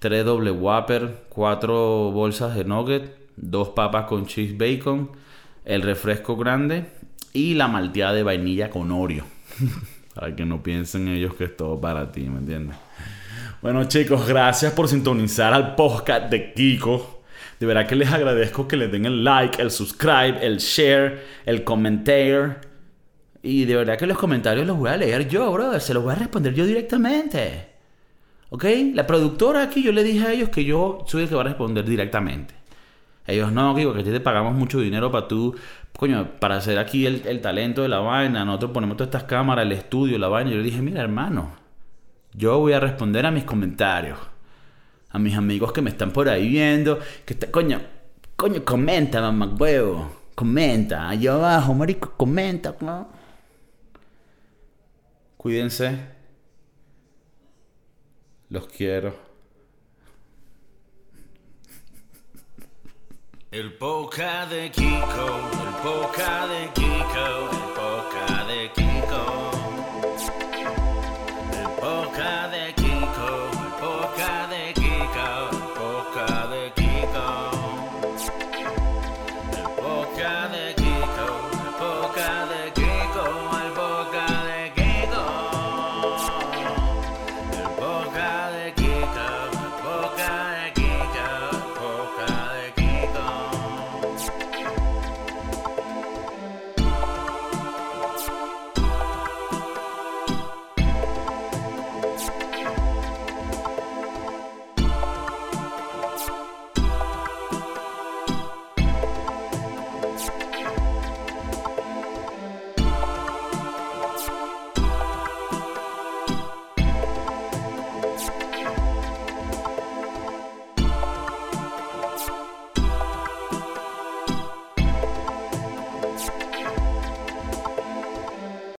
tres 0.02 0.26
doble 0.26 0.50
whopper, 0.50 1.26
cuatro 1.30 2.10
bolsas 2.12 2.56
de 2.56 2.66
nugget, 2.66 3.16
dos 3.36 3.70
papas 3.70 4.08
con 4.08 4.26
cheese 4.26 4.58
bacon, 4.58 5.12
el 5.64 5.84
refresco 5.84 6.36
grande 6.36 6.88
y 7.34 7.54
la 7.54 7.68
malteada 7.68 8.14
de 8.14 8.24
vainilla 8.24 8.72
con 8.72 8.92
Oreo. 8.92 9.24
para 10.16 10.36
que 10.36 10.44
no 10.44 10.64
piensen 10.64 11.08
ellos 11.08 11.36
que 11.36 11.44
es 11.44 11.56
todo 11.56 11.80
para 11.80 12.12
ti, 12.12 12.22
¿me 12.22 12.40
entiendes? 12.40 12.76
Bueno 13.62 13.84
chicos, 13.84 14.28
gracias 14.28 14.74
por 14.74 14.88
sintonizar 14.88 15.54
al 15.54 15.76
podcast 15.76 16.32
de 16.32 16.52
Kiko. 16.52 17.22
De 17.60 17.68
verdad 17.68 17.86
que 17.86 17.96
les 17.96 18.12
agradezco 18.12 18.68
que 18.68 18.78
le 18.78 18.88
den 18.88 19.06
el 19.06 19.24
like, 19.24 19.62
el 19.62 19.70
subscribe, 19.70 20.40
el 20.42 20.58
share, 20.58 21.24
el 21.46 21.64
comentario. 21.64 22.56
Y 23.44 23.66
de 23.66 23.76
verdad 23.76 24.00
que 24.00 24.08
los 24.08 24.18
comentarios 24.18 24.66
los 24.66 24.78
voy 24.78 24.90
a 24.90 24.98
leer 24.98 25.28
yo, 25.28 25.52
brother. 25.52 25.80
Se 25.80 25.94
los 25.94 26.02
voy 26.02 26.14
a 26.14 26.16
responder 26.16 26.56
yo 26.56 26.66
directamente. 26.66 27.71
¿Ok? 28.52 28.66
La 28.94 29.08
productora 29.08 29.64
aquí, 29.64 29.82
yo 29.82 29.92
le 29.92 30.04
dije 30.04 30.28
a 30.28 30.34
ellos 30.34 30.50
que 30.50 30.64
yo 30.64 31.04
soy 31.08 31.24
el 31.24 31.30
que 31.30 31.36
va 31.36 31.42
a 31.42 31.46
responder 31.46 31.84
directamente. 31.84 32.54
Ellos 33.26 33.52
no, 33.52 33.76
Kiko, 33.76 33.94
que 33.94 34.04
te 34.04 34.20
pagamos 34.20 34.54
mucho 34.54 34.80
dinero 34.80 35.12
para 35.12 35.28
tú, 35.28 35.56
coño, 35.98 36.32
para 36.40 36.58
hacer 36.58 36.78
aquí 36.78 37.06
el, 37.08 37.24
el 37.26 37.42
talento 37.42 37.82
de 37.82 37.90
la 37.90 38.00
vaina. 38.00 38.46
Nosotros 38.46 38.72
ponemos 38.72 38.98
todas 38.98 39.08
estas 39.08 39.24
cámaras, 39.24 39.66
el 39.66 39.72
estudio, 39.72 40.20
la 40.20 40.28
vaina. 40.28 40.52
Yo 40.52 40.58
le 40.58 40.64
dije, 40.64 40.82
mira, 40.82 41.02
hermano, 41.02 41.54
yo 42.34 42.60
voy 42.60 42.74
a 42.74 42.80
responder 42.80 43.26
a 43.26 43.32
mis 43.32 43.44
comentarios 43.44 44.18
a 45.12 45.20
mis 45.20 45.36
amigos 45.36 45.72
que 45.72 45.82
me 45.82 45.90
están 45.90 46.12
por 46.12 46.30
ahí 46.30 46.48
viendo, 46.48 47.00
que 47.26 47.34
está, 47.34 47.52
coño, 47.52 47.82
coño, 48.36 48.64
comenta, 48.64 49.22
mamá 49.22 49.54
huevo, 49.60 50.10
comenta, 50.36 51.10
allá 51.10 51.34
abajo, 51.34 51.74
marico, 51.74 52.14
comenta, 52.16 52.76
¿no? 52.80 53.10
Cuídense. 55.38 56.21
Los 58.52 58.68
quiero. 58.68 59.16
El 63.50 63.78
poca 63.78 64.46
de 64.48 64.70
Kiko, 64.70 65.28
el 65.64 65.74
poca 65.82 66.48
de 66.48 66.70
Kiko. 66.74 67.71